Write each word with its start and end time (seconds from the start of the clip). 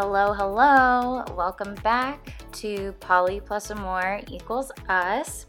Hello, 0.00 0.32
hello. 0.32 1.24
Welcome 1.36 1.74
back 1.82 2.40
to 2.52 2.92
Polly 3.00 3.40
plus 3.44 3.74
More 3.74 4.20
equals 4.30 4.70
us. 4.88 5.46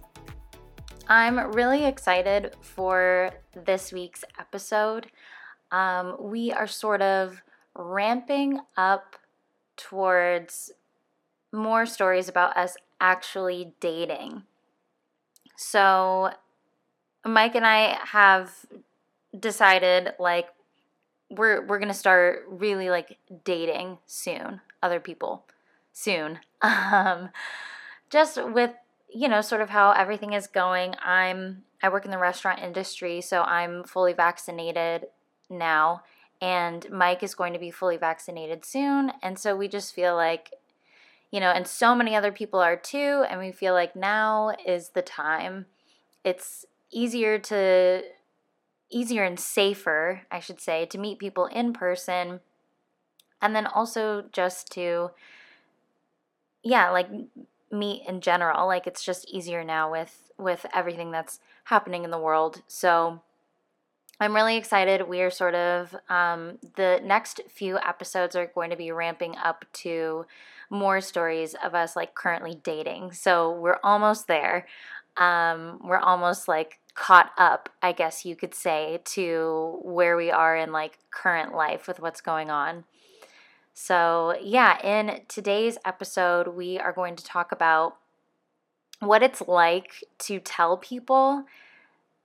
I'm 1.07 1.51
really 1.51 1.85
excited 1.85 2.55
for 2.61 3.29
this 3.53 3.93
week's 3.93 4.23
episode. 4.39 5.05
Um, 5.71 6.17
we 6.19 6.51
are 6.51 6.65
sort 6.65 7.03
of 7.03 7.43
ramping 7.75 8.59
up 8.75 9.15
towards 9.79 10.71
more 11.53 11.85
stories 11.85 12.29
about 12.29 12.57
us 12.57 12.77
actually 13.01 13.73
dating. 13.79 14.43
So, 15.55 16.31
Mike 17.25 17.55
and 17.55 17.65
I 17.65 17.99
have 18.07 18.53
decided 19.37 20.13
like 20.19 20.49
we're 21.29 21.65
we're 21.65 21.79
gonna 21.79 21.93
start 21.93 22.45
really 22.49 22.89
like 22.89 23.17
dating 23.45 23.97
soon 24.07 24.61
other 24.83 24.99
people 24.99 25.45
soon 25.93 26.39
um 26.61 27.29
just 28.09 28.43
with 28.53 28.71
you 29.13 29.27
know 29.27 29.41
sort 29.41 29.61
of 29.61 29.69
how 29.69 29.91
everything 29.91 30.33
is 30.33 30.47
going 30.47 30.95
i'm 31.03 31.63
i 31.83 31.89
work 31.89 32.05
in 32.05 32.11
the 32.11 32.17
restaurant 32.17 32.59
industry 32.61 33.21
so 33.21 33.41
i'm 33.43 33.83
fully 33.83 34.13
vaccinated 34.13 35.07
now 35.49 36.01
and 36.41 36.89
mike 36.89 37.23
is 37.23 37.35
going 37.35 37.53
to 37.53 37.59
be 37.59 37.71
fully 37.71 37.97
vaccinated 37.97 38.65
soon 38.65 39.11
and 39.21 39.37
so 39.37 39.55
we 39.55 39.67
just 39.67 39.93
feel 39.93 40.15
like 40.15 40.53
you 41.31 41.39
know 41.39 41.51
and 41.51 41.67
so 41.67 41.93
many 41.93 42.15
other 42.15 42.31
people 42.31 42.59
are 42.59 42.77
too 42.77 43.25
and 43.29 43.39
we 43.39 43.51
feel 43.51 43.73
like 43.73 43.95
now 43.95 44.55
is 44.65 44.89
the 44.89 45.01
time 45.01 45.65
it's 46.23 46.65
easier 46.91 47.37
to 47.37 48.03
easier 48.89 49.23
and 49.23 49.39
safer, 49.39 50.23
I 50.31 50.39
should 50.39 50.59
say, 50.59 50.85
to 50.87 50.97
meet 50.97 51.19
people 51.19 51.45
in 51.45 51.73
person. 51.73 52.39
And 53.41 53.55
then 53.55 53.67
also 53.67 54.25
just 54.31 54.71
to, 54.73 55.11
yeah, 56.63 56.89
like 56.89 57.09
meet 57.71 58.03
in 58.07 58.21
general. 58.21 58.67
Like 58.67 58.87
it's 58.87 59.03
just 59.03 59.29
easier 59.29 59.63
now 59.63 59.91
with 59.91 60.31
with 60.37 60.65
everything 60.73 61.11
that's 61.11 61.39
happening 61.65 62.03
in 62.03 62.11
the 62.11 62.17
world. 62.17 62.61
So 62.67 63.21
I'm 64.19 64.35
really 64.35 64.57
excited. 64.57 65.07
We 65.07 65.21
are 65.21 65.31
sort 65.31 65.55
of 65.55 65.95
um, 66.09 66.57
the 66.75 66.99
next 67.03 67.41
few 67.49 67.77
episodes 67.77 68.35
are 68.35 68.47
going 68.47 68.69
to 68.69 68.75
be 68.75 68.91
ramping 68.91 69.37
up 69.37 69.63
to 69.73 70.25
more 70.69 70.99
stories 70.99 71.55
of 71.63 71.73
us 71.73 71.95
like 71.95 72.15
currently 72.15 72.59
dating. 72.63 73.13
So 73.13 73.51
we're 73.51 73.79
almost 73.83 74.27
there. 74.27 74.67
Um, 75.15 75.79
we're 75.83 75.97
almost 75.97 76.47
like 76.47 76.79
caught 76.95 77.31
up, 77.37 77.69
I 77.81 77.93
guess 77.93 78.25
you 78.25 78.35
could 78.35 78.53
say, 78.53 78.99
to 79.05 79.79
where 79.83 80.17
we 80.17 80.31
are 80.31 80.55
in 80.55 80.73
like 80.73 80.99
current 81.11 81.55
life 81.55 81.87
with 81.87 82.01
what's 82.01 82.21
going 82.21 82.49
on. 82.49 82.83
So, 83.73 84.35
yeah, 84.41 84.85
in 84.85 85.21
today's 85.29 85.77
episode, 85.85 86.49
we 86.49 86.77
are 86.77 86.91
going 86.91 87.15
to 87.15 87.23
talk 87.23 87.53
about 87.53 87.95
what 88.99 89.23
it's 89.23 89.41
like 89.47 90.03
to 90.19 90.39
tell 90.41 90.75
people 90.75 91.45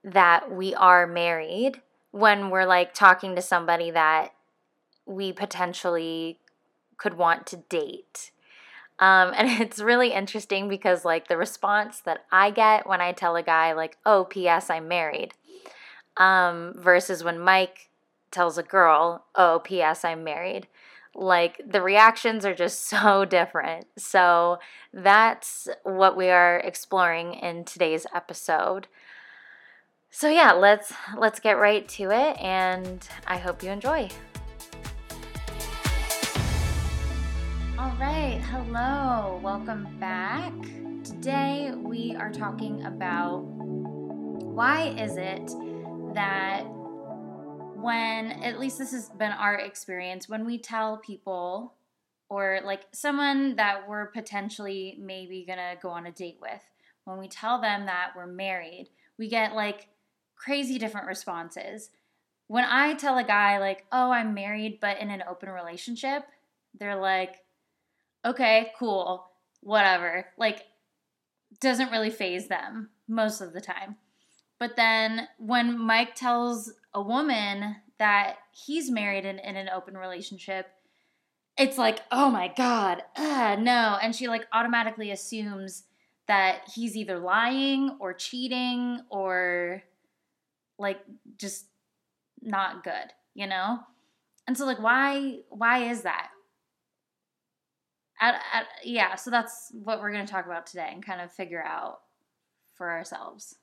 that 0.04 0.52
we 0.52 0.74
are 0.74 1.06
married 1.06 1.80
when 2.10 2.50
we're 2.50 2.66
like 2.66 2.94
talking 2.94 3.34
to 3.34 3.42
somebody 3.42 3.90
that 3.90 4.34
we 5.06 5.32
potentially 5.32 6.38
could 6.96 7.14
want 7.14 7.46
to 7.46 7.56
date. 7.56 8.30
Um, 8.98 9.32
and 9.36 9.60
it's 9.60 9.80
really 9.80 10.12
interesting 10.12 10.68
because, 10.68 11.04
like, 11.04 11.28
the 11.28 11.36
response 11.36 12.00
that 12.00 12.24
I 12.30 12.50
get 12.50 12.86
when 12.86 13.00
I 13.00 13.12
tell 13.12 13.36
a 13.36 13.42
guy, 13.42 13.72
like, 13.72 13.96
oh, 14.06 14.24
P.S., 14.24 14.70
I'm 14.70 14.88
married, 14.88 15.34
um, 16.16 16.74
versus 16.76 17.24
when 17.24 17.38
Mike 17.38 17.90
tells 18.30 18.58
a 18.58 18.62
girl, 18.62 19.24
oh, 19.34 19.60
P.S., 19.64 20.04
I'm 20.04 20.24
married. 20.24 20.68
Like, 21.16 21.60
the 21.64 21.82
reactions 21.82 22.44
are 22.44 22.54
just 22.54 22.84
so 22.88 23.24
different. 23.24 23.86
So, 23.96 24.58
that's 24.92 25.68
what 25.82 26.16
we 26.16 26.30
are 26.30 26.58
exploring 26.58 27.34
in 27.34 27.64
today's 27.64 28.06
episode. 28.14 28.86
So 30.16 30.28
yeah, 30.28 30.52
let's 30.52 30.92
let's 31.18 31.40
get 31.40 31.58
right 31.58 31.88
to 31.88 32.12
it 32.12 32.40
and 32.40 33.04
I 33.26 33.36
hope 33.36 33.64
you 33.64 33.70
enjoy. 33.70 34.08
All 37.76 37.92
right, 37.98 38.40
hello, 38.48 39.40
welcome 39.42 39.88
back. 39.98 40.52
Today 41.02 41.72
we 41.76 42.14
are 42.16 42.30
talking 42.30 42.84
about 42.84 43.40
why 43.40 44.94
is 44.96 45.16
it 45.16 45.50
that 46.14 46.62
when, 47.74 48.30
at 48.44 48.60
least 48.60 48.78
this 48.78 48.92
has 48.92 49.10
been 49.10 49.32
our 49.32 49.56
experience, 49.56 50.28
when 50.28 50.46
we 50.46 50.58
tell 50.58 50.98
people 50.98 51.74
or 52.28 52.60
like 52.64 52.82
someone 52.92 53.56
that 53.56 53.88
we're 53.88 54.06
potentially 54.06 54.96
maybe 55.00 55.44
gonna 55.44 55.74
go 55.82 55.88
on 55.88 56.06
a 56.06 56.12
date 56.12 56.38
with, 56.40 56.62
when 57.02 57.18
we 57.18 57.26
tell 57.26 57.60
them 57.60 57.86
that 57.86 58.12
we're 58.14 58.28
married, 58.28 58.90
we 59.18 59.28
get 59.28 59.56
like 59.56 59.88
crazy 60.36 60.78
different 60.78 61.06
responses. 61.06 61.90
When 62.46 62.64
I 62.64 62.94
tell 62.94 63.18
a 63.18 63.24
guy, 63.24 63.58
like, 63.58 63.86
oh, 63.90 64.10
I'm 64.10 64.34
married 64.34 64.78
but 64.80 65.00
in 65.00 65.10
an 65.10 65.24
open 65.28 65.48
relationship, 65.48 66.24
they're 66.78 67.00
like, 67.00 67.36
okay, 68.24 68.72
cool, 68.78 69.30
whatever. 69.60 70.26
Like, 70.36 70.64
doesn't 71.60 71.90
really 71.90 72.10
phase 72.10 72.48
them 72.48 72.90
most 73.08 73.40
of 73.40 73.52
the 73.52 73.60
time. 73.60 73.96
But 74.58 74.76
then 74.76 75.28
when 75.38 75.78
Mike 75.78 76.14
tells 76.14 76.72
a 76.92 77.02
woman 77.02 77.76
that 77.98 78.36
he's 78.52 78.90
married 78.90 79.24
and 79.24 79.40
in 79.40 79.56
an 79.56 79.68
open 79.68 79.96
relationship, 79.96 80.66
it's 81.56 81.78
like, 81.78 82.00
oh 82.10 82.30
my 82.30 82.52
God, 82.56 83.02
uh, 83.16 83.56
no. 83.58 83.98
And 84.02 84.14
she 84.14 84.28
like 84.28 84.46
automatically 84.52 85.10
assumes 85.10 85.84
that 86.26 86.62
he's 86.74 86.96
either 86.96 87.18
lying 87.18 87.96
or 88.00 88.12
cheating 88.12 89.00
or 89.10 89.82
like 90.78 91.00
just 91.38 91.66
not 92.40 92.84
good, 92.84 93.12
you 93.34 93.46
know? 93.46 93.80
And 94.46 94.56
so 94.56 94.66
like 94.66 94.80
why 94.80 95.38
why 95.50 95.90
is 95.90 96.02
that? 96.02 96.30
at, 98.20 98.34
at, 98.52 98.66
yeah, 98.82 99.14
so 99.16 99.30
that's 99.30 99.70
what 99.72 100.00
we're 100.00 100.12
going 100.12 100.24
to 100.24 100.32
talk 100.32 100.46
about 100.46 100.66
today 100.66 100.88
and 100.92 101.04
kind 101.04 101.20
of 101.20 101.32
figure 101.32 101.62
out 101.62 102.00
for 102.74 102.90
ourselves. 102.90 103.56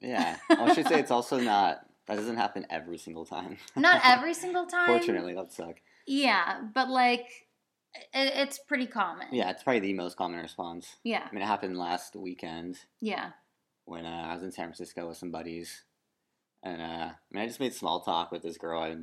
Yeah, 0.00 0.36
I 0.50 0.74
should 0.74 0.88
say 0.88 0.98
it's 0.98 1.10
also 1.10 1.38
not. 1.38 1.86
That 2.08 2.16
doesn't 2.16 2.36
happen 2.36 2.66
every 2.68 2.98
single 2.98 3.24
time. 3.24 3.58
not 3.76 4.00
every 4.04 4.34
single 4.34 4.66
time. 4.66 4.88
Fortunately, 4.88 5.34
that 5.34 5.52
suck. 5.52 5.76
Yeah, 6.06 6.60
but 6.74 6.88
like 6.88 7.46
it, 8.12 8.32
it's 8.34 8.58
pretty 8.58 8.86
common. 8.86 9.28
Yeah, 9.30 9.50
it's 9.50 9.62
probably 9.62 9.80
the 9.80 9.92
most 9.92 10.16
common 10.16 10.40
response. 10.40 10.96
Yeah. 11.04 11.22
I 11.24 11.32
mean, 11.32 11.42
it 11.42 11.46
happened 11.46 11.78
last 11.78 12.16
weekend. 12.16 12.78
Yeah. 13.00 13.30
When 13.84 14.04
uh, 14.04 14.26
I 14.28 14.34
was 14.34 14.42
in 14.42 14.50
San 14.50 14.66
Francisco 14.66 15.06
with 15.06 15.16
some 15.16 15.30
buddies, 15.30 15.84
and 16.62 16.80
uh, 16.80 16.84
I 16.84 17.14
mean, 17.30 17.42
I 17.42 17.46
just 17.46 17.60
made 17.60 17.74
small 17.74 18.00
talk 18.00 18.30
with 18.32 18.42
this 18.42 18.58
girl. 18.58 18.82
I 18.82 18.96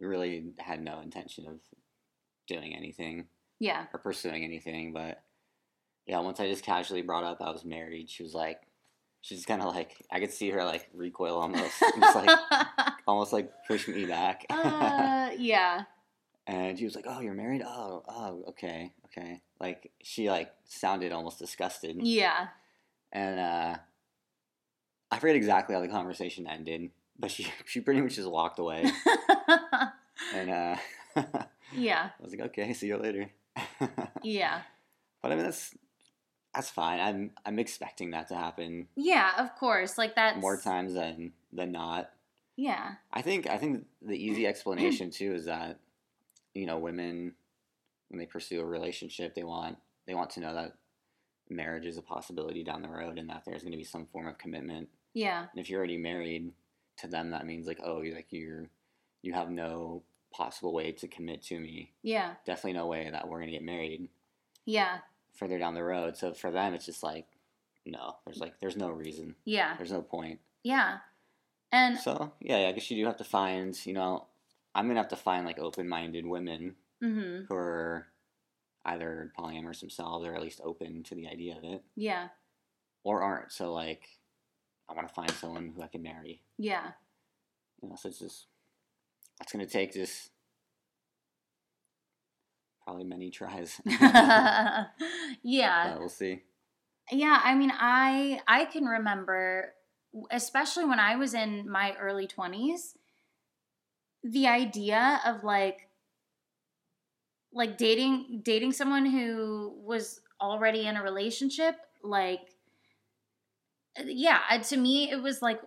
really 0.00 0.46
had 0.58 0.82
no 0.82 1.00
intention 1.00 1.46
of 1.46 1.60
doing 2.46 2.74
anything. 2.74 3.26
Yeah. 3.58 3.86
Or 3.92 3.98
pursuing 3.98 4.44
anything, 4.44 4.92
but 4.92 5.22
yeah, 6.06 6.20
once 6.20 6.40
I 6.40 6.48
just 6.48 6.64
casually 6.64 7.02
brought 7.02 7.24
up 7.24 7.38
I 7.40 7.50
was 7.50 7.64
married, 7.64 8.10
she 8.10 8.22
was 8.22 8.34
like, 8.34 8.60
she's 9.22 9.44
kind 9.46 9.62
of 9.62 9.74
like, 9.74 9.96
I 10.10 10.20
could 10.20 10.32
see 10.32 10.50
her 10.50 10.64
like 10.64 10.88
recoil 10.94 11.36
almost, 11.38 11.80
just 11.80 12.16
like 12.16 12.38
almost 13.06 13.32
like 13.32 13.50
push 13.66 13.88
me 13.88 14.04
back. 14.06 14.44
uh, 14.50 15.30
yeah. 15.38 15.82
And 16.48 16.78
she 16.78 16.84
was 16.84 16.94
like, 16.94 17.06
"Oh, 17.08 17.18
you're 17.20 17.34
married? 17.34 17.62
Oh, 17.66 18.04
oh, 18.06 18.44
okay, 18.50 18.92
okay." 19.06 19.42
Like 19.58 19.90
she 20.00 20.30
like 20.30 20.52
sounded 20.64 21.10
almost 21.10 21.40
disgusted. 21.40 21.96
Yeah. 22.00 22.46
And 23.10 23.40
uh, 23.40 23.76
I 25.10 25.18
forget 25.18 25.36
exactly 25.36 25.74
how 25.74 25.80
the 25.80 25.88
conversation 25.88 26.46
ended, 26.46 26.90
but 27.18 27.30
she 27.30 27.46
she 27.64 27.80
pretty 27.80 28.00
much 28.00 28.16
just 28.16 28.30
walked 28.30 28.58
away. 28.58 28.90
and 30.34 30.50
uh, 30.50 30.76
yeah, 31.72 32.10
I 32.18 32.22
was 32.22 32.32
like, 32.32 32.40
"Okay, 32.40 32.72
see 32.72 32.88
you 32.88 32.96
later." 32.96 33.30
yeah. 34.22 34.62
But 35.22 35.32
I 35.32 35.34
mean 35.36 35.44
that's 35.44 35.74
that's 36.54 36.70
fine. 36.70 37.00
I'm 37.00 37.30
I'm 37.44 37.58
expecting 37.58 38.10
that 38.12 38.28
to 38.28 38.34
happen. 38.34 38.88
Yeah, 38.96 39.32
of 39.38 39.54
course. 39.56 39.98
Like 39.98 40.16
that 40.16 40.38
more 40.38 40.56
times 40.56 40.94
than 40.94 41.32
than 41.52 41.72
not. 41.72 42.10
Yeah. 42.56 42.94
I 43.12 43.22
think 43.22 43.46
I 43.46 43.58
think 43.58 43.84
the 44.00 44.16
easy 44.16 44.46
explanation 44.46 45.10
too 45.10 45.34
is 45.34 45.44
that 45.44 45.78
you 46.54 46.66
know 46.66 46.78
women 46.78 47.34
when 48.08 48.18
they 48.18 48.26
pursue 48.26 48.60
a 48.60 48.64
relationship 48.64 49.34
they 49.34 49.44
want 49.44 49.76
they 50.06 50.14
want 50.14 50.30
to 50.30 50.40
know 50.40 50.54
that 50.54 50.72
marriage 51.48 51.86
is 51.86 51.96
a 51.98 52.02
possibility 52.02 52.62
down 52.64 52.82
the 52.82 52.88
road 52.88 53.18
and 53.18 53.28
that 53.30 53.42
there's 53.44 53.62
going 53.62 53.72
to 53.72 53.78
be 53.78 53.84
some 53.84 54.06
form 54.06 54.26
of 54.26 54.38
commitment. 54.38 54.88
Yeah. 55.14 55.40
And 55.50 55.60
if 55.60 55.68
you're 55.70 55.78
already 55.78 55.96
married 55.98 56.52
to 56.98 57.06
them 57.08 57.30
that 57.30 57.46
means 57.46 57.66
like 57.66 57.78
oh 57.84 58.00
you're 58.00 58.14
like 58.14 58.28
you're 58.30 58.68
you 59.22 59.32
have 59.34 59.50
no 59.50 60.02
possible 60.32 60.72
way 60.72 60.92
to 60.92 61.08
commit 61.08 61.42
to 61.44 61.58
me. 61.58 61.92
Yeah. 62.02 62.34
Definitely 62.44 62.74
no 62.74 62.86
way 62.86 63.08
that 63.10 63.28
we're 63.28 63.40
gonna 63.40 63.52
get 63.52 63.62
married 63.62 64.08
Yeah. 64.64 64.98
further 65.34 65.58
down 65.58 65.74
the 65.74 65.82
road. 65.84 66.16
So 66.16 66.32
for 66.34 66.50
them, 66.50 66.74
it's 66.74 66.86
just 66.86 67.02
like, 67.02 67.26
no, 67.86 68.16
there's 68.24 68.38
like, 68.38 68.58
there's 68.60 68.76
no 68.76 68.90
reason. 68.90 69.34
Yeah. 69.44 69.74
There's 69.76 69.92
no 69.92 70.02
point. 70.02 70.40
Yeah. 70.62 70.98
And 71.72 71.98
So 71.98 72.32
yeah, 72.40 72.68
I 72.68 72.72
guess 72.72 72.90
you 72.90 72.96
do 72.96 73.06
have 73.06 73.16
to 73.18 73.24
find, 73.24 73.78
you 73.86 73.92
know, 73.92 74.26
I'm 74.74 74.86
gonna 74.88 75.00
have 75.00 75.08
to 75.10 75.16
find 75.16 75.46
like 75.46 75.58
open-minded 75.58 76.26
women 76.26 76.74
hmm 77.00 77.40
who 77.48 77.54
are 77.54 78.06
either 78.86 79.32
polyamorous 79.38 79.80
themselves 79.80 80.26
or 80.26 80.34
at 80.34 80.42
least 80.42 80.60
open 80.64 81.02
to 81.04 81.14
the 81.14 81.28
idea 81.28 81.56
of 81.56 81.64
it, 81.64 81.82
yeah. 81.94 82.28
or 83.04 83.22
aren't. 83.22 83.52
So 83.52 83.72
like, 83.72 84.08
I 84.88 84.94
want 84.94 85.08
to 85.08 85.14
find 85.14 85.30
someone 85.32 85.72
who 85.74 85.82
I 85.82 85.88
can 85.88 86.02
marry. 86.02 86.42
Yeah. 86.56 86.92
You 87.82 87.90
know, 87.90 87.96
so 87.96 88.08
it's 88.08 88.20
just 88.20 88.46
it's 89.40 89.52
gonna 89.52 89.66
take 89.66 89.92
just 89.92 90.30
probably 92.84 93.04
many 93.04 93.30
tries. 93.30 93.80
yeah. 93.84 94.86
but 95.90 95.98
we'll 95.98 96.08
see. 96.08 96.42
Yeah, 97.10 97.40
I 97.42 97.54
mean, 97.54 97.72
I 97.74 98.40
I 98.48 98.64
can 98.64 98.84
remember, 98.84 99.74
especially 100.30 100.84
when 100.84 100.98
I 100.98 101.16
was 101.16 101.34
in 101.34 101.68
my 101.70 101.94
early 102.00 102.26
twenties, 102.26 102.96
the 104.24 104.46
idea 104.46 105.20
of 105.24 105.44
like, 105.44 105.85
like 107.56 107.78
dating 107.78 108.42
dating 108.44 108.72
someone 108.72 109.06
who 109.06 109.74
was 109.82 110.20
already 110.40 110.86
in 110.86 110.96
a 110.96 111.02
relationship, 111.02 111.76
like, 112.02 112.40
yeah, 114.04 114.40
uh, 114.50 114.58
to 114.58 114.76
me 114.76 115.10
it 115.10 115.22
was 115.22 115.42
like, 115.42 115.60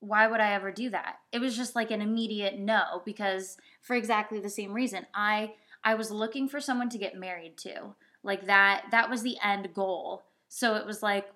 why 0.00 0.26
would 0.26 0.40
I 0.40 0.52
ever 0.52 0.70
do 0.70 0.90
that? 0.90 1.16
It 1.32 1.40
was 1.40 1.56
just 1.56 1.76
like 1.76 1.90
an 1.90 2.00
immediate 2.00 2.58
no 2.58 3.02
because 3.04 3.56
for 3.82 3.94
exactly 3.96 4.40
the 4.40 4.48
same 4.48 4.72
reason, 4.72 5.06
I 5.14 5.54
I 5.84 5.94
was 5.94 6.10
looking 6.10 6.48
for 6.48 6.60
someone 6.60 6.88
to 6.90 6.98
get 6.98 7.16
married 7.16 7.58
to, 7.58 7.94
like 8.22 8.46
that 8.46 8.84
that 8.92 9.10
was 9.10 9.22
the 9.22 9.36
end 9.42 9.74
goal 9.74 10.22
so 10.54 10.74
it 10.74 10.84
was 10.84 11.02
like, 11.02 11.32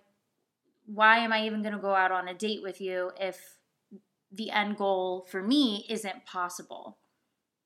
why 0.85 1.21
am 1.21 1.33
I 1.33 1.47
even 1.47 1.63
going 1.63 1.73
to 1.75 1.81
go 1.81 1.95
out 1.95 2.13
on 2.13 2.29
a 2.29 2.35
date 2.35 2.63
with 2.63 2.83
you 2.83 3.13
if 3.19 3.57
the 4.31 4.51
end 4.51 4.77
goal 4.77 5.27
for 5.31 5.43
me 5.43 5.87
isn't 5.89 6.27
possible? 6.27 6.99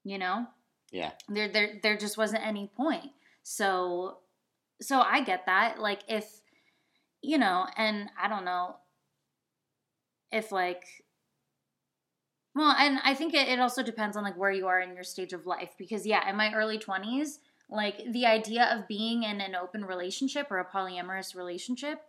You 0.05 0.19
know, 0.19 0.47
Yeah, 0.91 1.13
there 1.29 1.49
there 1.49 1.79
there 1.83 1.97
just 1.97 2.19
wasn't 2.19 2.47
any 2.47 2.71
point. 2.77 3.13
So 3.43 4.19
so 4.81 5.01
I 5.01 5.23
get 5.23 5.47
that. 5.47 5.79
Like 5.79 6.01
if 6.09 6.41
you 7.23 7.39
know, 7.39 7.67
and 7.77 8.11
I 8.21 8.29
don't 8.29 8.45
know 8.45 8.77
if 10.33 10.53
like 10.53 10.85
well, 12.55 12.75
and 12.77 12.99
I 13.05 13.15
think 13.15 13.33
it, 13.35 13.49
it 13.49 13.61
also 13.61 13.83
depends 13.83 14.17
on 14.17 14.25
like 14.25 14.37
where 14.37 14.51
you 14.51 14.67
are 14.67 14.81
in 14.81 14.95
your 14.95 15.05
stage 15.05 15.33
of 15.33 15.47
life 15.47 15.71
because 15.79 16.07
yeah, 16.07 16.29
in 16.29 16.37
my 16.37 16.53
early 16.53 16.79
20s, 16.79 17.39
like 17.71 18.01
the 18.11 18.27
idea 18.27 18.65
of 18.65 18.89
being 18.89 19.23
in 19.23 19.41
an 19.41 19.55
open 19.55 19.85
relationship 19.85 20.49
or 20.51 20.59
a 20.59 20.65
polyamorous 20.69 21.37
relationship 21.37 22.01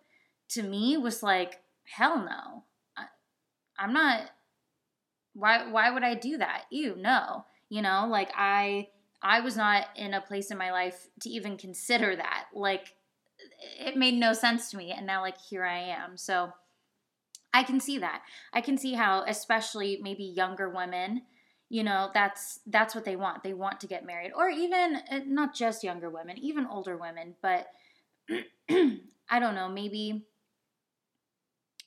to 0.50 0.64
me 0.64 0.98
was 0.98 1.22
like 1.22 1.62
hell 1.84 2.18
no. 2.18 2.64
I, 2.98 3.06
I'm 3.78 3.94
not 3.94 4.32
why 5.34 5.70
why 5.70 5.92
would 5.92 6.04
I 6.04 6.16
do 6.16 6.38
that? 6.38 6.64
Ew, 6.72 6.96
no. 6.98 7.46
You 7.72 7.82
know, 7.82 8.06
like 8.12 8.30
I 8.36 8.90
I 9.24 9.40
was 9.40 9.56
not 9.56 9.86
in 9.96 10.14
a 10.14 10.20
place 10.20 10.52
in 10.52 10.58
my 10.58 10.74
life 10.74 11.08
to 11.22 11.30
even 11.30 11.56
consider 11.56 12.14
that. 12.18 12.48
Like 12.54 12.96
it 13.80 13.96
made 13.96 14.16
no 14.16 14.34
sense 14.34 14.70
to 14.70 14.78
me 14.78 14.92
and 14.92 15.08
now 15.08 15.22
like 15.22 15.38
here 15.38 15.64
I 15.64 15.80
am. 15.80 16.18
So 16.18 16.52
I 17.54 17.64
can 17.64 17.80
see 17.80 17.98
that. 18.00 18.24
I 18.52 18.60
can 18.60 18.78
see 18.78 18.96
how 18.96 19.24
especially 19.26 20.00
maybe 20.02 20.26
younger 20.26 20.68
women, 20.68 21.22
you 21.70 21.82
know, 21.84 22.10
that's 22.14 22.60
that's 22.68 22.94
what 22.94 23.06
they 23.06 23.16
want. 23.16 23.42
They 23.42 23.54
want 23.54 23.80
to 23.80 23.88
get 23.88 24.06
married 24.06 24.34
or 24.36 24.50
even 24.50 24.98
uh, 25.10 25.22
not 25.26 25.56
just 25.56 25.82
younger 25.82 26.10
women, 26.10 26.38
even 26.40 26.68
older 26.68 26.98
women, 26.98 27.36
but 27.42 27.68
I 28.70 29.40
don't 29.40 29.56
know, 29.56 29.70
maybe 29.70 30.26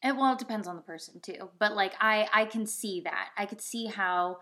it 0.02 0.16
well 0.16 0.32
it 0.32 0.38
depends 0.38 0.66
on 0.66 0.76
the 0.76 0.82
person 0.82 1.20
too. 1.20 1.50
But 1.58 1.76
like 1.76 1.92
I 2.00 2.26
I 2.32 2.46
can 2.46 2.64
see 2.64 3.02
that. 3.02 3.28
I 3.36 3.44
could 3.44 3.60
see 3.60 3.84
how 3.84 4.38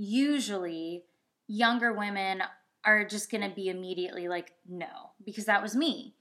usually 0.00 1.04
younger 1.46 1.92
women 1.92 2.42
are 2.86 3.04
just 3.04 3.30
going 3.30 3.46
to 3.46 3.54
be 3.54 3.68
immediately 3.68 4.28
like 4.28 4.52
no 4.66 5.10
because 5.24 5.44
that 5.44 5.62
was 5.62 5.76
me. 5.76 6.14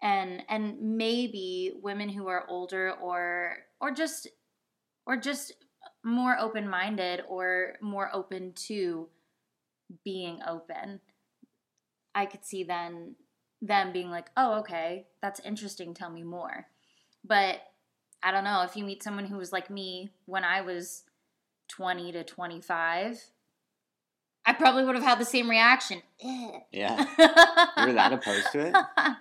And 0.00 0.42
and 0.48 0.96
maybe 0.96 1.72
women 1.82 2.08
who 2.08 2.28
are 2.28 2.48
older 2.48 2.92
or 2.92 3.56
or 3.80 3.90
just 3.90 4.28
or 5.04 5.16
just 5.16 5.52
more 6.04 6.38
open-minded 6.38 7.22
or 7.28 7.74
more 7.82 8.08
open 8.14 8.52
to 8.52 9.08
being 10.04 10.38
open 10.46 11.00
i 12.14 12.26
could 12.26 12.44
see 12.44 12.62
then 12.62 13.16
them 13.60 13.92
being 13.92 14.10
like 14.10 14.28
oh 14.36 14.60
okay 14.60 15.06
that's 15.20 15.40
interesting 15.40 15.92
tell 15.92 16.10
me 16.10 16.22
more. 16.22 16.66
But 17.24 17.56
i 18.22 18.30
don't 18.30 18.44
know 18.44 18.62
if 18.62 18.76
you 18.76 18.84
meet 18.84 19.02
someone 19.02 19.26
who 19.26 19.36
was 19.36 19.52
like 19.52 19.68
me 19.68 20.10
when 20.26 20.44
i 20.44 20.60
was 20.60 21.02
20 21.68 22.12
to 22.12 22.24
25 22.24 23.24
i 24.46 24.52
probably 24.52 24.84
would 24.84 24.94
have 24.94 25.04
had 25.04 25.18
the 25.18 25.24
same 25.24 25.48
reaction 25.48 26.02
yeah. 26.72 27.06
You 27.76 27.86
were 27.86 27.92
that 27.92 28.12
opposed 28.12 28.50
to 28.52 28.66
it? 28.66 28.74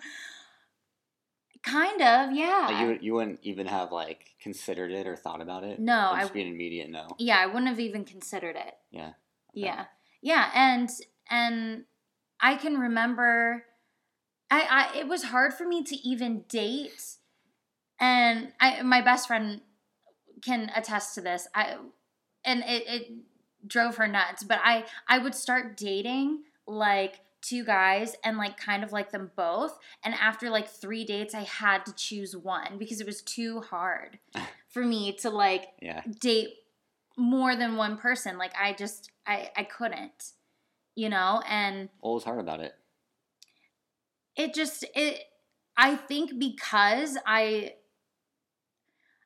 Kind 1.63 2.01
of, 2.01 2.31
yeah. 2.31 2.67
Like 2.71 2.79
you 2.79 2.99
you 3.01 3.13
wouldn't 3.13 3.39
even 3.43 3.67
have 3.67 3.91
like 3.91 4.35
considered 4.41 4.91
it 4.91 5.05
or 5.05 5.15
thought 5.15 5.41
about 5.41 5.63
it. 5.63 5.79
No, 5.79 6.07
It'd 6.11 6.17
I 6.17 6.21
just 6.21 6.33
be 6.33 6.41
an 6.41 6.47
immediate 6.47 6.89
no. 6.89 7.07
yeah, 7.19 7.37
I 7.39 7.45
wouldn't 7.47 7.67
have 7.67 7.79
even 7.79 8.05
considered 8.05 8.55
it. 8.55 8.73
Yeah. 8.89 9.11
Yeah. 9.53 9.85
Yeah, 10.21 10.49
and 10.55 10.89
and 11.29 11.83
I 12.39 12.55
can 12.55 12.77
remember 12.77 13.65
I, 14.49 14.91
I 14.93 14.99
it 14.99 15.07
was 15.07 15.25
hard 15.25 15.53
for 15.53 15.67
me 15.67 15.83
to 15.83 15.95
even 16.07 16.45
date 16.47 17.17
and 17.99 18.53
I 18.61 18.81
my 18.81 19.01
best 19.01 19.27
friend 19.27 19.61
can 20.41 20.71
attest 20.75 21.15
to 21.15 21.21
this. 21.21 21.47
I 21.53 21.75
and 22.47 22.63
it, 22.65 22.83
it 22.87 23.11
drove 23.67 23.97
her 23.97 24.07
nuts, 24.07 24.43
but 24.43 24.59
I 24.63 24.85
I 25.07 25.19
would 25.19 25.35
start 25.35 25.77
dating 25.77 26.43
like 26.65 27.19
two 27.41 27.63
guys 27.63 28.15
and 28.23 28.37
like 28.37 28.57
kind 28.57 28.83
of 28.83 28.91
like 28.91 29.11
them 29.11 29.29
both 29.35 29.77
and 30.03 30.13
after 30.15 30.49
like 30.49 30.67
3 30.67 31.05
dates 31.05 31.35
I 31.35 31.41
had 31.43 31.85
to 31.85 31.93
choose 31.93 32.35
one 32.35 32.77
because 32.79 32.99
it 32.99 33.05
was 33.05 33.21
too 33.21 33.61
hard 33.61 34.17
for 34.69 34.83
me 34.83 35.13
to 35.21 35.29
like 35.29 35.67
Yeah. 35.79 36.01
date 36.19 36.49
more 37.15 37.55
than 37.55 37.77
one 37.77 37.97
person 37.97 38.37
like 38.37 38.53
i 38.59 38.73
just 38.73 39.11
i 39.25 39.49
i 39.55 39.63
couldn't 39.63 40.33
you 40.95 41.09
know 41.09 41.41
and 41.47 41.89
What 42.01 42.13
was 42.15 42.23
hard 42.23 42.39
about 42.39 42.59
it? 42.59 42.73
it 44.35 44.53
just 44.53 44.83
it 44.95 45.23
i 45.77 45.95
think 45.95 46.37
because 46.37 47.17
i 47.25 47.73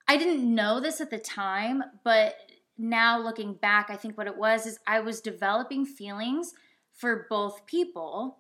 i 0.08 0.16
didn't 0.18 0.54
know 0.54 0.80
this 0.80 1.02
at 1.02 1.10
the 1.10 1.18
time 1.20 1.84
but 2.04 2.36
now 2.82 3.20
looking 3.20 3.54
back 3.54 3.90
i 3.90 3.96
think 3.96 4.18
what 4.18 4.28
it 4.28 4.38
was 4.38 4.66
is 4.66 4.80
i 4.88 5.00
was 5.00 5.22
developing 5.22 5.86
feelings 5.86 6.54
for 6.94 7.28
both 7.30 7.66
people 7.66 8.40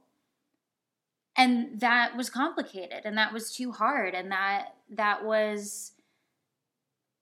and 1.37 1.79
that 1.79 2.17
was 2.17 2.29
complicated 2.29 3.01
and 3.05 3.17
that 3.17 3.31
was 3.31 3.53
too 3.53 3.71
hard 3.71 4.13
and 4.13 4.31
that 4.31 4.75
that 4.89 5.23
was 5.23 5.93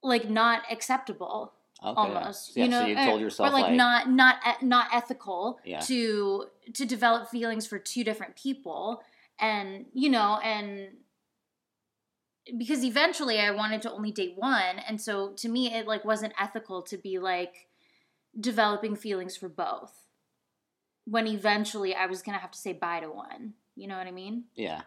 like 0.01 0.29
not 0.29 0.63
acceptable 0.71 1.53
Okay. 1.81 1.95
almost 1.95 2.57
Yeah, 2.57 2.65
you 2.65 2.69
know 2.71 2.79
so 2.81 2.87
you 2.87 2.95
told 2.95 3.21
yourself 3.21 3.49
or 3.49 3.53
like, 3.53 3.63
like, 3.63 3.73
not 3.73 4.09
not 4.09 4.35
not 4.61 4.87
ethical 4.93 5.59
Yeah. 5.63 5.79
to 5.81 6.45
to 6.73 6.85
develop 6.85 7.29
feelings 7.29 7.65
for 7.65 7.79
two 7.79 8.03
different 8.03 8.35
people 8.35 9.01
and 9.39 9.85
you 9.93 10.09
know 10.09 10.39
and 10.43 10.89
because 12.57 12.83
eventually 12.83 13.39
I 13.39 13.51
wanted 13.51 13.81
to 13.83 13.91
only 13.91 14.11
date 14.11 14.33
one 14.35 14.79
and 14.87 14.99
so 14.99 15.33
to 15.33 15.49
me 15.49 15.73
it 15.73 15.87
like 15.87 16.05
wasn't 16.05 16.33
ethical 16.39 16.81
to 16.83 16.97
be 16.97 17.19
like 17.19 17.67
developing 18.39 18.95
feelings 18.95 19.35
for 19.37 19.49
both 19.49 19.93
when 21.05 21.27
eventually 21.27 21.95
I 21.95 22.05
was 22.05 22.21
going 22.21 22.35
to 22.35 22.41
have 22.41 22.51
to 22.51 22.59
say 22.59 22.73
bye 22.73 22.99
to 22.99 23.09
one 23.09 23.53
you 23.75 23.87
know 23.87 23.97
what 23.97 24.07
I 24.07 24.11
mean 24.11 24.45
Yeah. 24.55 24.81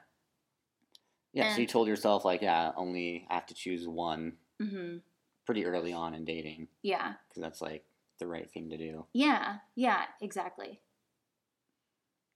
Yeah, 1.35 1.55
so 1.55 1.63
you 1.63 1.67
told 1.67 1.89
yourself 1.89 2.27
like, 2.27 2.43
yeah, 2.43 2.73
only 2.77 3.27
I 3.31 3.35
have 3.35 3.47
to 3.47 3.55
choose 3.55 3.89
one 3.89 4.35
mhm 4.61 5.01
pretty 5.45 5.65
early 5.65 5.93
on 5.93 6.15
in 6.15 6.25
dating 6.25 6.69
yeah 6.83 7.15
because 7.29 7.43
that's 7.43 7.61
like 7.61 7.85
the 8.21 8.27
right 8.29 8.49
thing 8.51 8.71
to 8.71 8.77
do. 8.77 9.07
Yeah, 9.13 9.57
yeah, 9.75 10.03
exactly. 10.21 10.81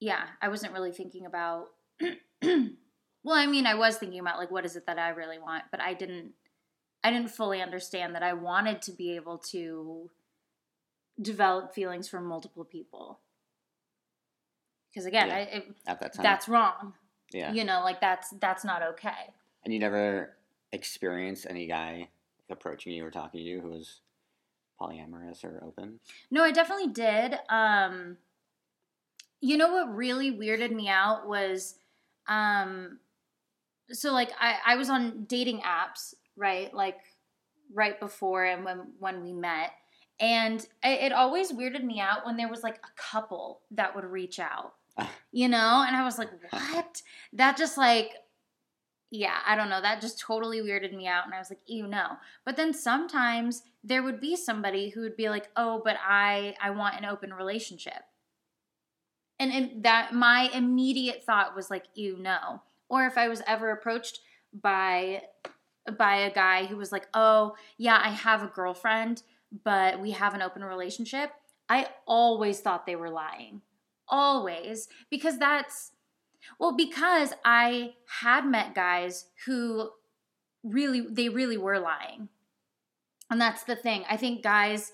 Yeah, 0.01 0.25
I 0.43 0.49
wasn't 0.49 0.73
really 0.73 0.93
thinking 0.93 1.25
about. 1.27 1.69
well, 3.27 3.35
I 3.35 3.47
mean, 3.47 3.67
I 3.67 3.75
was 3.75 3.97
thinking 3.97 4.21
about 4.21 4.39
like 4.39 4.53
what 4.53 4.65
is 4.65 4.77
it 4.77 4.87
that 4.87 5.01
I 5.01 5.09
really 5.09 5.39
want, 5.39 5.65
but 5.73 5.81
I 5.81 5.95
didn't. 5.95 6.33
I 7.03 7.11
didn't 7.11 7.31
fully 7.31 7.61
understand 7.61 8.15
that 8.15 8.23
I 8.23 8.33
wanted 8.33 8.83
to 8.83 8.93
be 8.93 9.15
able 9.17 9.39
to 9.51 10.11
develop 11.21 11.75
feelings 11.75 12.09
for 12.09 12.21
multiple 12.21 12.65
people. 12.65 13.21
Because 14.91 15.07
again, 15.07 15.29
Yeah. 15.29 15.35
I, 15.35 15.39
it, 15.41 15.65
At 15.87 16.01
that 16.01 16.15
time. 16.15 16.23
that's 16.23 16.49
wrong. 16.49 16.95
yeah. 17.33 17.53
You 17.53 17.65
know, 17.65 17.81
like 17.83 18.01
that's 18.01 18.31
that's 18.41 18.65
not 18.65 18.83
okay. 18.83 19.35
And 19.65 19.75
you 19.75 19.81
never 19.81 20.37
experienced 20.73 21.47
any 21.49 21.67
guy 21.67 22.09
approaching 22.49 22.93
you 22.93 23.05
or 23.05 23.11
talking 23.11 23.41
to 23.41 23.45
you 23.45 23.61
who 23.61 23.71
was 23.71 24.01
polyamorous 24.81 25.45
or 25.45 25.63
open? 25.65 26.01
No, 26.31 26.45
I 26.45 26.53
definitely 26.53 26.93
did. 26.93 27.39
Um, 27.49 28.19
you 29.41 29.57
know 29.57 29.71
what 29.73 29.95
really 29.95 30.31
weirded 30.33 30.71
me 30.73 30.89
out 30.89 31.27
was, 31.29 31.77
um, 32.29 32.99
so 33.93 34.13
like 34.13 34.31
I, 34.39 34.57
I 34.67 34.77
was 34.77 34.91
on 34.91 35.25
dating 35.25 35.61
apps, 35.61 36.15
right? 36.37 36.73
Like 36.73 36.99
right 37.73 37.99
before 37.99 38.45
and 38.45 38.65
when 38.65 38.93
when 38.99 39.23
we 39.23 39.33
met, 39.33 39.73
and 40.21 40.61
it, 40.83 41.05
it 41.05 41.13
always 41.13 41.53
weirded 41.53 41.85
me 41.85 42.01
out 42.01 42.25
when 42.25 42.37
there 42.37 42.49
was 42.49 42.63
like 42.63 42.77
a 42.77 43.01
couple 43.01 43.61
that 43.73 43.95
would 43.95 44.05
reach 44.05 44.39
out, 44.39 44.75
ah. 44.99 45.11
you 45.33 45.49
know, 45.49 45.85
and 45.87 45.97
I 45.97 46.05
was 46.05 46.19
like, 46.19 46.31
what? 46.51 47.03
That 47.33 47.57
just 47.57 47.77
like 47.77 48.13
yeah, 49.11 49.39
I 49.47 49.55
don't 49.55 49.69
know. 49.69 49.81
That 49.81 50.01
just 50.01 50.19
totally 50.19 50.61
weirded 50.61 50.95
me 50.95 51.07
out. 51.07 51.27
And 51.27 51.35
I 51.35 51.39
was 51.39 51.51
like, 51.51 51.61
you 51.67 51.87
know. 51.87 52.17
But 52.45 52.57
then 52.57 52.73
sometimes 52.73 53.63
there 53.85 54.03
would 54.03 54.21
be 54.21 54.37
somebody 54.37 54.91
who 54.91 55.01
would 55.03 55.17
be 55.17 55.29
like, 55.29 55.49
oh, 55.57 55.81
but 55.85 55.97
I, 56.05 56.57
I 56.61 56.71
want 56.71 56.99
an 56.99 57.05
open 57.05 57.33
relationship. 57.33 58.03
And, 59.39 59.53
and 59.53 59.85
that 59.85 60.13
my 60.13 60.51
immediate 60.53 61.23
thought 61.25 61.55
was 61.55 61.71
like, 61.71 61.85
you 61.95 62.17
no. 62.19 62.63
Or 62.89 63.07
if 63.07 63.19
I 63.19 63.29
was 63.29 63.43
ever 63.47 63.71
approached 63.71 64.21
by 64.53 65.23
by 65.99 66.17
a 66.17 66.33
guy 66.33 66.67
who 66.67 66.77
was 66.77 66.91
like, 66.91 67.07
oh, 67.15 67.55
yeah, 67.79 68.01
I 68.03 68.09
have 68.09 68.43
a 68.43 68.49
girlfriend, 68.49 69.23
but 69.65 70.01
we 70.01 70.11
have 70.11 70.35
an 70.35 70.43
open 70.43 70.65
relationship, 70.65 71.31
I 71.69 71.89
always 72.07 72.61
thought 72.61 72.87
they 72.87 72.97
were 72.97 73.11
lying. 73.11 73.63
Always. 74.09 74.89
Because 75.11 75.39
that's 75.39 75.93
well, 76.59 76.77
because 76.77 77.33
I 77.45 77.95
had 78.21 78.47
met 78.47 78.75
guys 78.75 79.27
who 79.47 79.91
really 80.63 81.01
they 81.01 81.29
really 81.29 81.57
were 81.57 81.79
lying. 81.79 82.29
And 83.31 83.41
that's 83.41 83.65
the 83.65 83.77
thing. 83.77 84.05
I 84.09 84.17
think 84.17 84.43
guys 84.43 84.93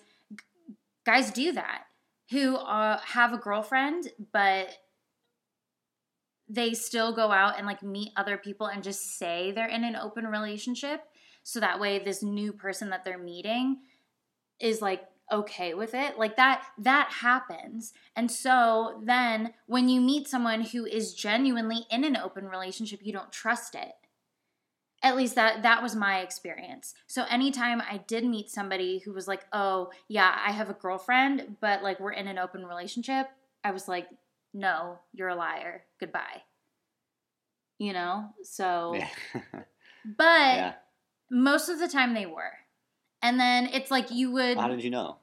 guys 1.04 1.30
do 1.30 1.52
that 1.52 1.84
who 2.30 2.56
uh, 2.56 2.98
have 2.98 3.32
a 3.32 3.38
girlfriend 3.38 4.08
but 4.32 4.78
they 6.52 6.74
still 6.74 7.14
go 7.14 7.32
out 7.32 7.56
and 7.56 7.66
like 7.66 7.82
meet 7.82 8.12
other 8.16 8.36
people 8.36 8.66
and 8.66 8.82
just 8.82 9.18
say 9.18 9.52
they're 9.52 9.66
in 9.66 9.84
an 9.84 9.96
open 9.96 10.26
relationship. 10.26 11.00
So 11.42 11.60
that 11.60 11.80
way 11.80 11.98
this 11.98 12.22
new 12.22 12.52
person 12.52 12.90
that 12.90 13.04
they're 13.04 13.18
meeting 13.18 13.78
is 14.60 14.82
like 14.82 15.02
okay 15.32 15.72
with 15.72 15.94
it. 15.94 16.18
Like 16.18 16.36
that 16.36 16.62
that 16.78 17.08
happens. 17.10 17.94
And 18.14 18.30
so 18.30 19.00
then 19.02 19.54
when 19.66 19.88
you 19.88 20.02
meet 20.02 20.28
someone 20.28 20.60
who 20.60 20.84
is 20.84 21.14
genuinely 21.14 21.86
in 21.90 22.04
an 22.04 22.18
open 22.18 22.46
relationship 22.46 23.00
you 23.02 23.14
don't 23.14 23.32
trust 23.32 23.74
it. 23.74 23.92
At 25.02 25.16
least 25.16 25.34
that 25.36 25.62
that 25.62 25.82
was 25.82 25.96
my 25.96 26.20
experience. 26.20 26.94
So 27.06 27.24
anytime 27.30 27.80
i 27.80 27.96
did 28.06 28.26
meet 28.26 28.50
somebody 28.50 28.98
who 28.98 29.14
was 29.14 29.26
like 29.26 29.46
oh 29.54 29.88
yeah 30.08 30.36
i 30.46 30.52
have 30.52 30.68
a 30.68 30.74
girlfriend 30.74 31.56
but 31.62 31.82
like 31.82 31.98
we're 31.98 32.12
in 32.12 32.28
an 32.28 32.38
open 32.38 32.66
relationship 32.66 33.26
i 33.64 33.70
was 33.70 33.88
like 33.88 34.06
no 34.52 34.98
you're 35.12 35.28
a 35.28 35.34
liar 35.34 35.82
goodbye 35.98 36.42
you 37.78 37.92
know 37.92 38.26
so 38.42 38.94
Yeah. 38.94 39.08
but 40.04 40.56
yeah. 40.56 40.72
most 41.30 41.68
of 41.68 41.78
the 41.78 41.88
time 41.88 42.14
they 42.14 42.26
were 42.26 42.52
and 43.22 43.38
then 43.38 43.68
it's 43.72 43.90
like 43.90 44.10
you 44.10 44.32
would 44.32 44.58
How 44.58 44.68
did 44.68 44.82
you 44.84 44.90
know? 44.90 45.16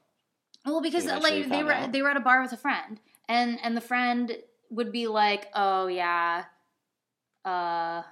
well, 0.64 0.80
because 0.80 1.06
like 1.06 1.48
they 1.48 1.62
were 1.62 1.72
out? 1.72 1.92
they 1.92 2.02
were 2.02 2.10
at 2.10 2.16
a 2.16 2.20
bar 2.20 2.42
with 2.42 2.52
a 2.52 2.56
friend, 2.56 3.00
and 3.28 3.58
and 3.62 3.76
the 3.76 3.80
friend 3.80 4.36
would 4.70 4.92
be 4.92 5.06
like, 5.06 5.48
"Oh 5.54 5.86
yeah, 5.86 6.44
uh, 7.44 8.02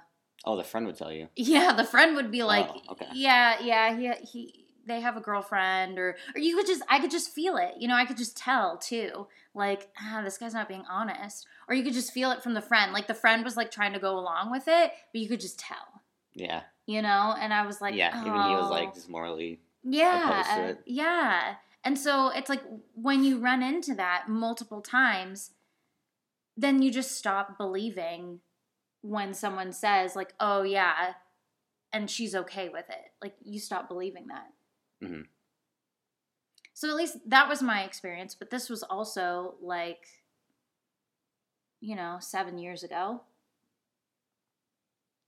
Oh, 0.45 0.55
the 0.57 0.63
friend 0.63 0.85
would 0.87 0.97
tell 0.97 1.11
you. 1.11 1.27
yeah." 1.35 1.73
The 1.73 1.83
friend 1.83 2.15
would 2.15 2.31
be 2.31 2.43
like, 2.43 2.67
Oh, 2.69 2.93
okay. 2.93 3.07
"Yeah, 3.13 3.59
yeah, 3.61 3.95
he 3.95 4.11
he." 4.25 4.65
They 4.87 5.01
have 5.01 5.17
a 5.17 5.21
girlfriend, 5.21 5.99
or 5.99 6.15
or 6.35 6.39
you 6.39 6.55
could 6.55 6.65
just 6.65 6.81
I 6.89 6.99
could 6.99 7.11
just 7.11 7.33
feel 7.33 7.57
it, 7.57 7.75
you 7.79 7.87
know. 7.87 7.95
I 7.95 8.05
could 8.05 8.17
just 8.17 8.35
tell 8.37 8.77
too, 8.77 9.27
like 9.53 9.89
ah, 10.01 10.21
this 10.23 10.37
guy's 10.37 10.53
not 10.53 10.67
being 10.67 10.83
honest, 10.89 11.45
or 11.67 11.75
you 11.75 11.83
could 11.83 11.93
just 11.93 12.13
feel 12.13 12.31
it 12.31 12.41
from 12.43 12.53
the 12.53 12.61
friend. 12.61 12.91
Like 12.93 13.07
the 13.07 13.13
friend 13.13 13.43
was 13.43 13.55
like 13.57 13.71
trying 13.71 13.93
to 13.93 13.99
go 13.99 14.17
along 14.17 14.51
with 14.51 14.63
it, 14.67 14.91
but 15.13 15.21
you 15.21 15.27
could 15.27 15.39
just 15.39 15.59
tell, 15.59 16.01
Yeah. 16.33 16.61
you 16.85 17.01
know. 17.01 17.35
And 17.39 17.53
I 17.53 17.65
was 17.65 17.81
like, 17.81 17.95
yeah. 17.95 18.19
Even 18.21 18.33
he 18.33 18.55
was 18.55 18.65
"Oh." 18.67 18.71
like 18.71 18.93
just 18.93 19.09
morally. 19.09 19.59
Yeah. 19.83 20.43
to 20.55 20.63
it. 20.69 20.81
Yeah. 20.85 21.55
And 21.83 21.97
so 21.97 22.29
it's 22.29 22.49
like 22.49 22.61
when 22.93 23.23
you 23.23 23.39
run 23.39 23.63
into 23.63 23.95
that 23.95 24.25
multiple 24.27 24.81
times, 24.81 25.51
then 26.57 26.81
you 26.81 26.91
just 26.91 27.11
stop 27.15 27.57
believing 27.57 28.41
when 29.01 29.33
someone 29.33 29.71
says, 29.71 30.13
like, 30.13 30.33
oh, 30.41 30.63
yeah, 30.63 31.13
and 31.93 32.09
she's 32.11 32.35
okay 32.35 32.67
with 32.67 32.89
it. 32.89 33.13
Like, 33.21 33.33
you 33.41 33.59
stop 33.59 33.87
believing 33.87 34.27
that. 34.27 34.49
Mhm. 35.01 35.27
So 36.73 36.89
at 36.89 36.95
least 36.95 37.17
that 37.29 37.49
was 37.49 37.61
my 37.61 37.83
experience, 37.83 38.35
but 38.35 38.49
this 38.49 38.69
was 38.69 38.83
also 38.83 39.55
like, 39.61 40.07
you 41.81 41.95
know, 41.95 42.17
seven 42.21 42.57
years 42.57 42.83
ago, 42.83 43.21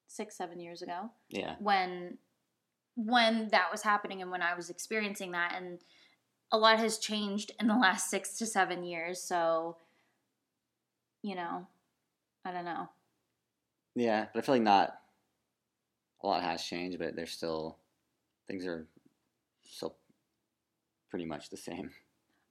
six, 0.08 0.36
seven 0.36 0.60
years 0.60 0.82
ago 0.82 1.12
Yeah. 1.30 1.56
when 1.60 2.18
when 2.96 3.48
that 3.50 3.72
was 3.72 3.82
happening 3.84 4.22
and 4.22 4.30
when 4.30 4.42
I 4.42 4.54
was 4.54 4.70
experiencing 4.70 5.32
that 5.32 5.54
and 5.56 5.80
a 6.52 6.58
lot 6.58 6.78
has 6.80 7.00
changed 7.00 7.52
in 7.60 7.68
the 7.68 7.76
last 7.78 8.10
6 8.10 8.38
to 8.40 8.46
7 8.46 8.84
years 8.84 9.24
so 9.24 9.78
you 11.22 11.34
know 11.36 11.66
I 12.44 12.52
don't 12.52 12.66
know 12.66 12.90
Yeah. 13.96 14.28
But 14.34 14.40
I 14.40 14.46
feel 14.46 14.56
like 14.56 14.62
not 14.64 15.02
a 16.24 16.28
lot 16.28 16.44
has 16.44 16.64
changed, 16.64 17.00
but 17.00 17.16
there's 17.16 17.32
still 17.32 17.80
things 18.48 18.66
are 18.66 18.88
still 19.72 19.96
pretty 21.10 21.26
much 21.26 21.50
the 21.50 21.58
same. 21.58 21.92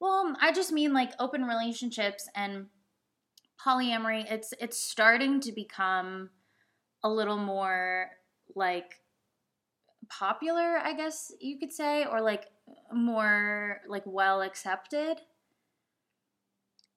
well 0.00 0.36
I 0.40 0.52
just 0.52 0.72
mean 0.72 0.92
like 0.92 1.12
open 1.18 1.44
relationships 1.44 2.28
and 2.34 2.66
polyamory 3.64 4.30
it's 4.30 4.54
it's 4.58 4.78
starting 4.78 5.40
to 5.40 5.52
become 5.52 6.30
a 7.02 7.10
little 7.10 7.36
more 7.36 8.10
like 8.54 9.00
popular 10.08 10.78
I 10.82 10.94
guess 10.94 11.30
you 11.40 11.58
could 11.58 11.72
say 11.72 12.04
or 12.04 12.20
like 12.20 12.46
more 12.92 13.80
like 13.86 14.02
well 14.06 14.42
accepted 14.42 15.20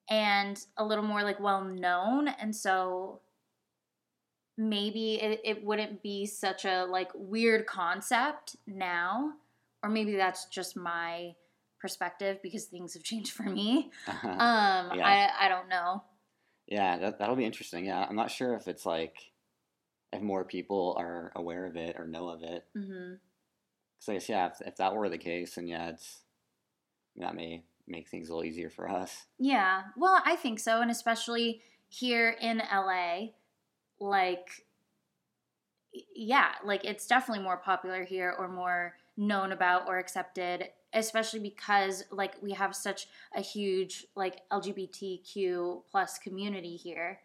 and 0.09 0.59
a 0.77 0.85
little 0.85 1.03
more 1.03 1.23
like 1.23 1.39
well 1.39 1.63
known 1.63 2.27
and 2.27 2.55
so 2.55 3.21
maybe 4.57 5.15
it, 5.15 5.41
it 5.43 5.63
wouldn't 5.63 6.01
be 6.03 6.25
such 6.25 6.65
a 6.65 6.85
like 6.85 7.11
weird 7.15 7.65
concept 7.65 8.55
now 8.67 9.33
or 9.83 9.89
maybe 9.89 10.15
that's 10.15 10.45
just 10.45 10.75
my 10.75 11.33
perspective 11.79 12.39
because 12.41 12.65
things 12.65 12.93
have 12.93 13.03
changed 13.03 13.33
for 13.33 13.43
me 13.43 13.91
um 14.07 14.91
Yeah. 14.95 15.03
I, 15.39 15.45
I 15.45 15.49
don't 15.49 15.67
know 15.67 16.01
yeah, 16.67 16.97
that, 16.97 17.19
that'll 17.19 17.35
be 17.35 17.45
interesting. 17.45 17.85
Yeah. 17.85 18.05
I'm 18.07 18.15
not 18.15 18.31
sure 18.31 18.55
if 18.55 18.67
it's 18.67 18.85
like, 18.85 19.15
if 20.11 20.21
more 20.21 20.43
people 20.43 20.95
are 20.97 21.31
aware 21.35 21.65
of 21.65 21.75
it 21.75 21.95
or 21.97 22.07
know 22.07 22.29
of 22.29 22.43
it. 22.43 22.65
Because 22.73 24.09
I 24.09 24.13
guess, 24.13 24.29
yeah, 24.29 24.47
if, 24.47 24.67
if 24.67 24.77
that 24.77 24.95
were 24.95 25.09
the 25.09 25.17
case, 25.17 25.55
then 25.55 25.67
yeah, 25.67 25.89
it's, 25.89 26.21
that 27.17 27.35
may 27.35 27.63
make 27.87 28.07
things 28.09 28.29
a 28.29 28.31
little 28.31 28.49
easier 28.49 28.69
for 28.69 28.89
us. 28.89 29.25
Yeah, 29.37 29.83
well, 29.97 30.21
I 30.25 30.35
think 30.35 30.59
so, 30.59 30.81
and 30.81 30.89
especially 30.89 31.61
here 31.89 32.35
in 32.41 32.57
LA, 32.57 33.27
like, 33.99 34.65
yeah, 36.15 36.53
like 36.63 36.85
it's 36.85 37.05
definitely 37.05 37.43
more 37.43 37.57
popular 37.57 38.03
here 38.03 38.33
or 38.37 38.47
more 38.47 38.95
known 39.17 39.51
about 39.51 39.87
or 39.87 39.99
accepted, 39.99 40.69
especially 40.93 41.39
because 41.39 42.03
like 42.11 42.35
we 42.41 42.53
have 42.53 42.75
such 42.75 43.07
a 43.35 43.41
huge 43.41 44.05
like 44.15 44.41
LGBTQ 44.51 45.83
plus 45.89 46.17
community 46.17 46.75
here. 46.75 47.19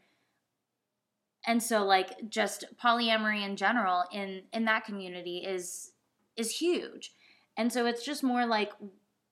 And 1.46 1.62
so 1.62 1.84
like 1.84 2.28
just 2.28 2.64
polyamory 2.82 3.44
in 3.44 3.56
general 3.56 4.04
in 4.12 4.42
in 4.52 4.64
that 4.66 4.84
community 4.84 5.38
is 5.38 5.92
is 6.36 6.58
huge. 6.58 7.12
And 7.56 7.72
so 7.72 7.86
it's 7.86 8.04
just 8.04 8.22
more 8.22 8.46
like 8.46 8.72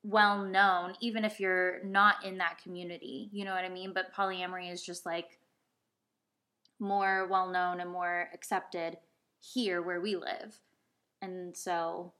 well 0.02 0.44
known, 0.44 0.94
even 1.00 1.25
if 1.25 1.40
you're 1.40 1.82
not 1.84 2.25
in 2.25 2.38
that 2.38 2.58
community. 2.62 3.28
You 3.32 3.44
know 3.44 3.54
what 3.54 3.64
I 3.64 3.68
mean? 3.68 3.92
But 3.92 4.14
polyamory 4.14 4.72
is 4.72 4.82
just 4.82 5.04
like 5.04 5.38
more 6.78 7.26
well 7.28 7.48
known 7.50 7.80
and 7.80 7.90
more 7.90 8.28
accepted 8.32 8.98
here 9.40 9.82
where 9.82 10.00
we 10.00 10.16
live. 10.16 10.60
And 11.22 11.56
so, 11.56 12.12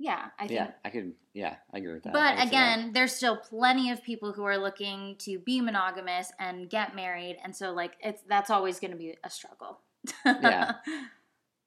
yeah, 0.00 0.30
I 0.38 0.46
think. 0.48 0.52
Yeah, 0.52 0.70
I 0.82 0.88
could, 0.88 1.12
yeah, 1.34 1.56
I 1.74 1.78
agree 1.78 1.92
with 1.92 2.04
that. 2.04 2.14
But 2.14 2.42
again, 2.42 2.92
there's 2.94 3.14
still 3.14 3.36
plenty 3.36 3.90
of 3.90 4.02
people 4.02 4.32
who 4.32 4.44
are 4.44 4.56
looking 4.56 5.16
to 5.18 5.38
be 5.38 5.60
monogamous 5.60 6.32
and 6.40 6.70
get 6.70 6.96
married, 6.96 7.36
and 7.44 7.54
so 7.54 7.72
like 7.72 7.92
it's 8.00 8.22
that's 8.26 8.48
always 8.48 8.80
going 8.80 8.92
to 8.92 8.96
be 8.96 9.14
a 9.22 9.30
struggle. 9.30 9.80
Yeah. 10.24 10.72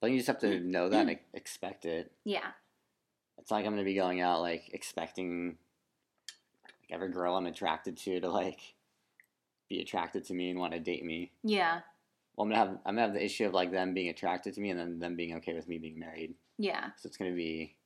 But 0.02 0.12
you 0.12 0.18
just 0.18 0.28
have 0.28 0.40
to 0.40 0.60
know 0.60 0.90
that 0.90 1.08
and 1.08 1.18
expect 1.34 1.86
it. 1.86 2.12
yeah. 2.25 2.48
It's 3.38 3.50
like 3.52 3.66
I'm 3.66 3.72
gonna 3.72 3.86
be 3.86 3.96
going 3.96 4.20
out 4.20 4.42
like 4.42 4.70
expecting 4.74 5.58
like 6.66 6.92
every 6.92 7.10
girl 7.10 7.38
I'm 7.38 7.46
attracted 7.46 7.96
to 8.00 8.20
to 8.20 8.30
like 8.30 8.60
be 9.70 9.80
attracted 9.80 10.25
to 10.25 10.34
me 10.34 10.50
and 10.50 10.60
want 10.60 10.74
to 10.74 10.80
date 10.82 11.06
me. 11.06 11.32
Yeah. 11.42 11.80
Well, 12.36 12.44
I'm 12.44 12.50
gonna 12.50 12.58
have 12.60 12.70
I'm 12.86 12.96
gonna 12.96 13.02
have 13.04 13.13
the 13.13 13.24
issue 13.24 13.46
of 13.46 13.54
like 13.54 13.72
them 13.72 13.94
being 13.94 14.10
attracted 14.10 14.56
to 14.56 14.60
me 14.60 14.72
and 14.72 14.80
then 14.80 15.00
them 15.00 15.16
being 15.16 15.38
okay 15.38 15.54
with 15.54 15.70
me 15.70 15.78
being 15.78 15.98
married. 16.00 16.34
Yeah. 16.58 16.88
So 16.98 17.08
it's 17.08 17.16
gonna 17.16 17.32
be 17.32 17.78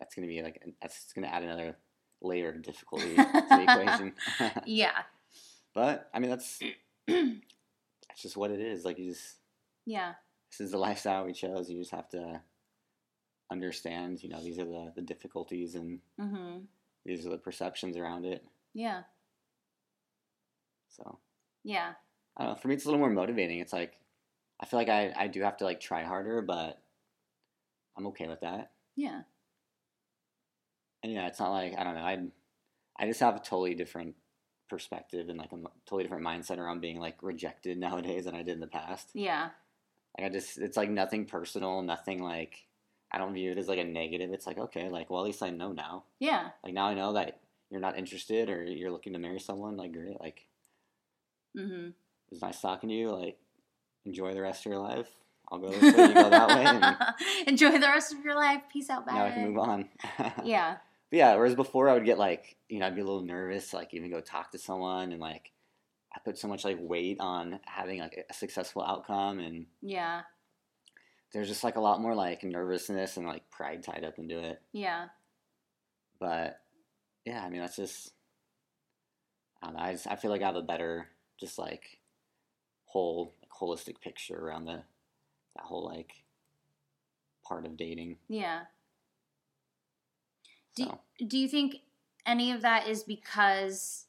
that's 0.00 0.14
going 0.16 0.26
to 0.26 0.34
be 0.34 0.42
like 0.42 0.60
that's 0.82 1.12
going 1.12 1.26
to 1.28 1.32
add 1.32 1.42
another 1.44 1.76
layer 2.22 2.48
of 2.48 2.62
difficulty 2.62 3.14
to 3.14 3.44
the 3.48 3.62
equation. 3.62 4.12
yeah. 4.66 4.90
But 5.72 6.10
I 6.12 6.18
mean, 6.18 6.30
that's 6.30 6.60
that's 7.06 8.20
just 8.22 8.36
what 8.36 8.50
it 8.50 8.58
is. 8.58 8.84
Like 8.84 8.98
you 8.98 9.10
just 9.12 9.36
Yeah. 9.86 10.14
this 10.50 10.60
is 10.60 10.72
the 10.72 10.78
lifestyle 10.78 11.24
we 11.24 11.32
chose. 11.32 11.70
You 11.70 11.78
just 11.78 11.92
have 11.92 12.08
to 12.08 12.40
understand. 13.52 14.20
You 14.22 14.30
know, 14.30 14.42
these 14.42 14.58
are 14.58 14.64
the 14.64 14.92
the 14.96 15.02
difficulties 15.02 15.76
and 15.76 16.00
Mhm. 16.18 16.66
these 17.04 17.24
are 17.24 17.30
the 17.30 17.38
perceptions 17.38 17.96
around 17.96 18.24
it. 18.24 18.44
Yeah. 18.74 19.04
So 20.88 21.18
Yeah. 21.62 21.94
I 22.36 22.44
don't 22.44 22.54
know. 22.54 22.58
For 22.60 22.68
me, 22.68 22.74
it's 22.74 22.84
a 22.84 22.88
little 22.88 22.98
more 23.00 23.10
motivating. 23.10 23.60
It's 23.60 23.72
like 23.72 23.96
I 24.58 24.66
feel 24.66 24.78
like 24.80 24.88
I 24.88 25.12
I 25.16 25.28
do 25.28 25.40
have 25.42 25.56
to 25.58 25.64
like 25.64 25.78
try 25.80 26.02
harder, 26.02 26.42
but 26.42 26.82
I'm 27.96 28.06
okay 28.08 28.26
with 28.28 28.40
that. 28.40 28.72
Yeah. 28.96 29.22
And 31.02 31.12
yeah, 31.12 31.26
it's 31.26 31.40
not 31.40 31.50
like 31.50 31.74
I 31.78 31.84
don't 31.84 31.94
know. 31.94 32.00
I 32.02 32.18
I 32.98 33.06
just 33.06 33.20
have 33.20 33.36
a 33.36 33.40
totally 33.40 33.74
different 33.74 34.14
perspective 34.68 35.28
and 35.28 35.38
like 35.38 35.52
a 35.52 35.56
totally 35.86 36.04
different 36.04 36.24
mindset 36.24 36.58
around 36.58 36.80
being 36.80 36.98
like 37.00 37.16
rejected 37.22 37.78
nowadays 37.86 38.24
than 38.26 38.34
I 38.34 38.42
did 38.42 38.54
in 38.54 38.60
the 38.60 38.66
past. 38.66 39.08
Yeah. 39.14 39.50
Like 40.18 40.26
I 40.26 40.30
just 40.30 40.58
it's 40.58 40.76
like 40.76 40.90
nothing 40.90 41.24
personal, 41.26 41.82
nothing 41.82 42.22
like 42.22 42.66
I 43.12 43.18
don't 43.18 43.34
view 43.34 43.50
it 43.52 43.58
as 43.58 43.68
like 43.68 43.78
a 43.78 43.84
negative. 43.84 44.30
It's 44.32 44.46
like 44.46 44.58
okay, 44.58 44.88
like 44.88 45.10
well 45.10 45.20
at 45.20 45.26
least 45.26 45.42
I 45.42 45.50
know 45.50 45.72
now. 45.72 46.04
Yeah. 46.18 46.50
Like 46.62 46.74
now 46.74 46.86
I 46.86 46.94
know 46.94 47.14
that 47.14 47.40
you're 47.70 47.80
not 47.80 47.96
interested 47.98 48.50
or 48.50 48.62
you're 48.64 48.90
looking 48.90 49.12
to 49.14 49.18
marry 49.18 49.40
someone. 49.40 49.76
Like 49.76 49.92
great, 49.92 50.20
like 50.20 50.46
Mhm. 51.56 51.88
it 51.88 51.94
was 52.30 52.42
nice 52.42 52.60
talking 52.60 52.88
to 52.90 52.94
you. 52.94 53.10
Like 53.10 53.38
enjoy 54.04 54.34
the 54.34 54.42
rest 54.42 54.66
of 54.66 54.70
your 54.72 54.80
life. 54.80 55.08
I'll 55.50 55.58
go 55.58 55.68
this 55.70 55.94
way, 55.96 56.06
you 56.08 56.14
go 56.14 56.30
that 56.30 56.48
way, 56.48 56.64
and 56.64 56.96
Enjoy 57.48 57.72
the 57.72 57.88
rest 57.88 58.12
of 58.12 58.24
your 58.24 58.36
life. 58.36 58.62
Peace 58.72 58.88
out, 58.88 59.04
bye. 59.04 59.14
now 59.14 59.24
I 59.26 59.30
can 59.32 59.42
move 59.48 59.58
on. 59.58 59.88
Yeah. 60.44 60.76
But 61.10 61.16
yeah, 61.16 61.34
whereas 61.34 61.54
before 61.54 61.88
I 61.88 61.94
would 61.94 62.04
get 62.04 62.18
like, 62.18 62.56
you 62.68 62.78
know, 62.78 62.86
I'd 62.86 62.94
be 62.94 63.00
a 63.00 63.04
little 63.04 63.22
nervous, 63.22 63.70
to, 63.70 63.76
like 63.76 63.92
even 63.94 64.10
go 64.10 64.20
talk 64.20 64.52
to 64.52 64.58
someone, 64.58 65.12
and 65.12 65.20
like 65.20 65.50
I 66.14 66.20
put 66.24 66.38
so 66.38 66.48
much 66.48 66.64
like 66.64 66.78
weight 66.80 67.18
on 67.20 67.60
having 67.66 68.00
like 68.00 68.24
a 68.28 68.34
successful 68.34 68.82
outcome, 68.82 69.38
and 69.40 69.66
Yeah. 69.82 70.22
there's 71.32 71.48
just 71.48 71.64
like 71.64 71.76
a 71.76 71.80
lot 71.80 72.00
more 72.00 72.14
like 72.14 72.42
nervousness 72.44 73.16
and 73.16 73.26
like 73.26 73.48
pride 73.50 73.82
tied 73.82 74.04
up 74.04 74.18
into 74.18 74.38
it. 74.38 74.60
Yeah. 74.72 75.08
But 76.18 76.60
yeah, 77.24 77.44
I 77.44 77.50
mean 77.50 77.60
that's 77.60 77.76
just 77.76 78.12
I 79.62 79.66
don't 79.66 79.76
know. 79.76 79.82
I 79.82 79.92
just 79.92 80.06
I 80.06 80.16
feel 80.16 80.30
like 80.30 80.42
I 80.42 80.46
have 80.46 80.56
a 80.56 80.62
better 80.62 81.08
just 81.38 81.58
like 81.58 81.98
whole 82.84 83.34
like, 83.40 83.50
holistic 83.50 84.00
picture 84.00 84.36
around 84.38 84.64
the 84.66 84.82
that 85.56 85.64
whole 85.64 85.84
like 85.86 86.12
part 87.44 87.66
of 87.66 87.76
dating. 87.76 88.16
Yeah. 88.28 88.62
Do, 90.84 90.90
So 91.18 91.26
do 91.26 91.38
you 91.38 91.48
think 91.48 91.76
any 92.26 92.52
of 92.52 92.62
that 92.62 92.88
is 92.88 93.02
because 93.02 94.06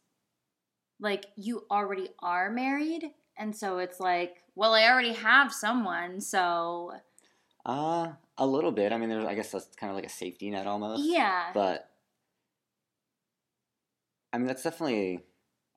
like 0.99 1.25
you 1.35 1.65
already 1.71 2.09
are 2.19 2.51
married 2.51 3.11
and 3.37 3.55
so 3.55 3.79
it's 3.79 3.99
like 3.99 4.43
well 4.55 4.73
i 4.73 4.83
already 4.83 5.13
have 5.13 5.53
someone 5.53 6.19
so 6.21 6.91
uh 7.65 8.09
a 8.37 8.45
little 8.45 8.71
bit. 8.71 8.91
I 8.91 8.97
mean 8.97 9.09
there's 9.09 9.25
I 9.25 9.35
guess 9.35 9.51
that's 9.51 9.67
kind 9.75 9.91
of 9.91 9.95
like 9.95 10.05
a 10.05 10.09
safety 10.09 10.49
net 10.49 10.65
almost. 10.65 11.03
yeah 11.05 11.51
but 11.53 11.91
I 14.33 14.39
mean 14.39 14.47
that's 14.47 14.63
definitely 14.63 15.19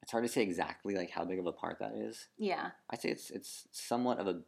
it's 0.02 0.10
hard 0.10 0.24
to 0.24 0.28
say 0.32 0.42
exactly 0.42 0.94
like 0.94 1.10
how 1.10 1.24
big 1.26 1.38
of 1.38 1.46
a 1.46 1.52
part 1.52 1.80
that 1.80 1.92
is. 1.94 2.28
yeah 2.38 2.70
I'd 2.90 3.02
say 3.02 3.10
it's 3.10 3.30
it's 3.30 3.68
somewhat 3.70 4.18
of 4.18 4.28
a 4.28 4.40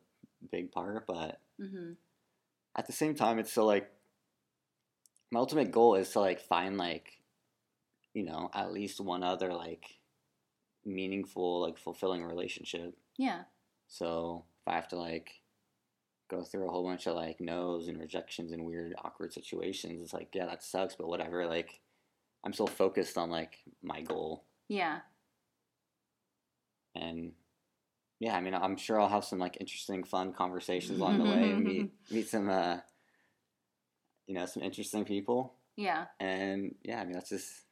big 0.50 0.72
part, 0.72 1.06
but 1.06 1.40
mm-hmm. 1.60 1.92
at 2.76 2.86
the 2.86 2.92
same 2.92 3.14
time 3.14 3.38
it's 3.38 3.50
still 3.50 3.66
like 3.66 3.90
my 5.30 5.40
ultimate 5.40 5.70
goal 5.70 5.94
is 5.96 6.10
to 6.10 6.20
like 6.20 6.40
find 6.40 6.76
like 6.78 7.12
you 8.14 8.24
know 8.24 8.50
at 8.54 8.72
least 8.72 9.00
one 9.00 9.22
other 9.22 9.52
like 9.52 9.84
meaningful 10.84 11.62
like 11.62 11.78
fulfilling 11.78 12.24
relationship. 12.24 12.96
yeah 13.18 13.42
So 13.88 14.44
if 14.62 14.72
I 14.72 14.76
have 14.76 14.88
to 14.88 14.96
like 14.96 15.30
go 16.28 16.42
through 16.42 16.66
a 16.66 16.70
whole 16.70 16.84
bunch 16.84 17.06
of 17.06 17.14
like 17.14 17.40
no's 17.40 17.88
and 17.88 17.98
rejections 17.98 18.52
and 18.52 18.64
weird 18.64 18.94
awkward 19.04 19.32
situations, 19.32 20.00
it's 20.02 20.12
like 20.14 20.28
yeah 20.32 20.46
that 20.46 20.62
sucks, 20.62 20.94
but 20.94 21.08
whatever. 21.08 21.46
Like 21.46 21.80
I'm 22.44 22.52
still 22.52 22.66
focused 22.66 23.18
on 23.18 23.30
like 23.30 23.58
my 23.82 24.02
goal, 24.02 24.44
yeah 24.68 25.00
and 26.94 27.32
yeah, 28.20 28.36
I 28.36 28.40
mean 28.40 28.54
I'm 28.54 28.76
sure 28.76 29.00
I'll 29.00 29.08
have 29.08 29.24
some 29.24 29.38
like 29.38 29.58
interesting, 29.60 30.04
fun 30.04 30.32
conversations 30.32 30.98
along 30.98 31.18
the 31.18 31.24
way 31.24 31.50
and 31.50 31.64
meet 31.64 31.90
meet 32.10 32.28
some 32.28 32.48
uh 32.48 32.78
you 34.26 34.34
know 34.34 34.46
some 34.46 34.62
interesting 34.62 35.04
people, 35.04 35.54
yeah 35.76 36.06
and 36.20 36.74
yeah, 36.82 37.00
I 37.00 37.04
mean 37.04 37.12
that's 37.12 37.30
just 37.30 37.62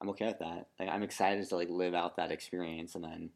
I'm 0.00 0.10
okay 0.10 0.26
with 0.26 0.38
that. 0.38 0.68
Like 0.78 0.88
I'm 0.88 1.02
excited 1.02 1.48
to 1.48 1.56
like 1.56 1.68
live 1.70 1.94
out 1.94 2.16
that 2.16 2.30
experience 2.30 2.94
and 2.94 3.04
then 3.04 3.30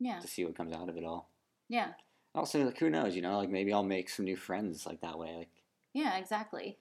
yeah 0.00 0.18
to 0.20 0.26
see 0.26 0.44
what 0.44 0.56
comes 0.56 0.74
out 0.74 0.88
of 0.88 0.96
it 0.96 1.04
all. 1.04 1.30
yeah 1.68 1.92
Also, 2.34 2.64
like 2.64 2.78
who 2.78 2.90
knows? 2.90 3.14
You 3.14 3.22
know, 3.22 3.38
like 3.38 3.50
maybe 3.50 3.72
I'll 3.72 3.82
make 3.82 4.08
some 4.08 4.24
new 4.24 4.36
friends 4.36 4.86
like 4.86 5.00
that 5.00 5.18
way. 5.18 5.34
Like 5.36 5.50
yeah 5.92 6.16
exactly 6.18 6.78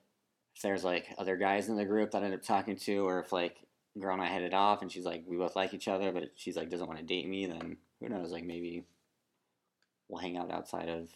if 0.55 0.61
there's 0.61 0.83
like 0.83 1.07
other 1.17 1.35
guys 1.35 1.69
in 1.69 1.75
the 1.75 1.85
group 1.85 2.11
that 2.11 2.21
I 2.21 2.25
end 2.25 2.33
up 2.33 2.43
talking 2.43 2.75
to, 2.77 2.97
or 3.07 3.19
if 3.19 3.31
like 3.31 3.57
girl 3.99 4.13
and 4.13 4.23
I 4.23 4.27
hit 4.27 4.41
it 4.41 4.53
off 4.53 4.81
and 4.81 4.91
she's 4.91 5.05
like 5.05 5.23
we 5.27 5.37
both 5.37 5.55
like 5.55 5.73
each 5.73 5.87
other, 5.87 6.11
but 6.11 6.31
she's 6.35 6.55
like 6.55 6.69
doesn't 6.69 6.87
want 6.87 6.99
to 6.99 7.05
date 7.05 7.27
me, 7.27 7.45
then 7.45 7.77
who 7.99 8.09
knows? 8.09 8.31
Like 8.31 8.45
maybe 8.45 8.83
we'll 10.07 10.21
hang 10.21 10.37
out 10.37 10.51
outside 10.51 10.89
of 10.89 11.09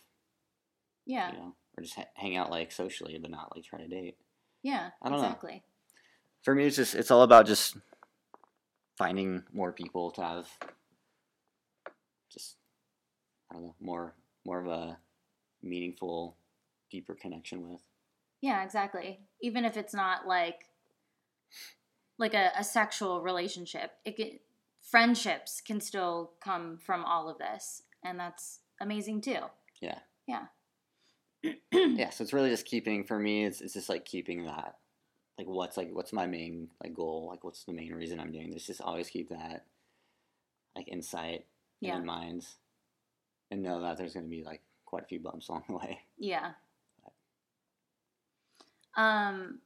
yeah 1.06 1.32
you 1.32 1.38
know, 1.38 1.56
or 1.78 1.84
just 1.84 1.96
ha- 1.96 2.06
hang 2.16 2.36
out 2.36 2.50
like 2.52 2.72
socially, 2.72 3.18
but 3.22 3.32
not 3.32 3.56
like 3.56 3.64
try 3.66 3.80
to 3.80 3.88
date. 3.88 4.18
yeah 4.64 4.90
I 5.02 5.10
don't 5.10 5.20
know. 5.20 5.24
exactly 5.26 5.64
For 6.44 6.56
me, 6.56 6.66
it's 6.66 6.76
just 6.76 6.96
it's 6.96 7.12
all 7.12 7.22
about 7.24 7.46
just 7.46 7.78
finding 8.98 9.44
more 9.54 9.72
people 9.72 10.10
to 10.12 10.22
have 10.22 10.48
just 12.32 12.56
I 13.52 13.56
don't 13.56 13.64
know 13.64 13.76
more 13.80 14.16
more 14.46 14.60
of 14.60 14.68
a 14.68 14.98
meaningful, 15.62 16.38
deeper 16.92 17.16
connection 17.16 17.68
with. 17.70 17.82
yeah 18.42 18.64
exactly 18.64 19.20
even 19.42 19.66
if 19.66 19.76
it's 19.78 19.94
not 19.94 20.28
like 20.28 20.66
like 22.18 22.34
a, 22.34 22.52
a 22.58 22.64
sexual 22.64 23.22
relationship 23.22 23.92
it 24.06 24.16
can, 24.16 24.40
friendships 24.82 25.62
can 25.62 25.80
still 25.82 26.32
come 26.42 26.78
from 26.78 27.04
all 27.06 27.30
of 27.30 27.38
this 27.38 27.84
and 28.04 28.20
that's 28.20 28.60
amazing 28.80 29.22
too 29.22 29.40
Yeah. 29.82 30.00
yeah 30.28 30.46
yeah 31.72 32.10
so 32.10 32.24
it's 32.24 32.34
really 32.34 32.50
just 32.50 32.66
keeping 32.66 33.04
for 33.04 33.18
me 33.20 33.46
it's, 33.46 33.62
it's 33.62 33.74
just 33.74 33.90
like 33.90 34.06
keeping 34.06 34.46
that 34.46 34.76
like 35.38 35.48
what's 35.48 35.78
like 35.78 35.90
what's 35.94 36.12
my 36.14 36.26
main 36.26 36.68
like 36.84 36.94
goal 36.94 37.28
like 37.30 37.44
what's 37.44 37.64
the 37.64 37.74
main 37.74 37.94
reason 37.94 38.20
i'm 38.20 38.32
doing 38.32 38.50
this 38.52 38.66
just 38.66 38.82
always 38.82 39.10
keep 39.10 39.30
that 39.30 39.66
like 40.76 40.88
insight 40.88 41.46
Yeah. 41.80 41.98
in 41.98 42.06
mind 42.06 42.46
and 43.52 43.62
know 43.62 43.82
that 43.82 43.98
there's 43.98 44.14
going 44.14 44.26
to 44.26 44.30
be 44.30 44.44
like 44.44 44.62
quite 44.86 45.04
a 45.04 45.08
few 45.08 45.20
bumps 45.20 45.48
along 45.50 45.64
the 45.70 45.76
way 45.78 46.00
Yeah. 46.18 46.52
Um 48.96 49.60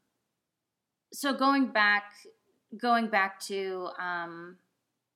so 1.13 1.33
going 1.33 1.67
back 1.67 2.13
going 2.77 3.07
back 3.07 3.39
to 3.41 3.89
um 3.97 4.57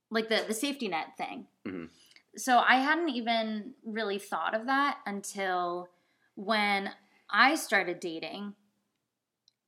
like 0.09 0.29
the 0.29 0.43
the 0.47 0.53
safety 0.53 0.87
net 0.87 1.17
thing. 1.17 1.47
Mhm. 1.67 1.89
So 2.37 2.59
I 2.59 2.75
hadn't 2.75 3.09
even 3.09 3.73
really 3.85 4.19
thought 4.19 4.53
of 4.53 4.65
that 4.67 4.99
until 5.05 5.89
when 6.35 6.91
I 7.29 7.55
started 7.55 7.99
dating 7.99 8.53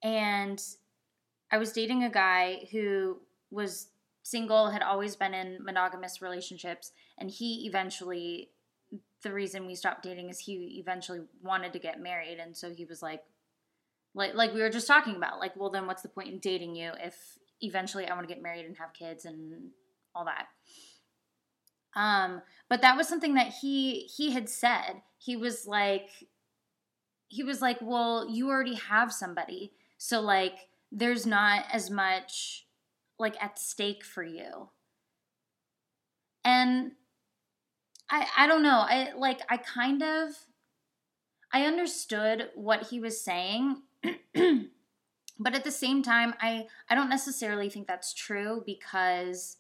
and 0.04 0.62
I 1.52 1.58
was 1.58 1.72
dating 1.72 2.04
a 2.04 2.10
guy 2.10 2.68
who 2.72 3.20
was 3.50 3.88
single, 4.24 4.70
had 4.70 4.82
always 4.82 5.16
been 5.16 5.34
in 5.34 5.64
monogamous 5.64 6.22
relationships, 6.22 6.92
and 7.18 7.32
he 7.32 7.66
eventually 7.66 8.52
the 9.24 9.34
reason 9.34 9.66
we 9.66 9.76
stopped 9.76 10.04
dating 10.04 10.30
is 10.30 10.40
he 10.40 10.78
eventually 10.80 11.22
wanted 11.42 11.74
to 11.74 11.80
get 11.80 12.00
married 12.00 12.38
and 12.40 12.56
so 12.56 12.72
he 12.72 12.86
was 12.86 13.02
like 13.02 13.24
like 14.14 14.36
like 14.36 14.54
we 14.54 14.62
were 14.62 14.70
just 14.70 14.88
talking 14.88 15.16
about 15.16 15.40
like 15.40 15.56
well 15.56 15.70
then 15.70 15.88
what's 15.88 16.04
the 16.04 16.10
point 16.10 16.30
in 16.30 16.40
dating 16.40 16.76
you 16.76 16.92
if 17.04 17.16
eventually 17.62 18.08
I 18.08 18.14
want 18.14 18.28
to 18.28 18.34
get 18.34 18.44
married 18.44 18.66
and 18.66 18.78
have 18.78 18.94
kids 18.94 19.26
and 19.26 19.72
all 20.14 20.26
that? 20.26 20.48
Um 21.96 22.42
but 22.70 22.82
that 22.82 22.96
was 22.96 23.08
something 23.08 23.34
that 23.34 23.54
he 23.62 24.02
he 24.16 24.32
had 24.32 24.50
said. 24.50 25.02
He 25.18 25.36
was 25.36 25.66
like 25.66 26.10
he 27.28 27.44
was 27.44 27.62
like 27.62 27.78
well 27.82 28.30
you 28.30 28.50
already 28.50 28.76
have 28.76 29.12
somebody 29.12 29.72
so 29.98 30.22
like 30.22 30.70
there's 30.92 31.26
not 31.26 31.66
as 31.72 31.90
much 31.90 32.66
like 33.20 33.36
at 33.42 33.60
stake 33.60 34.04
for 34.04 34.24
you 34.24 34.70
and 36.48 36.92
I 38.10 38.26
I 38.38 38.48
don't 38.48 38.64
know. 38.64 38.86
I 38.88 39.12
like 39.16 39.42
I 39.50 39.58
kind 39.58 40.02
of 40.02 40.32
I 41.52 41.66
understood 41.66 42.50
what 42.56 42.88
he 42.88 43.00
was 43.00 43.22
saying. 43.22 43.82
but 45.40 45.56
at 45.56 45.64
the 45.64 45.72
same 45.72 46.02
time, 46.02 46.34
I 46.42 46.68
I 46.90 46.96
don't 46.96 47.10
necessarily 47.10 47.70
think 47.70 47.88
that's 47.88 48.14
true 48.14 48.64
because 48.66 49.58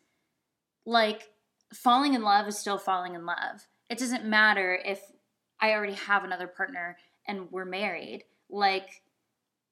like 0.86 1.30
falling 1.73 2.13
in 2.13 2.21
love 2.21 2.47
is 2.47 2.58
still 2.58 2.77
falling 2.77 3.15
in 3.15 3.25
love. 3.25 3.67
It 3.89 3.97
doesn't 3.97 4.25
matter 4.25 4.80
if 4.86 5.01
I 5.60 5.71
already 5.73 5.93
have 5.93 6.23
another 6.23 6.47
partner 6.47 6.97
and 7.27 7.51
we're 7.51 7.65
married. 7.65 8.23
Like 8.49 9.01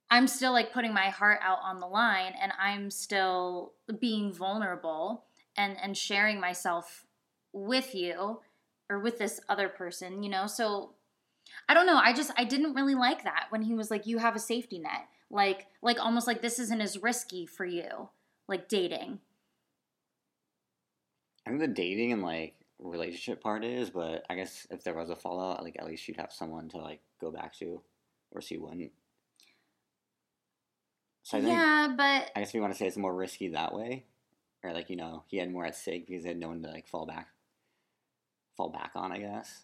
I'm 0.10 0.28
still 0.28 0.52
like 0.52 0.74
putting 0.74 0.94
my 0.94 1.10
heart 1.10 1.40
out 1.42 1.60
on 1.64 1.80
the 1.80 1.88
line 1.88 2.34
and 2.42 2.52
I'm 2.60 2.92
still 2.92 3.74
being 4.00 4.34
vulnerable 4.34 5.26
and 5.58 5.78
and 5.82 5.98
sharing 5.98 6.40
myself 6.40 7.06
with 7.54 7.96
you 7.96 8.42
or 8.90 9.00
with 9.00 9.18
this 9.18 9.40
other 9.50 9.70
person, 9.70 10.22
you 10.22 10.30
know? 10.30 10.48
So 10.48 10.92
I 11.68 11.74
don't 11.74 11.88
know. 11.88 11.98
I 11.98 12.14
just 12.14 12.32
I 12.38 12.44
didn't 12.44 12.74
really 12.74 12.96
like 12.96 13.24
that 13.24 13.48
when 13.50 13.64
he 13.64 13.74
was 13.74 13.90
like 13.90 14.06
you 14.06 14.20
have 14.20 14.36
a 14.36 14.40
safety 14.40 14.80
net. 14.80 15.08
Like 15.32 15.68
like 15.82 16.00
almost 16.00 16.28
like 16.28 16.42
this 16.42 16.60
isn't 16.60 16.82
as 16.82 17.02
risky 17.02 17.46
for 17.46 17.66
you 17.66 18.10
like 18.48 18.68
dating. 18.68 19.20
I 21.46 21.52
think 21.52 21.62
the 21.62 21.68
dating 21.68 22.12
and 22.12 22.24
like 22.24 22.56
relationship 22.80 23.42
part 23.42 23.64
is, 23.64 23.90
but 23.90 24.26
I 24.30 24.36
guess 24.36 24.68
if 24.70 24.84
there 24.84 24.96
was 24.96 25.10
a 25.10 25.16
fallout, 25.16 25.64
like 25.64 25.76
at 25.80 25.86
least 25.86 26.08
you'd 26.08 26.18
have 26.18 26.32
someone 26.32 26.70
to 26.70 26.78
like 26.78 27.02
go 27.26 27.32
back 27.32 27.58
to, 27.60 27.82
or 28.32 28.42
she 28.42 28.58
wouldn't. 28.58 28.92
So 31.24 31.40
I 31.40 31.42
think, 31.42 31.54
yeah, 31.54 31.94
but 31.98 32.32
I 32.36 32.40
guess 32.40 32.54
we 32.54 32.60
want 32.60 32.74
to 32.74 32.78
say 32.78 32.86
it's 32.86 32.98
more 32.98 33.14
risky 33.14 33.48
that 33.50 33.74
way, 33.74 34.06
or 34.64 34.74
like 34.74 34.90
you 34.90 34.96
know 34.96 35.24
he 35.28 35.38
had 35.38 35.52
more 35.52 35.66
at 35.66 35.76
stake 35.76 36.08
because 36.08 36.24
he 36.24 36.30
had 36.30 36.38
no 36.38 36.50
one 36.50 36.62
to 36.62 36.70
like 36.70 36.88
fall 36.88 37.06
back, 37.06 37.30
fall 38.56 38.70
back 38.70 38.92
on. 38.96 39.12
I 39.12 39.18
guess. 39.18 39.64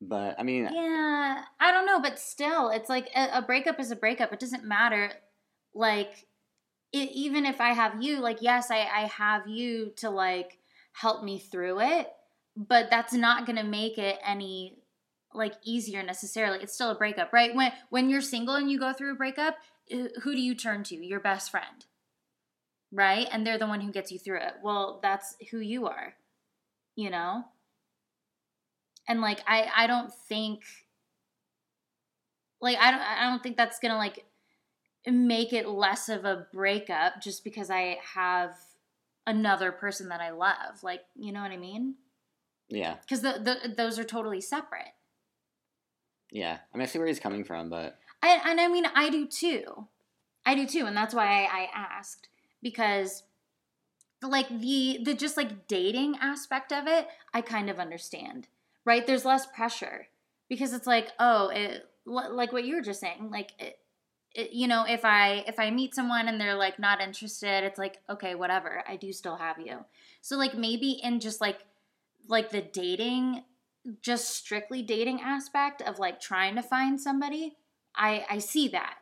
But 0.00 0.36
I 0.38 0.42
mean, 0.42 0.68
yeah, 0.72 1.44
I 1.60 1.70
don't 1.72 1.86
know, 1.86 2.00
but 2.00 2.18
still, 2.18 2.70
it's 2.70 2.88
like 2.88 3.08
a, 3.14 3.38
a 3.38 3.42
breakup 3.42 3.78
is 3.78 3.90
a 3.90 3.96
breakup. 3.96 4.32
It 4.32 4.40
doesn't 4.40 4.64
matter, 4.64 5.12
like, 5.74 6.26
it, 6.92 7.10
even 7.12 7.46
if 7.46 7.60
I 7.60 7.72
have 7.72 8.02
you, 8.02 8.18
like, 8.18 8.38
yes, 8.40 8.70
I 8.70 8.78
I 8.80 9.06
have 9.06 9.46
you 9.46 9.92
to 9.96 10.10
like 10.10 10.58
help 10.92 11.22
me 11.22 11.38
through 11.38 11.80
it, 11.80 12.10
but 12.56 12.90
that's 12.90 13.12
not 13.12 13.46
gonna 13.46 13.62
make 13.62 13.98
it 13.98 14.18
any 14.26 14.81
like 15.34 15.54
easier 15.64 16.02
necessarily. 16.02 16.58
It's 16.62 16.74
still 16.74 16.90
a 16.90 16.94
breakup, 16.94 17.32
right? 17.32 17.54
When 17.54 17.72
when 17.90 18.10
you're 18.10 18.20
single 18.20 18.54
and 18.54 18.70
you 18.70 18.78
go 18.78 18.92
through 18.92 19.12
a 19.12 19.16
breakup, 19.16 19.56
uh, 19.92 20.08
who 20.22 20.32
do 20.32 20.40
you 20.40 20.54
turn 20.54 20.84
to? 20.84 20.96
Your 20.96 21.20
best 21.20 21.50
friend. 21.50 21.84
Right? 22.90 23.26
And 23.30 23.46
they're 23.46 23.58
the 23.58 23.66
one 23.66 23.80
who 23.80 23.90
gets 23.90 24.12
you 24.12 24.18
through 24.18 24.40
it. 24.40 24.54
Well, 24.62 25.00
that's 25.02 25.36
who 25.50 25.58
you 25.58 25.86
are. 25.86 26.14
You 26.94 27.10
know? 27.10 27.44
And 29.08 29.20
like 29.20 29.40
I 29.46 29.68
I 29.74 29.86
don't 29.86 30.12
think 30.12 30.62
like 32.60 32.78
I 32.78 32.90
don't 32.90 33.00
I 33.00 33.28
don't 33.28 33.42
think 33.42 33.56
that's 33.56 33.78
going 33.80 33.92
to 33.92 33.98
like 33.98 34.24
make 35.06 35.52
it 35.52 35.68
less 35.68 36.08
of 36.08 36.24
a 36.24 36.46
breakup 36.52 37.20
just 37.20 37.42
because 37.42 37.70
I 37.70 37.98
have 38.14 38.54
another 39.26 39.72
person 39.72 40.08
that 40.08 40.20
I 40.20 40.30
love. 40.30 40.82
Like, 40.82 41.00
you 41.16 41.32
know 41.32 41.42
what 41.42 41.50
I 41.50 41.56
mean? 41.56 41.96
Yeah. 42.68 42.96
Cuz 43.08 43.20
the, 43.20 43.40
the 43.42 43.74
those 43.76 43.98
are 43.98 44.04
totally 44.04 44.40
separate. 44.40 44.94
Yeah. 46.32 46.58
I 46.72 46.76
mean, 46.76 46.82
I 46.82 46.86
see 46.86 46.98
where 46.98 47.06
he's 47.06 47.20
coming 47.20 47.44
from, 47.44 47.68
but 47.68 47.98
I, 48.22 48.40
and 48.46 48.60
I 48.60 48.66
mean, 48.68 48.86
I 48.86 49.10
do 49.10 49.26
too. 49.26 49.86
I 50.44 50.54
do 50.54 50.66
too, 50.66 50.86
and 50.86 50.96
that's 50.96 51.14
why 51.14 51.26
I, 51.26 51.46
I 51.46 51.68
asked 51.74 52.28
because 52.62 53.22
like 54.22 54.48
the 54.48 55.00
the 55.04 55.14
just 55.14 55.36
like 55.36 55.68
dating 55.68 56.16
aspect 56.20 56.72
of 56.72 56.86
it, 56.86 57.06
I 57.34 57.42
kind 57.42 57.68
of 57.70 57.78
understand. 57.78 58.48
Right? 58.84 59.06
There's 59.06 59.24
less 59.24 59.46
pressure 59.46 60.08
because 60.48 60.72
it's 60.72 60.88
like, 60.88 61.10
oh, 61.20 61.50
it, 61.50 61.88
like 62.04 62.52
what 62.52 62.64
you 62.64 62.74
were 62.74 62.82
just 62.82 63.00
saying, 63.00 63.30
like 63.30 63.52
it, 63.60 63.78
it, 64.34 64.52
you 64.52 64.66
know, 64.66 64.84
if 64.88 65.04
I 65.04 65.44
if 65.46 65.60
I 65.60 65.70
meet 65.70 65.94
someone 65.94 66.26
and 66.26 66.40
they're 66.40 66.56
like 66.56 66.78
not 66.78 67.00
interested, 67.00 67.64
it's 67.64 67.78
like, 67.78 67.98
okay, 68.10 68.34
whatever. 68.34 68.82
I 68.88 68.96
do 68.96 69.12
still 69.12 69.36
have 69.36 69.60
you. 69.60 69.84
So 70.20 70.36
like 70.36 70.56
maybe 70.56 71.00
in 71.02 71.20
just 71.20 71.40
like 71.40 71.58
like 72.26 72.50
the 72.50 72.62
dating 72.62 73.44
just 74.00 74.30
strictly 74.30 74.82
dating 74.82 75.20
aspect 75.20 75.82
of 75.82 75.98
like 75.98 76.20
trying 76.20 76.54
to 76.56 76.62
find 76.62 77.00
somebody, 77.00 77.56
I 77.96 78.24
I 78.30 78.38
see 78.38 78.68
that. 78.68 78.96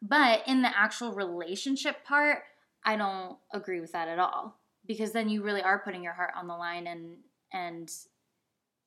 But 0.00 0.42
in 0.46 0.62
the 0.62 0.76
actual 0.76 1.14
relationship 1.14 2.04
part, 2.04 2.42
I 2.84 2.96
don't 2.96 3.38
agree 3.52 3.80
with 3.80 3.92
that 3.92 4.08
at 4.08 4.18
all 4.18 4.58
because 4.86 5.12
then 5.12 5.28
you 5.28 5.42
really 5.42 5.62
are 5.62 5.78
putting 5.78 6.02
your 6.02 6.12
heart 6.12 6.32
on 6.36 6.46
the 6.46 6.54
line 6.54 6.86
and 6.86 7.18
and 7.52 7.90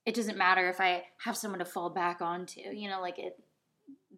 it 0.06 0.14
doesn't 0.14 0.38
matter 0.38 0.70
if 0.70 0.80
I 0.80 1.06
have 1.24 1.38
someone 1.38 1.60
to 1.60 1.66
fall 1.66 1.90
back 1.90 2.22
onto. 2.22 2.62
You 2.62 2.90
know, 2.90 3.02
like 3.02 3.18
it 3.18 3.40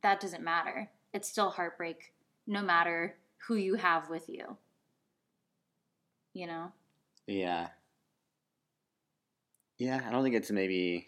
that 0.01 0.19
doesn't 0.19 0.43
matter. 0.43 0.89
It's 1.13 1.29
still 1.29 1.49
heartbreak 1.49 2.13
no 2.45 2.61
matter 2.61 3.15
who 3.47 3.55
you 3.55 3.75
have 3.75 4.09
with 4.09 4.27
you. 4.27 4.57
You 6.33 6.47
know? 6.47 6.71
Yeah. 7.25 7.69
Yeah, 9.77 10.01
I 10.05 10.11
don't 10.11 10.23
think 10.23 10.35
it's 10.35 10.51
maybe 10.51 11.07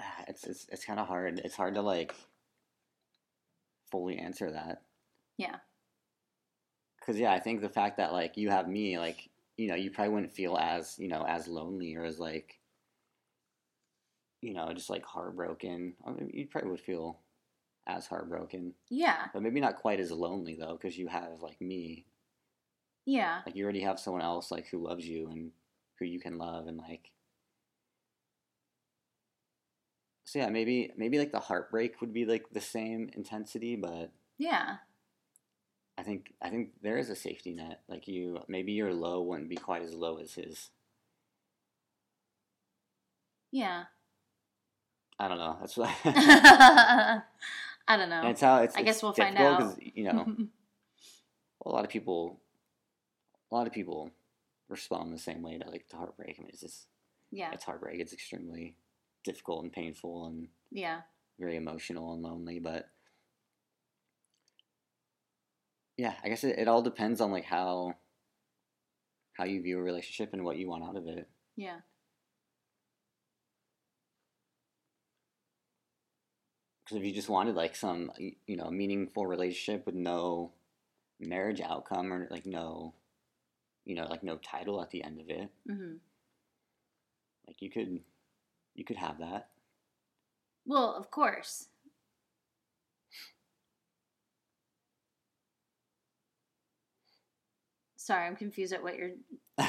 ah, 0.00 0.24
it's 0.28 0.44
it's, 0.46 0.66
it's 0.70 0.84
kind 0.84 1.00
of 1.00 1.06
hard. 1.06 1.40
It's 1.44 1.54
hard 1.56 1.74
to 1.74 1.82
like 1.82 2.14
fully 3.90 4.18
answer 4.18 4.50
that. 4.50 4.82
Yeah. 5.36 5.56
Cause 7.04 7.18
yeah, 7.18 7.32
I 7.32 7.40
think 7.40 7.60
the 7.60 7.68
fact 7.68 7.96
that 7.96 8.12
like 8.12 8.36
you 8.36 8.50
have 8.50 8.68
me, 8.68 8.98
like 8.98 9.30
you 9.56 9.68
know, 9.68 9.74
you 9.74 9.90
probably 9.90 10.12
wouldn't 10.14 10.32
feel 10.32 10.56
as 10.58 10.98
you 10.98 11.08
know 11.08 11.24
as 11.26 11.48
lonely 11.48 11.94
or 11.96 12.04
as 12.04 12.18
like 12.20 12.60
you 14.40 14.52
know 14.54 14.72
just 14.74 14.90
like 14.90 15.04
heartbroken. 15.04 15.94
I 16.06 16.10
mean, 16.12 16.30
you 16.32 16.46
probably 16.46 16.70
would 16.70 16.80
feel 16.80 17.20
as 17.86 18.06
heartbroken. 18.06 18.74
Yeah. 18.90 19.28
But 19.32 19.42
maybe 19.42 19.60
not 19.60 19.76
quite 19.76 20.00
as 20.00 20.10
lonely 20.12 20.56
though, 20.60 20.78
because 20.80 20.98
you 20.98 21.08
have 21.08 21.42
like 21.42 21.60
me. 21.60 22.07
Yeah. 23.08 23.40
Like 23.46 23.56
you 23.56 23.64
already 23.64 23.80
have 23.80 23.98
someone 23.98 24.20
else 24.20 24.50
like 24.50 24.68
who 24.68 24.86
loves 24.86 25.06
you 25.06 25.30
and 25.30 25.50
who 25.98 26.04
you 26.04 26.20
can 26.20 26.36
love 26.36 26.66
and 26.66 26.76
like 26.76 27.10
so 30.26 30.40
yeah, 30.40 30.50
maybe 30.50 30.92
maybe 30.94 31.18
like 31.18 31.32
the 31.32 31.40
heartbreak 31.40 32.02
would 32.02 32.12
be 32.12 32.26
like 32.26 32.50
the 32.52 32.60
same 32.60 33.08
intensity, 33.16 33.76
but 33.76 34.12
yeah, 34.36 34.76
I 35.96 36.02
think 36.02 36.34
I 36.42 36.50
think 36.50 36.72
there 36.82 36.98
is 36.98 37.08
a 37.08 37.16
safety 37.16 37.54
net. 37.54 37.80
Like 37.88 38.06
you, 38.08 38.40
maybe 38.46 38.72
your 38.72 38.92
low 38.92 39.22
wouldn't 39.22 39.48
be 39.48 39.56
quite 39.56 39.80
as 39.80 39.94
low 39.94 40.18
as 40.18 40.34
his. 40.34 40.68
Yeah. 43.50 43.84
I 45.18 45.28
don't 45.28 45.38
know. 45.38 45.56
That's 45.60 45.76
what. 45.78 45.88
I 46.04 47.22
don't 47.88 48.10
know. 48.10 48.20
And 48.20 48.28
it's 48.28 48.42
how 48.42 48.58
it's. 48.58 48.76
I 48.76 48.80
it's 48.80 48.84
guess 48.84 49.02
we'll 49.02 49.14
find 49.14 49.38
out. 49.38 49.78
You 49.80 50.12
know, 50.12 50.36
a 51.64 51.70
lot 51.70 51.84
of 51.84 51.90
people, 51.90 52.38
a 53.50 53.54
lot 53.54 53.66
of 53.66 53.72
people 53.72 54.10
respond 54.68 55.12
the 55.12 55.18
same 55.18 55.42
way 55.42 55.58
to 55.58 55.68
like 55.68 55.88
the 55.88 55.96
heartbreak. 55.96 56.36
I 56.38 56.42
mean, 56.42 56.50
it's 56.50 56.60
just 56.60 56.86
yeah, 57.30 57.50
it's 57.52 57.64
heartbreak. 57.64 58.00
It's 58.00 58.12
extremely 58.12 58.76
difficult 59.24 59.62
and 59.62 59.72
painful 59.72 60.26
and 60.26 60.48
yeah, 60.70 61.00
very 61.38 61.56
emotional 61.56 62.12
and 62.12 62.22
lonely. 62.22 62.58
But 62.58 62.88
yeah, 65.96 66.14
I 66.22 66.28
guess 66.28 66.44
it, 66.44 66.58
it 66.58 66.68
all 66.68 66.82
depends 66.82 67.20
on 67.20 67.32
like 67.32 67.44
how 67.44 67.94
how 69.32 69.44
you 69.44 69.62
view 69.62 69.78
a 69.78 69.82
relationship 69.82 70.32
and 70.32 70.44
what 70.44 70.56
you 70.56 70.68
want 70.68 70.84
out 70.84 70.96
of 70.96 71.06
it. 71.06 71.28
Yeah. 71.56 71.78
Because 76.84 76.98
if 76.98 77.04
you 77.04 77.12
just 77.12 77.28
wanted 77.28 77.54
like 77.54 77.76
some 77.76 78.10
you 78.18 78.56
know 78.56 78.70
meaningful 78.70 79.26
relationship 79.26 79.86
with 79.86 79.94
no 79.94 80.52
marriage 81.20 81.60
outcome 81.60 82.12
or 82.12 82.28
like 82.30 82.46
no 82.46 82.94
you 83.88 83.96
know 83.96 84.06
like 84.08 84.22
no 84.22 84.36
title 84.36 84.80
at 84.80 84.90
the 84.90 85.02
end 85.02 85.20
of 85.20 85.28
it 85.28 85.48
mm-hmm. 85.68 85.94
like 87.46 87.60
you 87.60 87.70
could 87.70 88.00
you 88.78 88.84
could 88.84 88.96
have 88.96 89.18
that. 89.18 89.48
Well, 90.64 90.94
of 90.94 91.10
course. 91.10 91.66
Sorry, 97.96 98.24
I'm 98.24 98.36
confused 98.36 98.72
at 98.72 98.82
what 98.82 98.96
your 98.96 99.10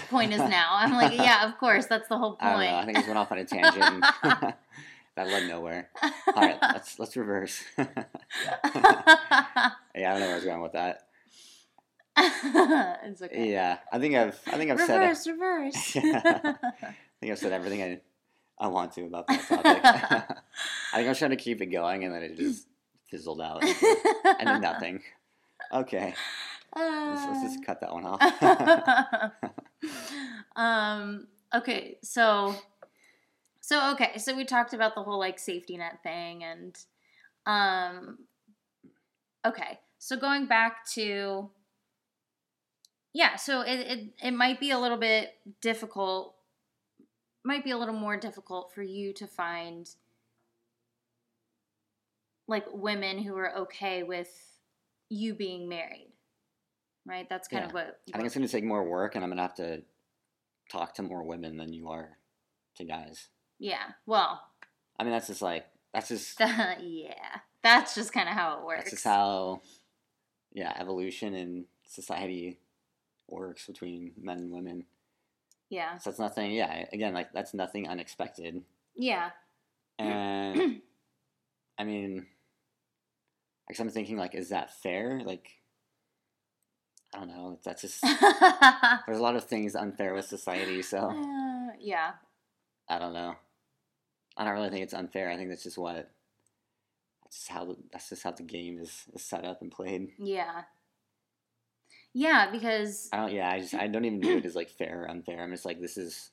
point 0.10 0.32
is 0.32 0.40
now. 0.40 0.70
I'm 0.72 0.94
like, 0.94 1.14
yeah, 1.18 1.48
of 1.48 1.58
course, 1.58 1.88
that's 1.88 2.08
the 2.08 2.20
whole 2.20 2.36
point. 2.36 2.70
I, 2.70 2.82
I 2.82 2.86
think 2.86 3.00
I 3.00 3.02
went 3.02 3.18
off 3.18 3.32
on 3.32 3.40
a 3.40 3.46
tangent. 3.46 4.06
that 4.24 4.56
led 5.28 5.50
nowhere. 5.50 5.90
All 6.04 6.44
right, 6.44 6.60
let's 6.62 7.00
let's 7.00 7.18
reverse. 7.18 7.64
yeah, 7.78 7.88
I 8.56 9.72
don't 9.96 10.20
know 10.20 10.28
where 10.28 10.32
I 10.32 10.36
was 10.36 10.46
going 10.46 10.62
with 10.62 10.74
that. 10.74 11.09
it's 13.04 13.22
okay. 13.22 13.52
Yeah, 13.52 13.78
I 13.92 14.00
think 14.00 14.16
I've 14.16 14.40
I 14.48 14.58
think 14.58 14.72
I've 14.72 14.80
reverse, 14.80 15.24
said 15.24 15.32
reverse, 15.32 15.96
yeah. 15.96 16.22
I 16.24 16.94
think 17.20 17.32
I've 17.32 17.40
said 17.40 17.54
everything 17.54 17.82
I 17.82 18.02
I 18.58 18.68
want 18.68 18.92
to 18.94 19.06
about 19.06 19.28
that 19.28 19.48
topic. 19.48 19.66
I 19.84 20.98
think 20.98 21.06
I 21.06 21.10
was 21.10 21.18
trying 21.18 21.32
to 21.32 21.38
keep 21.38 21.62
it 21.62 21.68
going, 21.68 22.04
and 22.04 22.14
then 22.14 22.24
it 22.24 22.38
just 22.38 22.68
fizzled 23.10 23.42
out 23.42 23.64
and 23.64 24.48
then 24.48 24.62
nothing. 24.62 25.02
Okay, 25.74 26.14
uh, 26.76 27.16
let's, 27.16 27.26
let's, 27.26 27.54
just 27.54 27.66
cut 27.66 27.82
that 27.82 27.94
one 27.94 28.06
off. 28.06 28.22
um. 30.56 31.28
Okay. 31.56 31.98
So. 32.04 32.56
So 33.62 33.92
okay. 33.94 34.18
So 34.18 34.36
we 34.36 34.46
talked 34.46 34.74
about 34.74 34.96
the 34.96 35.04
whole 35.04 35.20
like 35.20 35.40
safety 35.40 35.78
net 35.78 36.04
thing, 36.04 36.44
and 36.44 36.78
um. 37.46 38.20
Okay. 39.46 39.80
So 40.00 40.18
going 40.18 40.48
back 40.48 40.86
to. 40.94 41.50
Yeah, 43.14 43.36
so 43.38 43.62
it, 43.62 43.80
it, 43.80 44.00
it 44.24 44.32
might 44.32 44.60
be 44.60 44.72
a 44.72 44.80
little 44.80 44.98
bit 44.98 45.34
difficult 45.62 46.36
might 47.44 47.64
be 47.64 47.72
a 47.72 47.78
little 47.78 47.96
more 47.96 48.18
difficult 48.18 48.72
for 48.74 48.84
you 48.84 49.14
to 49.14 49.26
find 49.26 49.90
like 52.48 52.66
women 52.72 53.20
who 53.24 53.36
are 53.38 53.56
okay 53.60 54.04
with 54.04 54.30
you 55.10 55.34
being 55.34 55.70
married. 55.70 56.12
Right? 57.06 57.28
That's 57.30 57.48
kind 57.48 57.64
Yeah. 57.64 57.68
of 57.68 57.74
what 57.74 58.00
I 58.14 58.18
think 58.18 58.26
it's 58.26 58.36
going 58.36 58.46
to 58.46 58.52
take 58.52 58.64
more 58.64 58.84
work, 58.84 59.16
and 59.16 59.24
I'm 59.24 59.30
going 59.30 59.38
to 59.38 59.44
have 59.44 59.56
to 59.56 59.82
talk 60.70 60.94
to 60.96 61.02
more 61.02 61.24
women 61.24 61.58
than 61.58 61.74
you 61.74 61.90
are 61.90 62.18
to 62.76 62.84
guys. 62.84 63.30
Yeah. 63.58 63.94
Well, 64.06 64.42
I 65.00 65.04
mean, 65.04 65.14
that's 65.14 65.28
just 65.28 65.42
like 65.42 65.66
that's 65.94 66.10
just 66.10 66.40
yeah. 66.40 67.40
That's 67.64 67.96
just 67.96 68.14
kind 68.14 68.30
of 68.30 68.36
how 68.36 68.60
it 68.60 68.66
works. 68.66 68.82
that's 68.82 68.92
just 68.92 69.04
how, 69.06 69.62
yeah, 70.54 70.74
evolution 70.80 71.34
and 71.34 71.66
society 71.88 72.60
works 73.32 73.66
between 73.68 74.12
men 74.22 74.38
and 74.40 74.52
women. 74.52 74.86
yeah. 75.70 75.98
So 75.98 76.10
that's 76.10 76.20
nothing. 76.20 76.52
Yeah, 76.52 76.86
again, 76.94 77.14
like 77.14 77.32
that's 77.34 77.54
nothing 77.54 77.88
unexpected. 77.88 78.64
Yeah. 78.96 79.30
And 79.98 80.82
I 81.78 81.84
mean, 81.84 82.26
I 83.70 83.74
guess 83.74 83.80
I'm 83.80 83.90
thinking 83.90 84.18
like, 84.18 84.36
is 84.36 84.50
that 84.50 84.74
fair? 84.82 85.22
Like, 85.26 85.50
I 87.14 87.20
don't 87.20 87.28
know. 87.30 87.60
That's 87.64 87.82
just 87.82 88.02
there's 89.06 89.20
a 89.20 89.22
lot 89.22 89.36
of 89.36 89.46
things 89.46 89.76
unfair 89.76 90.14
with 90.14 90.26
society. 90.26 90.82
So 90.82 90.98
Uh, 91.10 91.74
yeah. 91.80 92.12
I 92.88 92.98
don't 93.00 93.14
know. 93.14 93.36
I 94.38 94.46
don't 94.46 94.54
really 94.54 94.70
think 94.70 94.84
it's 94.84 94.94
unfair. 94.94 95.30
I 95.30 95.36
think 95.38 95.50
that's 95.50 95.64
just 95.64 95.78
what 95.78 96.10
that's 97.24 97.38
just 97.38 97.50
how 97.50 97.66
the, 97.66 97.76
that's 97.92 98.10
just 98.10 98.24
how 98.24 98.32
the 98.32 98.44
game 98.44 98.80
is, 98.80 99.04
is 99.14 99.24
set 99.24 99.46
up 99.46 99.62
and 99.62 99.72
played. 99.72 100.10
Yeah. 100.18 100.64
Yeah, 102.14 102.50
because 102.52 103.10
I 103.14 103.18
don't. 103.18 103.32
Yeah, 103.34 103.50
I 103.50 103.60
just 103.60 103.74
I 103.76 103.88
don't 103.88 104.06
even 104.06 104.22
view 104.22 104.38
it 104.38 104.46
as 104.46 104.56
like 104.56 104.70
fair 104.70 105.04
or 105.04 105.10
unfair. 105.12 105.42
I'm 105.42 105.52
just 105.52 105.66
like 105.66 105.80
this 105.80 105.98
is 105.98 106.32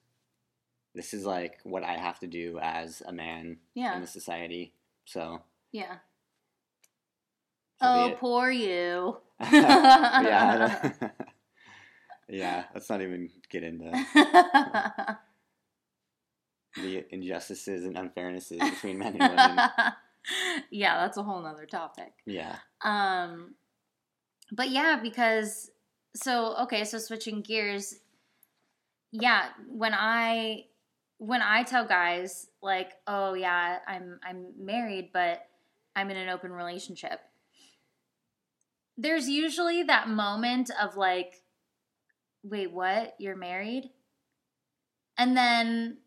this 0.95 1.13
is 1.13 1.25
like 1.27 1.59
what 1.63 1.83
I 1.85 1.99
have 1.99 2.19
to 2.21 2.27
do 2.27 2.59
as 2.61 3.03
a 3.07 3.13
man 3.13 3.59
yeah. 3.75 3.95
in 3.95 4.01
the 4.01 4.07
society. 4.07 4.73
So 5.05 5.43
Yeah. 5.73 5.97
so 7.81 7.87
Oh, 7.87 8.15
poor 8.19 8.51
you. 8.51 9.19
yeah. 9.53 10.93
Yeah. 12.29 12.65
Let's 12.75 12.91
not 12.91 13.03
even 13.03 13.31
get 13.51 13.63
into 13.63 13.85
the 16.77 17.05
injustices 17.15 17.85
and 17.85 17.95
unfairnesses 17.95 18.59
between 18.59 18.99
men 18.99 19.17
and 19.21 19.31
women. 19.31 19.71
yeah, 20.71 20.99
that's 21.03 21.19
a 21.19 21.23
whole 21.23 21.41
nother 21.41 21.67
topic. 21.67 22.13
Yeah. 22.25 22.57
Um, 22.83 23.55
but 24.53 24.71
yeah, 24.71 24.99
because 25.03 25.71
so 26.15 26.57
okay, 26.63 26.85
so 26.85 26.99
switching 26.99 27.43
gears, 27.43 27.97
yeah, 29.13 29.49
when 29.69 29.95
I 29.95 30.67
when 31.19 31.43
I 31.43 31.63
tell 31.63 31.87
guys 31.87 32.49
like, 32.63 32.93
oh 33.07 33.35
yeah, 33.35 33.79
I'm 33.87 34.19
I'm 34.23 34.47
married, 34.59 35.11
but 35.13 35.47
I'm 35.95 36.11
in 36.11 36.17
an 36.17 36.29
open 36.29 36.53
relationship. 36.53 37.21
There's 38.99 39.29
usually 39.29 39.83
that 39.85 40.09
moment 40.09 40.71
of 40.81 40.97
like, 40.97 41.43
wait, 42.43 42.73
what? 42.73 43.15
You're 43.19 43.37
married? 43.37 43.91
And 45.19 45.37
then, 45.37 45.99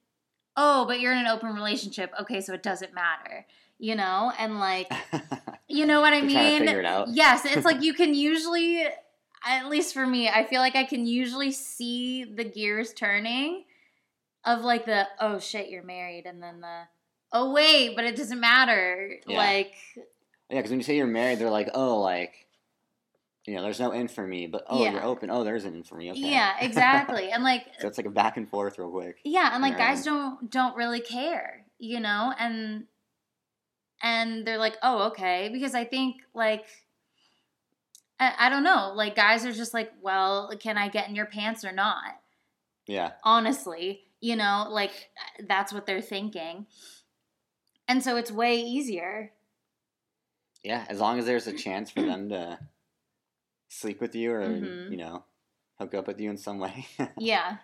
oh, 0.56 0.86
but 0.86 0.99
you're 0.99 1.12
in 1.12 1.19
an 1.19 1.28
open 1.28 1.54
relationship. 1.54 2.12
Okay, 2.21 2.41
so 2.41 2.54
it 2.54 2.63
doesn't 2.63 2.93
matter, 2.93 3.45
you 3.79 3.95
know? 3.95 4.31
And 4.37 4.59
like, 4.59 4.91
you 5.67 5.85
know 5.85 6.01
what 6.01 6.13
I 6.13 6.21
They're 6.21 6.29
trying 6.29 6.45
to 6.45 6.51
mean? 6.51 6.59
figure 6.67 6.79
it 6.81 6.85
out. 6.85 7.07
Yes, 7.09 7.45
it's 7.45 7.65
like 7.65 7.81
you 7.81 7.93
can 8.01 8.13
usually, 8.13 8.85
at 9.47 9.67
least 9.69 9.93
for 9.93 10.05
me, 10.05 10.29
I 10.29 10.43
feel 10.45 10.59
like 10.61 10.75
I 10.75 10.83
can 10.83 11.05
usually 11.07 11.51
see 11.51 12.23
the 12.25 12.43
gears 12.43 12.93
turning 12.93 13.63
of 14.45 14.61
like 14.61 14.85
the, 14.85 15.07
oh 15.19 15.39
shit, 15.39 15.69
you're 15.69 15.83
married. 15.83 16.25
And 16.25 16.41
then 16.43 16.61
the, 16.61 16.81
oh 17.33 17.51
wait, 17.53 17.95
but 17.95 18.05
it 18.05 18.15
doesn't 18.15 18.39
matter. 18.39 19.15
Yeah. 19.27 19.37
Like, 19.37 19.73
Yeah, 20.49 20.57
because 20.57 20.69
when 20.71 20.79
you 20.79 20.83
say 20.83 20.95
you're 20.97 21.07
married, 21.07 21.39
they're 21.39 21.49
like, 21.49 21.69
oh, 21.73 21.99
like, 21.99 22.45
you 23.45 23.55
know, 23.55 23.61
there's 23.63 23.79
no 23.79 23.91
in 23.91 24.07
for 24.07 24.25
me, 24.27 24.45
but 24.45 24.63
oh, 24.67 24.83
Yeah. 24.83 24.91
you're 24.91 25.03
open. 25.03 25.29
Oh, 25.31 25.43
there 25.43 25.55
is 25.55 25.65
an 25.65 25.73
in 25.73 25.83
for 25.83 25.95
me. 25.95 26.11
Okay. 26.11 26.19
yeah, 26.19 26.53
exactly. 26.61 27.31
And 27.31 27.43
like, 27.43 27.65
So 27.79 27.87
it's 27.87 27.97
like 27.97 28.05
a 28.07 28.11
back 28.11 28.37
and 28.37 28.47
forth 28.47 28.77
real 28.77 28.91
quick. 28.91 29.17
yeah 29.23 29.51
and 29.53 29.61
like 29.63 29.77
guys 29.77 30.03
don't 30.03 30.49
don't 30.51 30.75
really 30.75 30.99
care 31.01 31.65
you 31.79 31.99
know 31.99 32.33
and 32.37 32.83
and 34.01 34.45
they're 34.45 34.57
like 34.57 34.77
oh 34.83 35.07
okay 35.07 35.49
because 35.51 35.75
i 35.75 35.83
think 35.83 36.17
like 36.33 36.65
I, 38.19 38.33
I 38.38 38.49
don't 38.49 38.63
know 38.63 38.93
like 38.95 39.15
guys 39.15 39.45
are 39.45 39.51
just 39.53 39.73
like 39.73 39.91
well 40.01 40.51
can 40.59 40.77
i 40.77 40.88
get 40.89 41.07
in 41.09 41.15
your 41.15 41.25
pants 41.27 41.63
or 41.65 41.71
not 41.71 42.19
Yeah. 42.88 43.12
honestly 43.23 44.01
you 44.21 44.35
know 44.35 44.67
like 44.69 44.91
that's 45.47 45.71
what 45.73 45.85
they're 45.85 46.01
thinking 46.01 46.65
and 47.88 48.03
so 48.03 48.17
it's 48.17 48.31
way 48.31 48.59
easier 48.62 49.31
Yeah. 50.63 50.85
As 50.89 50.99
long 50.99 51.17
as 51.19 51.25
there's 51.25 51.47
a 51.47 51.53
chance 51.53 51.89
for 51.89 52.01
them 52.09 52.29
to 52.29 52.59
sleep 53.69 54.01
with 54.01 54.13
you 54.13 54.31
or, 54.33 54.41
Mhm. 54.41 54.91
you 54.91 54.97
know, 54.97 55.23
hook 55.79 55.93
up 55.93 56.05
with 56.07 56.19
you 56.19 56.29
in 56.29 56.38
some 56.38 56.59
way, 56.59 56.85
yeah 57.17 57.57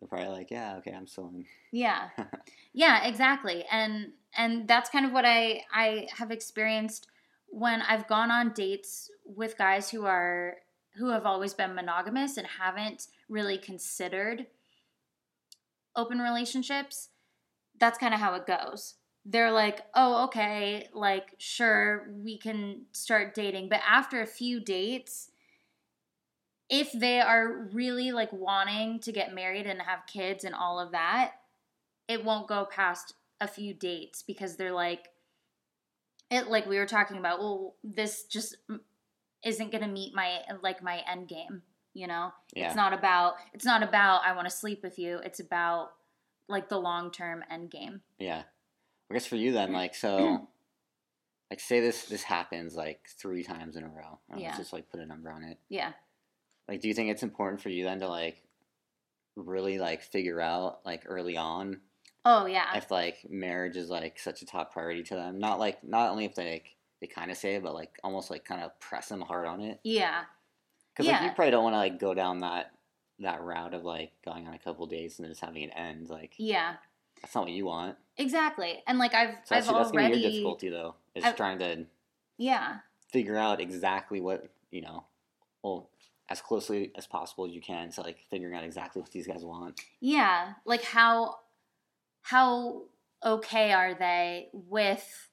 they're 0.00 0.08
probably 0.08 0.28
like, 0.28 0.50
yeah, 0.50 0.76
okay, 0.78 0.92
I'm 0.92 1.06
still 1.06 1.28
in. 1.28 1.44
Yeah. 1.72 2.08
yeah, 2.72 3.06
exactly. 3.06 3.64
And 3.70 4.12
and 4.36 4.66
that's 4.66 4.90
kind 4.90 5.04
of 5.04 5.12
what 5.12 5.24
I 5.26 5.62
I 5.72 6.08
have 6.16 6.30
experienced 6.30 7.06
when 7.48 7.82
I've 7.82 8.08
gone 8.08 8.30
on 8.30 8.52
dates 8.52 9.10
with 9.24 9.58
guys 9.58 9.90
who 9.90 10.06
are 10.06 10.56
who 10.96 11.10
have 11.10 11.26
always 11.26 11.54
been 11.54 11.74
monogamous 11.74 12.36
and 12.36 12.46
haven't 12.46 13.08
really 13.28 13.58
considered 13.58 14.46
open 15.94 16.18
relationships. 16.18 17.10
That's 17.78 17.98
kind 17.98 18.14
of 18.14 18.20
how 18.20 18.34
it 18.34 18.46
goes. 18.46 18.94
They're 19.26 19.52
like, 19.52 19.82
"Oh, 19.94 20.24
okay, 20.24 20.88
like 20.94 21.34
sure, 21.38 22.08
we 22.10 22.38
can 22.38 22.86
start 22.92 23.34
dating." 23.34 23.68
But 23.68 23.80
after 23.86 24.22
a 24.22 24.26
few 24.26 24.60
dates, 24.60 25.30
if 26.70 26.92
they 26.92 27.20
are 27.20 27.68
really 27.72 28.12
like 28.12 28.32
wanting 28.32 29.00
to 29.00 29.12
get 29.12 29.34
married 29.34 29.66
and 29.66 29.82
have 29.82 30.06
kids 30.06 30.44
and 30.44 30.54
all 30.54 30.78
of 30.78 30.92
that, 30.92 31.32
it 32.08 32.24
won't 32.24 32.48
go 32.48 32.64
past 32.64 33.14
a 33.40 33.48
few 33.48 33.74
dates 33.74 34.22
because 34.22 34.56
they're 34.56 34.72
like 34.72 35.08
it 36.30 36.46
like 36.46 36.66
we 36.66 36.78
were 36.78 36.86
talking 36.86 37.16
about, 37.16 37.40
well, 37.40 37.74
this 37.82 38.24
just 38.24 38.56
isn't 39.44 39.72
going 39.72 39.82
to 39.82 39.90
meet 39.90 40.14
my 40.14 40.38
like 40.62 40.82
my 40.82 41.02
end 41.10 41.28
game, 41.28 41.62
you 41.92 42.06
know? 42.06 42.32
Yeah. 42.54 42.68
It's 42.68 42.76
not 42.76 42.92
about 42.92 43.34
it's 43.52 43.64
not 43.64 43.82
about 43.82 44.22
I 44.24 44.34
want 44.34 44.48
to 44.48 44.54
sleep 44.54 44.82
with 44.84 44.98
you. 44.98 45.18
It's 45.24 45.40
about 45.40 45.90
like 46.48 46.68
the 46.68 46.78
long-term 46.78 47.44
end 47.50 47.70
game. 47.70 48.02
Yeah. 48.18 48.42
I 49.10 49.14
guess 49.14 49.26
for 49.26 49.36
you 49.36 49.52
then, 49.52 49.72
like, 49.72 49.96
so, 49.96 50.48
like, 51.50 51.58
say 51.58 51.80
this 51.80 52.04
this 52.04 52.22
happens 52.22 52.76
like 52.76 53.08
three 53.18 53.42
times 53.42 53.74
in 53.74 53.82
a 53.82 53.88
row. 53.88 54.20
Uh, 54.32 54.36
Yeah. 54.36 54.46
Let's 54.48 54.58
just 54.58 54.72
like 54.72 54.88
put 54.88 55.00
a 55.00 55.06
number 55.06 55.32
on 55.32 55.42
it. 55.42 55.58
Yeah. 55.68 55.92
Like, 56.70 56.80
do 56.80 56.88
you 56.88 56.94
think 56.94 57.10
it's 57.10 57.24
important 57.24 57.60
for 57.60 57.68
you 57.68 57.82
then 57.84 57.98
to 58.00 58.08
like 58.08 58.42
really 59.36 59.78
like 59.78 60.02
figure 60.02 60.40
out 60.40 60.80
like 60.86 61.02
early 61.06 61.36
on 61.36 61.80
Oh, 62.24 62.46
yeah. 62.46 62.76
if 62.76 62.90
like 62.90 63.26
marriage 63.28 63.76
is 63.76 63.88
like 63.90 64.18
such 64.18 64.42
a 64.42 64.46
top 64.46 64.72
priority 64.72 65.02
to 65.04 65.14
them? 65.16 65.38
Not 65.40 65.58
like 65.58 65.82
not 65.82 66.10
only 66.10 66.24
if 66.26 66.34
they 66.36 66.52
like 66.52 66.76
they 67.00 67.06
kind 67.08 67.30
of 67.30 67.36
say 67.36 67.56
it, 67.56 67.62
but 67.62 67.74
like 67.74 67.98
almost 68.04 68.30
like 68.30 68.44
kind 68.44 68.62
of 68.62 68.78
press 68.78 69.08
them 69.08 69.20
hard 69.20 69.46
on 69.46 69.60
it. 69.60 69.80
yeah. 69.82 70.22
Because 70.96 71.10
like 71.10 71.22
you 71.22 71.30
probably 71.34 71.50
don't 71.50 71.64
want 71.64 71.74
to 71.74 71.78
like 71.78 71.98
go 71.98 72.14
down 72.14 72.38
that 72.40 72.72
that 73.20 73.42
route 73.42 73.74
of 73.74 73.84
like 73.84 74.12
going 74.24 74.46
on 74.46 74.54
a 74.54 74.58
couple 74.58 74.86
days 74.86 75.18
and 75.18 75.24
then 75.24 75.30
just 75.32 75.40
having 75.40 75.62
it 75.62 75.72
end. 75.74 76.08
Like 76.08 76.34
Yeah. 76.38 76.74
that's 77.20 77.34
not 77.34 77.44
what 77.44 77.52
you 77.52 77.64
want. 77.66 77.96
Exactly. 78.16 78.82
And 78.86 78.98
like 78.98 79.14
I've 79.14 79.36
So 79.44 79.56
I've 79.56 79.64
that's 79.66 79.68
gonna 79.68 79.90
be 79.90 79.96
already 79.98 80.20
your 80.20 80.30
difficulty 80.30 80.68
though, 80.68 80.94
is 81.16 81.24
I've- 81.24 81.36
trying 81.36 81.58
to 81.60 81.86
Yeah. 82.38 82.78
figure 83.08 83.36
out 83.36 83.60
exactly 83.60 84.20
what 84.20 84.48
you 84.70 84.82
know, 84.82 85.04
well, 85.62 85.88
as 86.30 86.40
closely 86.40 86.92
as 86.96 87.06
possible 87.06 87.46
you 87.46 87.60
can 87.60 87.90
to 87.90 88.02
like 88.02 88.18
figuring 88.30 88.54
out 88.54 88.64
exactly 88.64 89.02
what 89.02 89.10
these 89.10 89.26
guys 89.26 89.44
want. 89.44 89.80
Yeah, 90.00 90.52
like 90.64 90.84
how 90.84 91.36
how 92.22 92.84
okay 93.24 93.72
are 93.72 93.94
they 93.94 94.48
with 94.52 95.28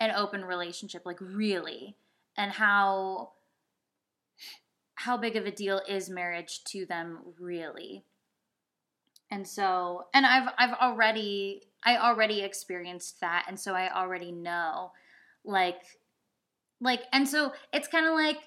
an 0.00 0.10
open 0.10 0.44
relationship 0.44 1.02
like 1.06 1.20
really? 1.20 1.96
And 2.36 2.50
how 2.50 3.32
how 4.96 5.16
big 5.16 5.36
of 5.36 5.46
a 5.46 5.50
deal 5.50 5.80
is 5.88 6.10
marriage 6.10 6.64
to 6.64 6.84
them 6.84 7.20
really? 7.38 8.04
And 9.30 9.46
so 9.46 10.06
and 10.12 10.26
I've 10.26 10.52
I've 10.58 10.74
already 10.74 11.62
I 11.84 11.96
already 11.96 12.42
experienced 12.42 13.20
that 13.20 13.44
and 13.46 13.58
so 13.58 13.74
I 13.74 13.94
already 13.94 14.32
know 14.32 14.90
like 15.44 15.80
like 16.80 17.02
and 17.12 17.28
so 17.28 17.52
it's 17.72 17.86
kind 17.86 18.06
of 18.06 18.14
like 18.14 18.38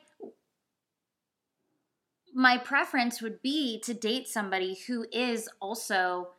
my 2.34 2.58
preference 2.58 3.22
would 3.22 3.42
be 3.42 3.80
to 3.82 3.94
date 3.94 4.28
somebody 4.28 4.80
who 4.88 5.06
is 5.12 5.50
also 5.62 6.30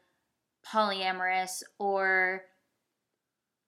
polyamorous 0.67 1.63
or 1.79 2.43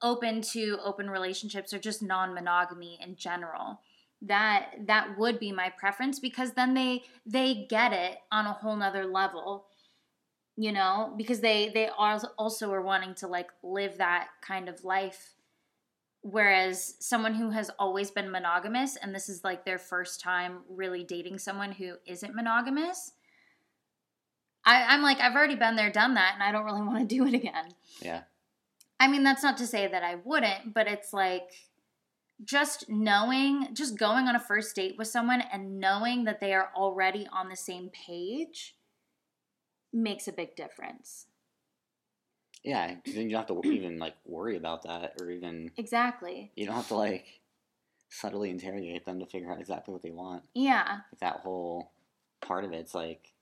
open 0.03 0.43
to 0.43 0.79
open 0.85 1.09
relationships 1.09 1.73
or 1.73 1.79
just 1.79 2.03
non-monogamy 2.03 2.99
in 3.03 3.17
general. 3.17 3.81
That 4.23 4.71
that 4.87 5.19
would 5.19 5.39
be 5.39 5.53
my 5.53 5.71
preference 5.79 6.19
because 6.19 6.53
then 6.53 6.75
they 6.75 7.05
they 7.27 7.67
get 7.69 7.93
it 7.93 8.19
on 8.33 8.47
a 8.47 8.53
whole 8.53 8.77
nother 8.77 9.05
level 9.05 9.67
you 10.57 10.73
know 10.73 11.13
because 11.17 11.41
they 11.41 11.69
they 11.69 11.89
also 11.89 12.73
are 12.73 12.83
wanting 12.83 13.15
to 13.17 13.27
like 13.27 13.51
live 13.63 13.99
that 13.99 14.29
kind 14.41 14.69
of 14.69 14.85
life 14.85 15.35
Whereas 16.29 16.97
someone 16.99 17.35
who 17.35 17.51
has 17.51 17.71
always 17.79 18.11
been 18.11 18.33
monogamous 18.33 18.97
and 18.97 19.15
this 19.15 19.29
is 19.29 19.45
like 19.45 19.65
their 19.65 19.79
first 19.79 20.21
time 20.21 20.59
really 20.69 21.05
dating 21.05 21.39
someone 21.39 21.71
who 21.71 21.95
isn't 22.05 22.35
monogamous, 22.35 23.13
I, 24.65 24.83
I'm 24.89 25.03
like, 25.03 25.21
I've 25.21 25.37
already 25.37 25.55
been 25.55 25.77
there, 25.77 25.89
done 25.89 26.15
that, 26.15 26.33
and 26.35 26.43
I 26.43 26.51
don't 26.51 26.65
really 26.65 26.83
want 26.83 27.09
to 27.09 27.17
do 27.17 27.25
it 27.29 27.35
again. 27.35 27.69
Yeah. 28.01 28.23
I 28.99 29.07
mean, 29.07 29.23
that's 29.23 29.45
not 29.45 29.57
to 29.59 29.69
say 29.69 29.87
that 29.87 30.03
I 30.03 30.17
wouldn't, 30.17 30.75
but 30.75 30.89
it's 30.89 31.13
like 31.13 31.53
just 32.45 32.89
knowing, 32.89 33.69
just 33.73 33.97
going 33.97 34.27
on 34.27 34.35
a 34.35 34.41
first 34.41 34.75
date 34.75 34.97
with 34.99 35.07
someone 35.07 35.45
and 35.53 35.79
knowing 35.79 36.25
that 36.25 36.41
they 36.41 36.53
are 36.55 36.71
already 36.75 37.29
on 37.33 37.49
the 37.49 37.57
same 37.57 37.89
page 37.91 38.75
makes 39.93 40.27
a 40.27 40.33
big 40.33 40.57
difference. 40.57 41.27
Yeah, 42.67 42.95
'cause 42.97 43.15
then 43.15 43.25
you 43.25 43.31
don't 43.37 43.49
have 43.49 43.63
to 43.63 43.69
even 43.71 43.99
like 43.99 44.17
worry 44.27 44.57
about 44.57 44.83
that, 44.83 45.21
or 45.21 45.31
even 45.31 45.71
Exactly. 45.77 46.53
you 46.57 46.67
don't 46.67 46.75
have 46.75 46.89
to 46.89 46.97
like 46.97 47.41
subtly 48.11 48.51
interrogate 48.51 49.05
them 49.05 49.21
to 49.21 49.27
figure 49.27 49.51
out 49.53 49.61
exactly 49.61 49.93
what 49.93 50.03
they 50.03 50.11
want. 50.11 50.45
Yeah. 50.55 51.01
Like 51.13 51.21
that 51.21 51.41
whole 51.41 51.93
part 52.41 52.65
of 52.65 52.73
it's 52.73 52.95
like 52.95 53.33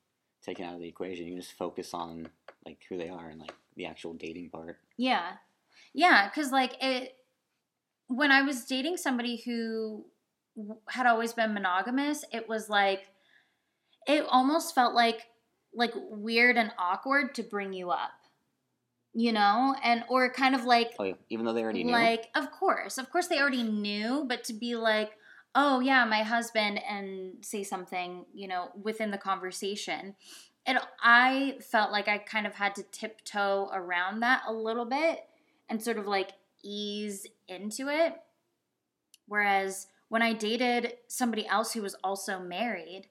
taken 0.43 0.67
out 0.67 0.75
of 0.75 0.81
the 0.81 0.89
equation. 0.89 1.25
You 1.27 1.33
can 1.33 1.41
just 1.41 1.55
focus 1.57 1.95
on 1.95 2.29
like 2.67 2.83
who 2.89 2.97
they 2.99 3.09
are 3.09 3.29
and 3.29 3.41
like 3.41 3.55
the 3.77 3.87
actual 3.87 4.15
dating 4.15 4.51
part. 4.51 4.79
Yeah. 4.97 5.37
Yeah, 5.95 6.29
cuz 6.31 6.53
like 6.53 6.77
it 6.83 7.17
when 8.09 8.31
I 8.31 8.43
was 8.43 8.67
dating 8.67 8.99
somebody 8.99 9.37
who 9.37 10.05
had 10.89 11.07
always 11.07 11.33
been 11.33 11.55
monogamous, 11.55 12.25
it 12.31 12.49
was 12.49 12.69
like 12.69 13.09
it 14.07 14.25
almost 14.29 14.75
felt 14.75 14.95
like 14.95 15.27
like 15.73 15.93
weird 15.97 16.57
and 16.57 16.73
awkward 16.79 17.35
to 17.37 17.43
bring 17.43 17.73
you 17.73 17.91
up. 17.91 18.13
You 19.15 19.33
know? 19.33 19.77
And 19.83 20.05
or 20.09 20.29
kind 20.33 20.55
of 20.55 20.65
like 20.65 20.93
Oh, 20.99 21.05
yeah, 21.05 21.15
even 21.31 21.45
though 21.47 21.53
they 21.53 21.63
already 21.63 21.85
knew. 21.85 21.93
like 21.93 22.29
of 22.35 22.51
course. 22.51 22.99
Of 22.99 23.11
course 23.11 23.29
they 23.29 23.39
already 23.41 23.63
knew, 23.63 24.25
but 24.29 24.43
to 24.45 24.53
be 24.53 24.75
like, 24.75 25.13
"Oh 25.55 25.79
yeah, 25.81 26.05
my 26.05 26.23
husband," 26.25 26.81
and 26.89 27.45
say 27.45 27.63
something, 27.63 28.27
you 28.35 28.49
know, 28.49 28.71
within 28.83 29.11
the 29.11 29.19
conversation. 29.19 30.17
and 30.67 30.79
I 31.03 31.59
felt 31.71 31.93
like 31.93 32.09
I 32.09 32.17
kind 32.19 32.47
of 32.47 32.55
had 32.55 32.75
to 32.77 32.83
tiptoe 32.85 33.69
around 33.73 34.21
that 34.21 34.43
a 34.49 34.53
little 34.53 34.87
bit 34.87 35.21
and 35.69 35.83
sort 35.83 35.99
of 35.99 36.07
like 36.07 36.31
ease 36.63 37.27
into 37.47 37.89
it. 37.89 38.15
Whereas 39.27 39.87
when 40.09 40.23
I 40.23 40.33
dated 40.33 40.95
somebody 41.09 41.47
else 41.47 41.73
who 41.73 41.83
was 41.83 41.95
also 42.03 42.39
married, 42.39 43.09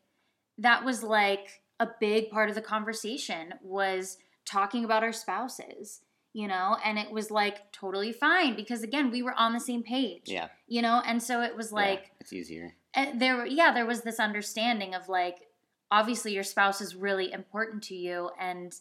that 0.58 0.84
was 0.84 1.04
like 1.04 1.62
a 1.80 1.88
big 2.00 2.30
part 2.30 2.50
of 2.50 2.56
the 2.56 2.62
conversation 2.62 3.54
was 3.62 4.18
talking 4.46 4.84
about 4.86 5.04
our 5.04 5.14
spouses, 5.14 6.02
you 6.34 6.48
know, 6.48 6.78
and 6.84 6.98
it 7.00 7.12
was 7.12 7.32
like 7.32 7.72
totally 7.72 8.12
fine 8.12 8.56
because 8.56 8.84
again, 8.84 9.12
we 9.12 9.22
were 9.24 9.34
on 9.38 9.54
the 9.54 9.60
same 9.60 9.84
page. 9.84 10.24
yeah, 10.26 10.50
You 10.68 10.82
know, 10.82 11.02
and 11.06 11.22
so 11.22 11.42
it 11.42 11.56
was 11.56 11.72
yeah, 11.72 11.76
like 11.76 12.12
it's 12.20 12.34
easier. 12.34 12.76
uh, 12.96 13.08
there 13.16 13.38
were- 13.38 13.46
yeah 13.46 13.72
there 13.74 13.86
was 13.86 14.02
this 14.02 14.20
understanding 14.20 14.94
of 14.96 15.08
like 15.10 15.48
obviously 15.92 16.34
your 16.34 16.44
spouse 16.44 16.82
is 16.82 16.96
really 16.96 17.32
important 17.32 17.84
to 17.84 17.96
you 17.96 18.30
and 18.40 18.76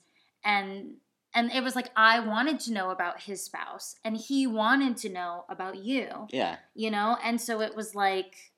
and 0.45 0.95
and 1.35 1.51
it 1.53 1.63
was 1.63 1.75
like 1.77 1.91
i 1.97 2.19
wanted 2.21 2.59
to 2.61 2.73
know 2.73 2.91
about 2.91 3.21
his 3.23 3.43
spouse 3.43 3.97
and 4.05 4.17
he 4.17 4.47
wanted 4.47 4.97
to 4.97 5.09
know 5.11 5.45
about 5.49 5.77
you 5.77 6.09
Yeah, 6.31 6.57
you 6.75 6.91
know? 6.91 7.17
And 7.23 7.41
so 7.41 7.61
it 7.61 7.75
was 7.77 7.95
like 7.95 8.53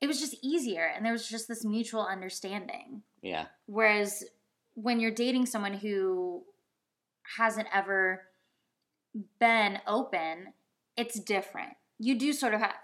it 0.00 0.06
was 0.06 0.20
just 0.20 0.34
easier 0.42 0.84
and 0.94 1.04
there 1.04 1.12
was 1.12 1.28
just 1.28 1.46
this 1.48 1.64
mutual 1.64 2.02
understanding. 2.04 3.02
Yeah, 3.22 3.46
whereas 3.66 4.24
when 4.74 5.00
you're 5.00 5.10
dating 5.10 5.46
someone 5.46 5.74
who 5.74 6.42
hasn't 7.36 7.68
ever 7.72 8.22
been 9.38 9.78
open 9.86 10.52
it's 10.96 11.20
different 11.20 11.72
you 11.98 12.18
do 12.18 12.32
sort 12.32 12.54
of 12.54 12.60
ha- 12.60 12.76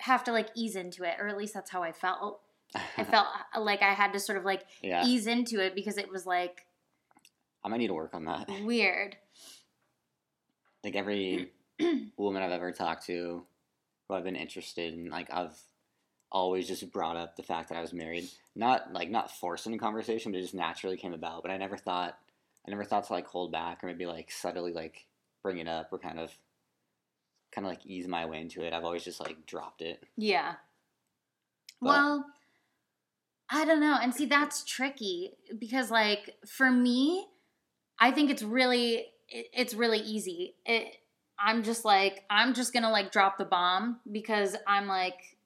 have 0.00 0.24
to 0.24 0.32
like 0.32 0.48
ease 0.54 0.76
into 0.76 1.04
it 1.04 1.14
or 1.18 1.28
at 1.28 1.36
least 1.36 1.54
that's 1.54 1.70
how 1.70 1.82
i 1.82 1.92
felt 1.92 2.40
i 2.96 3.04
felt 3.04 3.26
uh, 3.54 3.60
like 3.60 3.82
i 3.82 3.92
had 3.92 4.12
to 4.12 4.18
sort 4.18 4.38
of 4.38 4.44
like 4.44 4.62
yeah. 4.82 5.04
ease 5.04 5.26
into 5.26 5.62
it 5.64 5.74
because 5.74 5.98
it 5.98 6.10
was 6.10 6.26
like 6.26 6.66
I 7.62 7.68
might 7.68 7.78
need 7.78 7.88
to 7.88 7.94
work 7.94 8.14
on 8.14 8.24
that. 8.24 8.48
weird 8.62 9.16
Like 10.82 10.96
every 10.96 11.50
woman 12.16 12.42
I've 12.42 12.50
ever 12.50 12.72
talked 12.72 13.06
to, 13.06 13.44
who 14.08 14.14
I've 14.14 14.24
been 14.24 14.36
interested 14.36 14.94
in, 14.94 15.10
like 15.10 15.32
I've 15.32 15.58
always 16.32 16.66
just 16.66 16.90
brought 16.90 17.16
up 17.16 17.36
the 17.36 17.42
fact 17.42 17.68
that 17.68 17.76
I 17.78 17.80
was 17.80 17.92
married. 17.92 18.28
Not 18.60 18.92
like 18.92 19.10
not 19.10 19.30
forced 19.30 19.66
in 19.66 19.74
a 19.74 19.78
conversation, 19.78 20.30
but 20.32 20.38
it 20.38 20.42
just 20.42 20.54
naturally 20.54 20.96
came 20.98 21.14
about. 21.14 21.42
But 21.42 21.50
I 21.50 21.56
never 21.56 21.76
thought, 21.76 22.18
I 22.66 22.70
never 22.70 22.84
thought 22.84 23.04
to 23.06 23.12
like 23.14 23.26
hold 23.26 23.50
back 23.50 23.82
or 23.82 23.86
maybe 23.86 24.04
like 24.06 24.30
subtly 24.30 24.72
like 24.72 25.06
bring 25.42 25.58
it 25.58 25.66
up 25.66 25.88
or 25.92 25.98
kind 25.98 26.18
of, 26.20 26.30
kind 27.52 27.66
of 27.66 27.70
like 27.70 27.86
ease 27.86 28.06
my 28.06 28.26
way 28.26 28.40
into 28.40 28.62
it. 28.62 28.72
I've 28.74 28.84
always 28.84 29.02
just 29.02 29.18
like 29.18 29.46
dropped 29.46 29.80
it. 29.82 30.02
yeah 30.16 30.54
But- 31.80 31.88
well 31.88 32.26
i 33.52 33.64
don't 33.64 33.80
know 33.80 33.98
and 34.00 34.14
see 34.14 34.26
that's 34.26 34.62
tricky 34.62 35.32
because 35.58 35.90
like 35.90 36.36
for 36.46 36.70
me 36.70 37.26
i 37.98 38.10
think 38.12 38.30
it's 38.30 38.44
really 38.44 39.06
it, 39.28 39.46
it's 39.52 39.74
really 39.74 39.98
easy 39.98 40.54
it 40.64 40.94
i'm 41.38 41.64
just 41.64 41.84
like 41.84 42.22
i'm 42.30 42.54
just 42.54 42.72
gonna 42.72 42.90
like 42.92 43.10
drop 43.10 43.38
the 43.38 43.44
bomb 43.44 43.98
because 44.12 44.54
i'm 44.68 44.86
like 44.86 45.36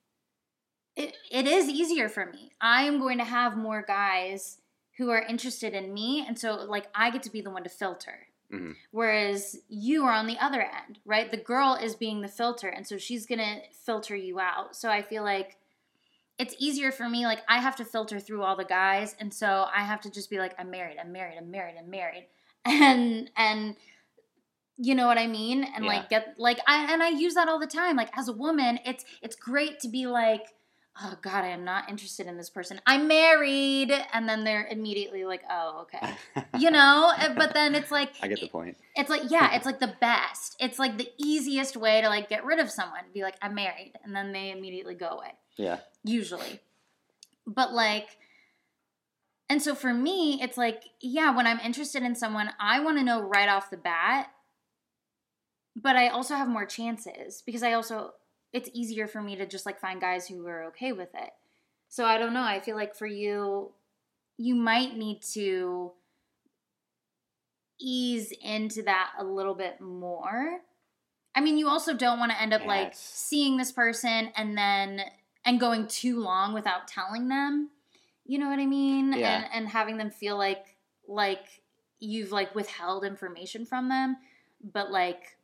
it, 0.97 1.17
it 1.31 1.47
is 1.47 1.69
easier 1.69 2.09
for 2.09 2.27
me. 2.27 2.53
I 2.61 2.85
am 2.85 2.99
going 3.01 3.19
to 3.19 3.25
have 3.25 3.57
more 3.57 3.83
guys 3.87 4.59
who 4.99 5.11
are 5.11 5.21
interested 5.23 5.75
in 5.75 5.93
me 5.93 6.25
and 6.27 6.39
so 6.39 6.55
like 6.69 6.87
i 6.95 7.11
get 7.11 7.21
to 7.25 7.31
be 7.31 7.41
the 7.41 7.51
one 7.51 7.65
to 7.65 7.69
filter. 7.69 8.29
Mhm. 8.53 8.75
whereas 8.93 9.57
you 9.69 10.05
are 10.05 10.13
on 10.13 10.27
the 10.29 10.39
other 10.39 10.61
end 10.63 11.01
right? 11.05 11.31
The 11.31 11.37
girl 11.39 11.75
is 11.75 11.97
being 11.97 12.21
the 12.21 12.29
filter 12.29 12.69
and 12.69 12.87
so 12.87 12.97
she's 12.99 13.27
gonna 13.27 13.63
filter 13.85 14.15
you 14.15 14.39
out. 14.39 14.77
So 14.77 14.89
i 14.91 15.03
feel 15.03 15.25
like 15.25 15.57
it's 16.39 16.55
easier 16.59 16.93
for 16.93 17.09
me 17.09 17.25
like 17.27 17.41
i 17.49 17.59
have 17.59 17.75
to 17.77 17.85
filter 17.85 18.21
through 18.21 18.43
all 18.45 18.55
the 18.57 18.65
guys 18.65 19.17
and 19.19 19.33
so 19.35 19.67
i 19.75 19.83
have 19.83 20.01
to 20.03 20.11
just 20.11 20.31
be 20.31 20.39
like 20.39 20.55
i'm 20.59 20.71
married 20.71 20.97
i'm 21.01 21.11
married 21.11 21.37
i'm 21.39 21.51
married 21.51 21.75
i'm 21.79 21.91
married. 21.91 22.27
And 22.67 23.31
and 23.37 23.77
you 24.77 24.95
know 24.95 25.07
what 25.07 25.19
i 25.19 25.27
mean? 25.27 25.65
And 25.65 25.85
Yeah. 25.85 25.91
like 25.93 26.09
get 26.11 26.35
like 26.39 26.59
i 26.69 26.93
and 26.93 27.03
i 27.03 27.09
use 27.09 27.35
that 27.35 27.49
all 27.49 27.59
the 27.59 27.67
time. 27.67 27.97
Like 27.97 28.17
as 28.17 28.29
a 28.29 28.33
woman 28.33 28.79
it's 28.85 29.05
it's 29.23 29.35
great 29.37 29.81
to 29.81 29.89
be 29.89 30.07
like 30.07 30.43
oh 31.03 31.17
god 31.23 31.45
i 31.45 31.49
am 31.49 31.65
not 31.65 31.91
interested 31.91 32.27
in 32.27 32.37
this 32.37 32.51
person. 32.51 32.81
I'm 32.87 33.09
married! 33.09 33.93
And 34.13 34.29
then 34.29 34.45
they're 34.45 34.67
immediately 34.67 35.25
like 35.25 35.43
oh 35.51 35.87
okay. 35.87 36.15
You 36.59 36.71
know? 36.71 37.13
Uh, 37.17 37.35
but 37.35 37.55
then 37.55 37.75
it's 37.75 37.91
like 37.91 38.13
I 38.23 38.29
get 38.29 38.41
the 38.41 38.49
point. 38.49 38.77
it's 38.97 39.11
like 39.11 39.23
yeah 39.29 39.55
it's 39.55 39.67
like 39.71 39.81
the 39.81 39.95
best. 40.01 40.57
It's 40.61 40.79
like 40.79 40.99
the 40.99 41.09
easiest 41.19 41.77
way 41.77 42.01
to 42.01 42.09
like 42.09 42.29
get 42.29 42.45
rid 42.45 42.59
of 42.59 42.71
someone. 42.71 43.03
Be 43.13 43.23
like 43.23 43.37
i'm 43.43 43.55
married. 43.55 43.93
And 44.05 44.15
then 44.15 44.33
they 44.33 44.51
immediately 44.51 44.95
go 44.95 45.09
away. 45.09 45.33
Yeah, 45.57 45.79
usually. 46.03 46.61
But 47.47 47.73
like, 47.73 48.17
and 49.49 49.61
so 49.61 49.75
for 49.75 49.93
me, 49.93 50.41
it's 50.43 50.57
like, 50.57 50.85
yeah, 51.01 51.35
when 51.35 51.47
I'm 51.47 51.61
interested 51.61 52.03
in 52.03 52.15
someone, 52.15 52.51
I 52.59 52.81
want 52.81 52.99
to 52.99 53.05
know 53.05 53.21
right 53.21 53.49
off 53.49 53.71
the 53.71 53.77
bat, 53.77 54.31
but 55.77 55.97
I 55.97 56.09
also 56.09 56.35
have 56.35 56.49
more 56.49 56.65
chances 56.65 57.43
because 57.45 57.63
I 57.63 57.73
also, 57.75 58.15
it's 58.55 58.71
easier 58.73 59.09
for 59.09 59.21
me 59.21 59.35
to 59.37 59.45
just 59.45 59.67
like 59.67 59.81
find 59.81 60.01
guys 60.01 60.29
who 60.29 60.47
are 60.47 60.65
okay 60.67 60.93
with 60.93 61.13
it. 61.15 61.31
So 61.89 62.05
I 62.05 62.17
don't 62.17 62.33
know. 62.33 62.43
I 62.43 62.61
feel 62.61 62.77
like 62.77 62.95
for 62.95 63.07
you, 63.07 63.73
you 64.39 64.55
might 64.55 64.97
need 64.97 65.23
to 65.33 65.93
ease 67.81 68.33
into 68.43 68.83
that 68.85 69.11
a 69.19 69.25
little 69.25 69.57
bit 69.57 69.81
more. 69.81 70.61
I 71.35 71.41
mean, 71.41 71.59
you 71.59 71.69
also 71.69 71.95
don't 71.95 72.21
want 72.21 72.31
to 72.31 72.41
end 72.41 72.55
up 72.55 72.65
like 72.65 72.93
seeing 72.95 73.57
this 73.57 73.73
person 73.73 74.31
and 74.37 74.57
then 74.57 75.03
and 75.45 75.59
going 75.59 75.89
too 75.89 76.21
long 76.21 76.55
without 76.55 76.87
telling 76.87 77.29
them. 77.29 77.71
You 78.25 78.39
know 78.39 78.49
what 78.49 78.61
I 78.61 78.67
mean? 78.67 79.13
Yeah. 79.13 79.43
And 79.43 79.47
and 79.53 79.69
having 79.69 79.97
them 79.97 80.11
feel 80.11 80.39
like 80.39 80.65
like 81.09 81.45
you've 81.99 82.31
like 82.31 82.55
withheld 82.55 83.05
information 83.05 83.67
from 83.67 83.89
them, 83.89 84.17
but 84.63 84.93
like 84.93 85.37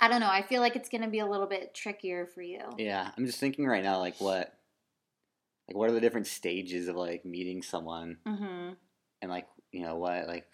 I 0.00 0.08
don't 0.08 0.20
know, 0.20 0.28
I 0.30 0.42
feel 0.42 0.60
like 0.60 0.76
it's 0.76 0.88
going 0.88 1.02
to 1.02 1.08
be 1.08 1.20
a 1.20 1.26
little 1.26 1.46
bit 1.46 1.74
trickier 1.74 2.26
for 2.26 2.42
you. 2.42 2.60
yeah. 2.78 3.10
I'm 3.16 3.24
just 3.26 3.38
thinking 3.40 3.66
right 3.66 3.82
now, 3.82 3.98
like 3.98 4.20
what, 4.20 4.52
like 5.68 5.76
what 5.76 5.88
are 5.90 5.94
the 5.94 6.00
different 6.00 6.26
stages 6.26 6.86
of 6.88 6.96
like 6.96 7.24
meeting 7.24 7.62
someone 7.62 8.18
Mhm. 8.26 8.76
and 9.22 9.30
like 9.30 9.46
you 9.72 9.82
know 9.82 9.96
what 9.96 10.28
like 10.28 10.46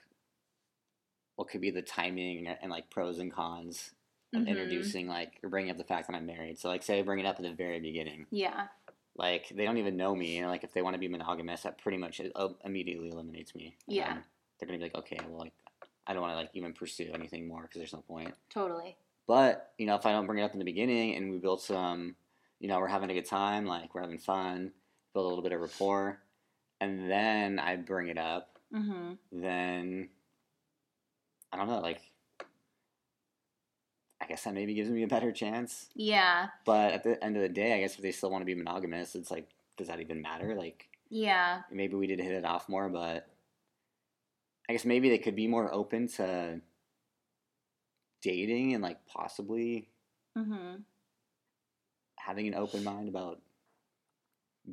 what 1.37 1.49
could 1.49 1.61
be 1.61 1.71
the 1.71 1.83
timing 1.83 2.47
and, 2.47 2.57
and 2.63 2.71
like 2.71 2.89
pros 2.91 3.19
and 3.19 3.33
cons 3.33 3.93
of 4.35 4.43
Mhm. 4.43 4.49
introducing 4.49 5.09
like 5.09 5.39
or 5.43 5.49
bringing 5.51 5.71
up 5.71 5.77
the 5.77 5.85
fact 5.85 6.07
that 6.09 6.15
I'm 6.17 6.25
married. 6.27 6.59
So 6.59 6.69
like 6.69 6.83
say 6.83 6.99
I 6.99 7.03
bring 7.03 7.19
it 7.19 7.27
up 7.27 7.37
at 7.37 7.43
the 7.43 7.53
very 7.53 7.81
beginning, 7.81 8.27
Yeah. 8.31 8.69
like 9.15 9.49
they 9.51 9.65
don't 9.65 9.77
even 9.79 9.97
know 9.97 10.15
me, 10.15 10.39
and 10.39 10.49
like 10.49 10.65
if 10.65 10.73
they 10.73 10.81
want 10.83 10.95
to 10.95 11.01
be 11.01 11.09
monogamous, 11.09 11.63
that 11.65 11.79
pretty 11.79 11.99
much 11.99 12.21
uh, 12.35 12.49
immediately 12.65 13.09
eliminates 13.11 13.55
me. 13.55 13.77
Yeah. 13.87 14.23
they're 14.59 14.67
gonna 14.69 14.79
be 14.79 14.85
like, 14.85 14.95
okay, 14.95 15.19
well 15.29 15.39
like 15.41 15.53
I 16.07 16.13
don't 16.13 16.23
want 16.23 16.33
to 16.33 16.37
like 16.37 16.51
even 16.55 16.73
pursue 16.73 17.11
anything 17.13 17.47
more 17.49 17.63
because 17.63 17.79
there's 17.79 17.93
no 17.93 18.01
point. 18.03 18.35
Totally. 18.49 18.97
But 19.33 19.73
you 19.79 19.87
know 19.87 19.95
if 19.95 20.05
I 20.05 20.13
don't 20.13 20.27
bring 20.27 20.41
it 20.41 20.43
up 20.43 20.53
in 20.53 20.59
the 20.59 20.65
beginning 20.67 21.17
and 21.17 21.31
we 21.31 21.39
build 21.39 21.63
some, 21.63 22.17
you 22.61 22.69
know 22.69 22.79
we're 22.79 22.87
having 22.87 23.11
a 23.11 23.15
good 23.15 23.25
time, 23.25 23.65
like 23.65 23.95
we're 23.95 24.03
having 24.03 24.19
fun, 24.19 24.73
build 25.15 25.25
a 25.25 25.29
little 25.31 25.43
bit 25.43 25.53
of 25.53 25.61
rapport, 25.63 26.21
and 26.83 27.11
then 27.11 27.59
I 27.59 27.77
bring 27.77 28.09
it 28.09 28.19
up, 28.19 28.59
Mhm. 28.75 29.17
then 29.33 30.11
I 31.51 31.57
don't 31.57 31.67
know, 31.67 31.81
like 31.81 32.03
I 34.21 34.27
guess 34.27 34.45
that 34.45 34.53
maybe 34.53 34.75
gives 34.75 34.91
me 34.91 35.03
a 35.03 35.09
better 35.09 35.33
chance. 35.33 35.89
Yeah. 35.95 36.49
But 36.67 36.93
at 36.93 37.03
the 37.03 37.25
end 37.25 37.37
of 37.37 37.43
the 37.43 37.49
day, 37.49 37.73
I 37.73 37.81
guess 37.81 37.95
if 37.95 38.03
they 38.03 38.13
still 38.13 38.31
want 38.31 38.43
to 38.43 38.47
be 38.47 38.55
monogamous, 38.55 39.15
it's 39.15 39.31
like, 39.31 39.49
does 39.79 39.89
that 39.89 39.99
even 40.01 40.21
matter? 40.21 40.55
Like, 40.55 40.91
Yeah. 41.09 41.63
maybe 41.71 41.95
we 41.95 42.07
did 42.07 42.21
hit 42.21 42.33
it 42.33 42.45
off 42.45 42.69
more, 42.69 42.91
but 42.91 43.31
I 44.69 44.75
guess 44.75 44.85
maybe 44.85 45.09
they 45.09 45.17
could 45.17 45.35
be 45.37 45.47
more 45.47 45.73
open 45.73 46.07
to 46.09 46.61
dating 48.23 48.73
and 48.75 48.83
like 48.83 49.05
possibly 49.07 49.89
Mhm. 50.37 50.85
having 52.17 52.47
an 52.49 52.55
open 52.55 52.83
mind 52.85 53.09
about 53.09 53.41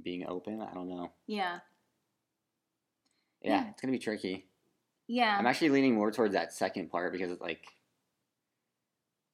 being 0.04 0.26
open. 0.28 0.62
I 0.62 0.74
don't 0.74 0.88
know. 0.88 1.12
Yeah. 1.28 1.60
Yeah, 3.42 3.64
Yeah. 3.64 3.70
it's 3.72 3.82
gonna 3.82 3.92
be 3.92 4.00
tricky. 4.00 4.46
Yeah. 5.08 5.36
I'm 5.38 5.48
actually 5.48 5.70
leaning 5.70 5.96
more 5.96 6.12
towards 6.12 6.34
that 6.34 6.54
second 6.54 6.90
part 6.90 7.12
because 7.12 7.32
it's 7.32 7.42
like 7.42 7.66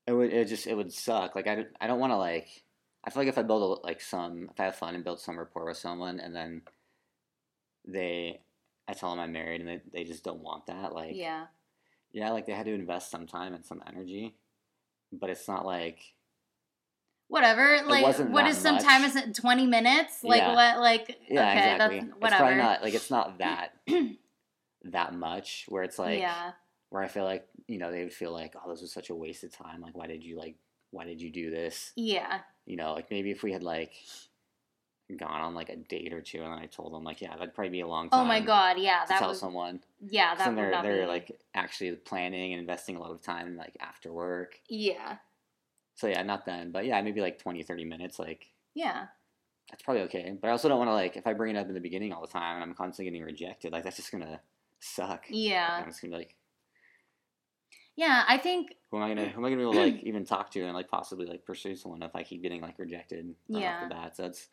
it 0.07 0.13
would 0.13 0.31
it 0.31 0.47
just 0.47 0.67
it 0.67 0.75
would 0.75 0.93
suck. 0.93 1.35
Like 1.35 1.47
I, 1.47 1.55
don't- 1.55 1.75
I 1.81 1.87
don't 1.87 1.99
want 1.99 2.11
to 2.11 2.17
like 2.17 2.63
I 3.03 3.09
feel 3.09 3.21
like 3.21 3.29
if 3.29 3.37
I 3.37 3.43
build 3.43 3.79
a, 3.79 3.85
like 3.85 4.01
some 4.01 4.49
if 4.51 4.59
I 4.59 4.65
have 4.65 4.75
fun 4.75 4.95
and 4.95 5.03
build 5.03 5.19
some 5.19 5.37
rapport 5.37 5.65
with 5.65 5.77
someone 5.77 6.19
and 6.19 6.35
then 6.35 6.61
they 7.85 8.39
I 8.87 8.93
tell 8.93 9.09
them 9.09 9.19
I'm 9.19 9.31
married 9.31 9.61
and 9.61 9.69
they, 9.69 9.81
they 9.91 10.03
just 10.03 10.23
don't 10.23 10.41
want 10.41 10.67
that 10.67 10.93
like 10.93 11.15
yeah. 11.15 11.47
Yeah 12.15 12.31
like 12.31 12.45
they 12.47 12.53
had 12.53 12.65
to 12.65 12.73
invest 12.73 13.11
some 13.11 13.27
time 13.27 13.53
and 13.53 13.63
some 13.63 13.83
energy 13.85 14.35
but 15.11 15.29
it's 15.29 15.47
not 15.47 15.65
like 15.65 15.99
Whatever. 17.27 17.79
Like 17.87 18.19
what 18.29 18.45
is 18.47 18.57
some 18.57 18.75
much. 18.75 18.83
time 18.83 19.03
is 19.03 19.15
it 19.15 19.33
20 19.33 19.65
minutes? 19.65 20.23
Like 20.23 20.41
Yeah. 20.41 20.53
what 20.53 20.79
like 20.79 21.17
yeah 21.27 21.49
okay, 21.49 21.73
exactly 21.73 21.99
that's 21.99 22.11
it's 22.21 22.35
probably 22.35 22.55
not 22.57 22.83
like 22.83 22.93
it's 22.93 23.09
not 23.09 23.37
that 23.39 23.69
that 24.83 25.13
much 25.15 25.65
where 25.69 25.83
it's 25.83 25.97
like 25.97 26.19
yeah. 26.19 26.51
where 26.89 27.01
I 27.01 27.07
feel 27.07 27.23
like 27.23 27.47
you 27.67 27.79
know 27.79 27.91
they 27.91 28.03
would 28.03 28.13
feel 28.13 28.31
like 28.31 28.53
oh 28.55 28.69
this 28.69 28.81
was 28.81 28.93
such 28.93 29.09
a 29.09 29.15
waste 29.15 29.43
of 29.43 29.51
time 29.51 29.81
like 29.81 29.97
why 29.97 30.05
did 30.05 30.23
you 30.23 30.37
like 30.37 30.55
why 30.91 31.05
did 31.05 31.19
you 31.19 31.31
do 31.31 31.49
this 31.49 31.91
Yeah. 31.95 32.41
you 32.67 32.75
know 32.77 32.93
like 32.93 33.09
maybe 33.09 33.31
if 33.31 33.41
we 33.41 33.51
had 33.51 33.63
like 33.63 33.91
gone 35.17 35.41
on 35.41 35.53
like 35.53 35.69
a 35.69 35.75
date 35.75 36.11
or 36.13 36.21
two 36.21 36.41
and 36.41 36.51
then 36.51 36.59
I 36.59 36.65
told 36.65 36.91
them 36.93 37.03
like 37.03 37.21
yeah 37.21 37.35
that'd 37.37 37.53
probably 37.53 37.69
be 37.69 37.81
a 37.81 37.87
long 37.87 38.09
time 38.09 38.21
Oh 38.21 38.25
my 38.25 38.39
god, 38.39 38.77
yeah, 38.79 39.01
to 39.03 39.09
that 39.09 39.19
tell 39.19 39.29
was 39.29 39.39
someone 39.39 39.79
yeah, 40.09 40.33
that 40.35 40.47
would 40.49 40.57
they're 40.57 40.81
they're 40.81 41.01
be 41.01 41.05
like 41.07 41.39
actually 41.53 41.91
planning 41.91 42.53
and 42.53 42.59
investing 42.59 42.95
a 42.95 42.99
lot 42.99 43.11
of 43.11 43.21
time 43.21 43.55
like 43.55 43.77
after 43.79 44.11
work 44.11 44.59
Yeah. 44.67 45.17
so 45.93 46.07
yeah 46.07 46.23
not 46.23 46.45
then 46.45 46.71
but 46.71 46.85
yeah 46.85 46.99
maybe 47.01 47.21
like 47.21 47.37
20 47.37 47.61
30 47.63 47.85
minutes 47.85 48.17
like 48.17 48.47
Yeah. 48.73 49.05
that's 49.69 49.83
probably 49.83 50.01
okay 50.03 50.35
but 50.41 50.47
I 50.47 50.51
also 50.51 50.67
don't 50.69 50.79
want 50.79 50.89
to 50.89 50.93
like 50.93 51.15
if 51.17 51.27
I 51.27 51.33
bring 51.33 51.55
it 51.55 51.59
up 51.59 51.67
in 51.67 51.75
the 51.75 51.79
beginning 51.79 52.11
all 52.11 52.21
the 52.21 52.27
time 52.27 52.55
and 52.55 52.63
I'm 52.63 52.73
constantly 52.75 53.11
getting 53.11 53.23
rejected 53.25 53.71
like 53.73 53.83
that's 53.83 53.97
just 53.97 54.11
gonna 54.11 54.41
suck 54.79 55.25
Yeah. 55.29 55.69
I'm 55.81 55.85
just 55.89 56.01
gonna 56.01 56.11
be 56.13 56.17
like 56.17 56.35
Yeah, 57.95 58.23
I 58.27 58.37
think 58.37 58.75
who 58.91 58.97
am 58.97 59.03
I 59.03 59.09
gonna 59.09 59.29
who 59.29 59.39
am 59.39 59.45
I 59.45 59.49
gonna 59.49 59.57
be 59.57 59.61
able 59.63 59.73
to 59.73 59.79
like 59.79 60.03
even 60.03 60.25
talk 60.25 60.51
to 60.51 60.63
and 60.63 60.73
like 60.73 60.89
possibly 60.89 61.25
like 61.27 61.45
pursue 61.45 61.75
someone 61.75 62.01
if 62.01 62.15
I 62.15 62.23
keep 62.23 62.41
getting 62.41 62.61
like 62.61 62.77
rejected 62.79 63.35
right 63.49 63.61
Yeah. 63.61 63.69
off 63.83 63.89
the 63.89 63.95
bat? 63.95 64.17
So 64.17 64.23
that's 64.23 64.47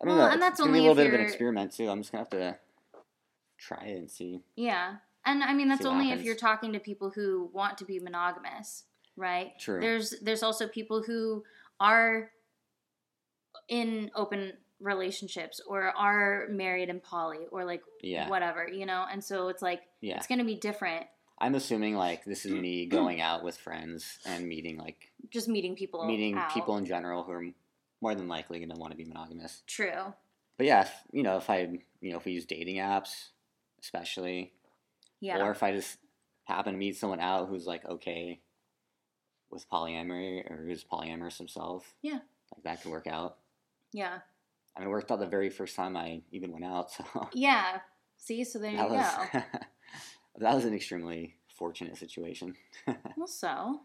I 0.00 0.04
don't 0.06 0.16
Well, 0.16 0.26
know. 0.28 0.32
and 0.32 0.42
that's 0.42 0.60
gonna 0.60 0.70
only 0.70 0.80
a 0.80 0.82
if 0.90 0.96
little 0.96 1.04
bit 1.04 1.14
of 1.14 1.20
an 1.20 1.26
experiment 1.26 1.72
too. 1.72 1.88
I'm 1.88 2.00
just 2.00 2.12
gonna 2.12 2.22
have 2.22 2.30
to 2.30 2.58
try 3.58 3.84
it 3.86 3.98
and 3.98 4.10
see. 4.10 4.40
yeah. 4.56 4.96
And 5.24 5.42
I 5.42 5.52
mean 5.52 5.68
that's 5.68 5.84
only 5.84 6.10
if 6.12 6.22
you're 6.22 6.36
talking 6.36 6.72
to 6.72 6.78
people 6.78 7.10
who 7.10 7.50
want 7.52 7.76
to 7.78 7.84
be 7.84 7.98
monogamous, 7.98 8.84
right? 9.16 9.58
True. 9.58 9.80
There's 9.80 10.14
there's 10.22 10.42
also 10.42 10.66
people 10.68 11.02
who 11.02 11.44
are 11.80 12.30
in 13.68 14.10
open 14.14 14.52
relationships 14.80 15.60
or 15.66 15.90
are 15.96 16.46
married 16.50 16.88
and 16.88 17.02
poly 17.02 17.46
or 17.50 17.64
like 17.64 17.82
Yeah. 18.00 18.28
whatever, 18.28 18.66
you 18.68 18.86
know? 18.86 19.04
And 19.10 19.22
so 19.22 19.48
it's 19.48 19.60
like 19.60 19.82
Yeah. 20.00 20.16
it's 20.16 20.26
going 20.28 20.38
to 20.38 20.44
be 20.44 20.54
different 20.54 21.06
I'm 21.40 21.54
assuming 21.54 21.94
like 21.94 22.24
this 22.24 22.44
is 22.46 22.52
me 22.52 22.86
going 22.98 23.20
out 23.20 23.42
with 23.44 23.56
friends 23.56 24.18
and 24.24 24.46
meeting 24.48 24.76
like 24.78 25.10
just 25.30 25.48
meeting 25.48 25.74
people 25.76 26.06
meeting 26.06 26.36
out. 26.36 26.52
people 26.54 26.76
in 26.78 26.86
general 26.86 27.22
who 27.24 27.32
are 27.32 27.44
more 28.00 28.14
than 28.14 28.28
likely 28.28 28.60
gonna 28.60 28.78
want 28.78 28.92
to 28.92 28.96
be 28.96 29.04
monogamous. 29.04 29.62
True. 29.66 30.14
But 30.56 30.66
yeah, 30.66 30.82
if, 30.82 30.92
you 31.12 31.22
know, 31.22 31.36
if 31.36 31.48
I 31.50 31.68
you 32.00 32.10
know 32.10 32.16
if 32.18 32.24
we 32.24 32.32
use 32.32 32.44
dating 32.46 32.76
apps, 32.76 33.28
especially, 33.82 34.52
Yeah. 35.20 35.38
or 35.44 35.50
if 35.50 35.62
I 35.62 35.72
just 35.72 35.98
happen 36.44 36.72
to 36.72 36.78
meet 36.78 36.96
someone 36.96 37.20
out 37.20 37.48
who's 37.48 37.66
like 37.66 37.84
okay 37.84 38.40
with 39.50 39.68
polyamory 39.70 40.48
or 40.50 40.64
who's 40.66 40.84
polyamorous 40.84 41.38
himself, 41.38 41.94
Yeah. 42.02 42.18
like 42.54 42.64
that 42.64 42.82
could 42.82 42.90
work 42.90 43.06
out. 43.06 43.38
yeah. 43.92 44.18
I 44.76 44.80
mean, 44.80 44.88
it 44.90 44.92
worked 44.92 45.10
out 45.10 45.18
the 45.18 45.26
very 45.26 45.50
first 45.50 45.74
time 45.74 45.96
I 45.96 46.22
even 46.30 46.52
went 46.52 46.64
out, 46.64 46.92
so 46.92 47.04
Yeah. 47.32 47.80
See, 48.16 48.44
so 48.44 48.58
there 48.58 48.70
you 48.72 48.76
that 48.76 48.88
go. 48.88 48.94
was 48.94 49.42
that 50.38 50.54
was 50.54 50.64
an 50.64 50.74
extremely 50.74 51.36
fortunate 51.56 51.96
situation. 51.96 52.54
Well, 53.16 53.26
so 53.26 53.80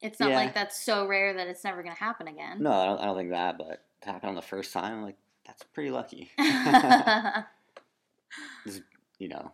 it's 0.00 0.20
not 0.20 0.30
Yeah. 0.30 0.36
like 0.36 0.54
that's 0.54 0.78
so 0.84 1.06
rare 1.06 1.34
that 1.34 1.46
it's 1.48 1.64
never 1.64 1.82
going 1.82 1.94
to 1.94 2.02
happen 2.02 2.28
again. 2.28 2.62
no, 2.62 2.72
I 2.72 2.86
don't, 2.86 3.00
I 3.00 3.04
don't 3.06 3.16
think 3.16 3.30
that, 3.30 3.56
but 3.58 3.84
to 4.02 4.08
happen 4.10 4.28
on 4.28 4.34
the 4.34 4.42
first 4.42 4.72
time, 4.72 5.02
like 5.02 5.16
that's 5.46 5.62
pretty 5.72 5.90
lucky. 5.90 6.30
you 9.18 9.28
know, 9.28 9.52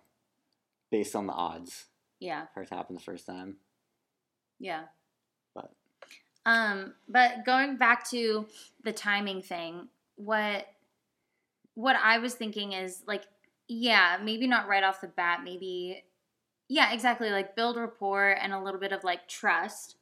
based 0.91 1.15
on 1.15 1.27
the 1.27 1.33
odds 1.33 1.87
yeah, 2.19 2.47
for 2.55 2.63
it 2.63 2.69
to 2.69 2.75
happen 2.75 2.95
the 2.95 3.01
first 3.03 3.27
time. 3.27 3.57
yeah. 4.59 4.85
But 5.55 5.73
Um, 6.47 6.95
but 7.09 7.45
going 7.45 7.77
back 7.77 8.09
to 8.11 8.47
the 8.85 8.93
timing 8.93 9.43
thing, 9.43 9.89
what 10.17 10.67
what 11.75 11.97
I 11.97 12.19
was 12.19 12.35
thinking 12.35 12.73
is 12.73 13.03
like, 13.07 13.25
yeah, 13.69 14.19
maybe 14.23 14.47
not 14.47 14.69
right 14.69 14.83
off 14.85 15.01
the 15.01 15.07
bat, 15.09 15.41
maybe 15.45 16.05
yeah, 16.69 16.93
exactly, 16.93 17.31
like 17.31 17.57
build 17.57 17.77
rapport 17.77 18.31
and 18.41 18.53
a 18.53 18.61
little 18.63 18.81
bit 18.81 18.93
of 18.93 19.03
like 19.05 19.27
trust, 19.29 19.97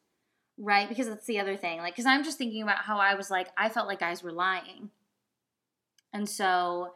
right? 0.58 0.88
Because 0.88 1.08
that's 1.08 1.26
the 1.26 1.40
other 1.40 1.56
thing. 1.56 1.78
Like 1.78 1.96
cuz 1.96 2.06
I'm 2.06 2.24
just 2.24 2.38
thinking 2.38 2.62
about 2.62 2.78
how 2.84 2.98
I 2.98 3.14
was 3.14 3.30
like 3.30 3.48
I 3.56 3.68
felt 3.68 3.88
like 3.88 4.00
guys 4.00 4.22
were 4.22 4.32
lying. 4.32 4.90
And 6.12 6.28
so 6.28 6.94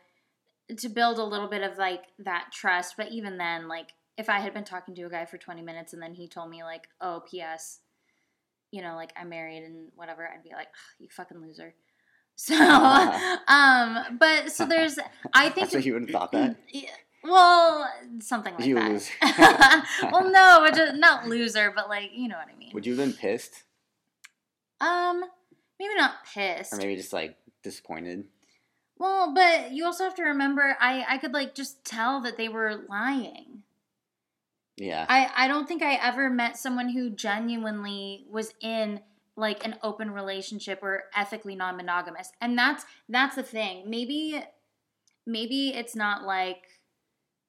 to 0.76 0.88
build 0.88 1.18
a 1.18 1.24
little 1.24 1.48
bit 1.48 1.62
of 1.62 1.78
like 1.78 2.04
that 2.18 2.50
trust, 2.52 2.96
but 2.96 3.10
even 3.12 3.38
then 3.38 3.68
like 3.68 3.94
if 4.16 4.28
I 4.28 4.40
had 4.40 4.52
been 4.54 4.64
talking 4.64 4.94
to 4.94 5.02
a 5.04 5.10
guy 5.10 5.24
for 5.24 5.38
20 5.38 5.62
minutes 5.62 5.92
and 5.92 6.02
then 6.02 6.14
he 6.14 6.28
told 6.28 6.50
me 6.50 6.62
like, 6.62 6.88
"Oh, 7.00 7.22
PS, 7.26 7.80
you 8.72 8.82
know, 8.82 8.96
like 8.96 9.12
I'm 9.16 9.28
married 9.28 9.62
and 9.62 9.92
whatever, 9.94 10.26
I'd 10.26 10.42
be 10.42 10.50
like, 10.50 10.68
you 10.98 11.08
fucking 11.08 11.40
loser. 11.40 11.74
So, 12.34 12.54
um, 13.46 14.16
but 14.18 14.50
so 14.50 14.64
there's, 14.64 14.98
I 15.34 15.44
think, 15.50 15.56
that's 15.56 15.74
what 15.74 15.84
you 15.84 15.92
would 15.92 16.02
have 16.04 16.10
thought 16.10 16.32
that. 16.32 16.56
Well, 17.25 17.89
something 18.20 18.55
like 18.55 18.64
You 18.64 18.75
that. 18.77 18.91
lose. 18.91 19.11
well, 20.12 20.31
no, 20.31 20.59
but 20.61 20.75
just, 20.75 20.95
not 20.97 21.27
loser, 21.29 21.73
but 21.75 21.89
like, 21.89 22.11
you 22.14 22.29
know 22.29 22.37
what 22.37 22.49
I 22.53 22.59
mean. 22.59 22.70
Would 22.75 22.85
you 22.87 22.97
have 22.97 23.07
been 23.07 23.16
pissed, 23.16 23.62
Um, 24.81 25.25
maybe 25.79 25.95
not 25.95 26.14
pissed. 26.35 26.73
or 26.73 26.77
maybe 26.79 26.97
just 26.97 27.12
like 27.12 27.37
disappointed? 27.62 28.25
Well, 28.99 29.33
but 29.35 29.73
you 29.73 29.85
also 29.85 30.05
have 30.05 30.14
to 30.16 30.23
remember, 30.25 30.77
I 30.81 31.05
I 31.09 31.18
could 31.18 31.33
like 31.33 31.55
just 31.55 31.85
tell 31.85 32.20
that 32.23 32.37
they 32.37 32.49
were 32.49 32.85
lying. 32.89 33.62
Yeah, 34.77 35.07
I 35.09 35.31
I 35.35 35.49
don't 35.49 35.66
think 35.68 35.83
I 35.83 35.95
ever 35.95 36.31
met 36.31 36.57
someone 36.57 36.89
who 36.89 37.11
genuinely 37.11 38.27
was 38.31 38.55
in 38.61 39.01
like 39.37 39.64
an 39.64 39.77
open 39.83 40.11
relationship 40.11 40.81
or 40.83 41.05
ethically 41.16 41.55
non-monogamous. 41.57 42.33
And 42.41 42.57
that's 42.59 42.85
that's 43.09 43.35
the 43.37 43.43
thing. 43.43 43.89
Maybe 43.91 44.43
maybe 45.27 45.70
it's 45.70 45.97
not 45.97 46.23
like 46.25 46.62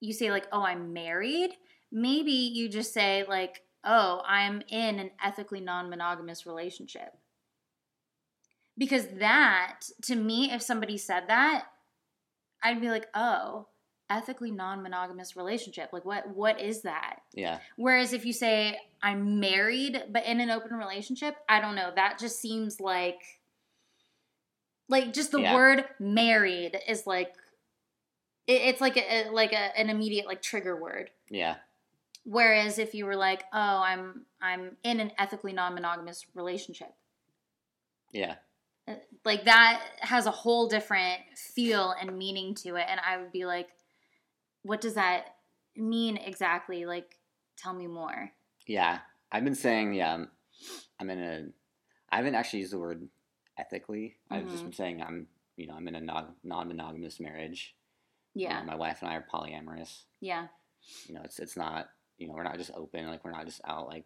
you 0.04 0.12
say 0.14 0.32
like, 0.32 0.48
"Oh, 0.52 0.62
I'm 0.64 0.92
married." 0.94 1.52
Maybe 1.92 2.32
you 2.32 2.68
just 2.68 2.94
say 2.94 3.24
like, 3.28 3.62
"Oh, 3.84 4.22
I'm 4.26 4.62
in 4.68 5.00
an 5.00 5.12
ethically 5.24 5.62
non-monogamous 5.62 6.46
relationship." 6.46 7.18
Because 8.78 9.08
that 9.20 9.82
to 10.04 10.16
me 10.16 10.52
if 10.52 10.62
somebody 10.62 10.98
said 10.98 11.28
that, 11.28 11.66
I'd 12.62 12.82
be 12.82 12.90
like, 12.90 13.08
"Oh, 13.14 13.68
ethically 14.10 14.52
non-monogamous 14.52 15.36
relationship. 15.38 15.92
Like 15.94 16.04
what 16.04 16.28
what 16.36 16.60
is 16.60 16.82
that?" 16.82 17.20
yeah, 17.34 17.60
Whereas 17.78 18.12
if 18.12 18.26
you 18.26 18.34
say 18.34 18.78
I'm 19.02 19.40
married 19.40 20.04
but 20.12 20.26
in 20.26 20.42
an 20.42 20.50
open 20.50 20.74
relationship, 20.74 21.38
I 21.48 21.62
don't 21.62 21.76
know. 21.76 21.92
That 21.96 22.20
just 22.20 22.42
seems 22.42 22.82
like 22.82 23.22
like 24.90 25.14
just 25.14 25.32
the 25.32 25.40
Yeah. 25.42 25.56
word 25.56 25.86
married 26.00 26.78
is 26.88 27.08
like 27.08 27.34
it, 28.48 28.62
it's 28.62 28.82
like 28.82 28.98
a, 28.98 29.30
like 29.30 29.54
a, 29.54 29.78
an 29.80 29.90
immediate 29.90 30.26
like 30.26 30.42
trigger 30.42 30.76
word. 30.80 31.10
yeah, 31.30 31.56
Whereas 32.26 32.80
if 32.80 32.94
you 32.94 33.06
were 33.06 33.16
like, 33.16 33.44
"Oh, 33.54 33.82
I'm 33.84 34.26
I'm 34.42 34.78
in 34.84 35.00
an 35.00 35.12
ethically 35.18 35.54
non-monogamous 35.54 36.26
relationship." 36.34 36.94
yeah, 38.12 38.36
uh, 38.88 38.96
Like 39.26 39.46
that 39.46 39.82
has 40.00 40.26
a 40.26 40.32
whole 40.32 40.68
different 40.68 41.22
feel 41.36 41.94
and 42.00 42.18
meaning 42.18 42.56
to 42.56 42.76
it 42.76 42.86
and 42.88 43.00
I 43.06 43.18
would 43.18 43.32
be 43.32 43.46
like, 43.46 43.70
"What 44.62 44.82
does 44.82 44.94
that 44.96 45.36
mean 45.76 46.18
exactly? 46.18 46.86
Like 46.86 47.18
tell 47.58 47.74
me 47.74 47.88
more." 47.88 48.32
yeah. 48.68 49.00
I've 49.36 49.44
been 49.44 49.56
saying, 49.56 49.96
yeah, 49.96 50.26
I'm, 51.00 51.10
in 51.10 51.20
a. 51.20 51.46
I 52.12 52.18
haven't 52.18 52.36
actually 52.36 52.60
used 52.60 52.72
the 52.72 52.78
word 52.78 53.10
ethically. 53.58 54.18
I've 54.30 54.48
just 54.48 54.62
Mhm. 54.62 54.66
been 54.66 54.74
saying 54.74 55.02
I'm, 55.02 55.28
you 55.58 55.66
know, 55.66 55.74
I'm 55.74 55.88
in 55.88 55.96
a 55.96 56.02
non 56.02 56.36
monogamous 56.44 57.20
marriage. 57.20 57.76
You 58.36 58.48
know, 58.48 58.54
Yeah. 58.56 58.64
my 58.64 58.76
wife 58.76 58.98
and 59.02 59.10
I 59.10 59.16
are 59.16 59.26
polyamorous. 59.32 60.04
Yeah. 60.22 60.48
You 61.08 61.16
know, 61.16 61.22
it's 61.24 61.40
it's 61.40 61.56
not. 61.58 61.90
You 62.18 62.28
know, 62.28 62.34
we're 62.36 62.44
not 62.44 62.58
just 62.58 62.72
open. 62.76 63.08
Like 63.08 63.24
we're 63.26 63.32
not 63.32 63.46
just 63.46 63.62
out 63.66 63.88
like 63.88 64.06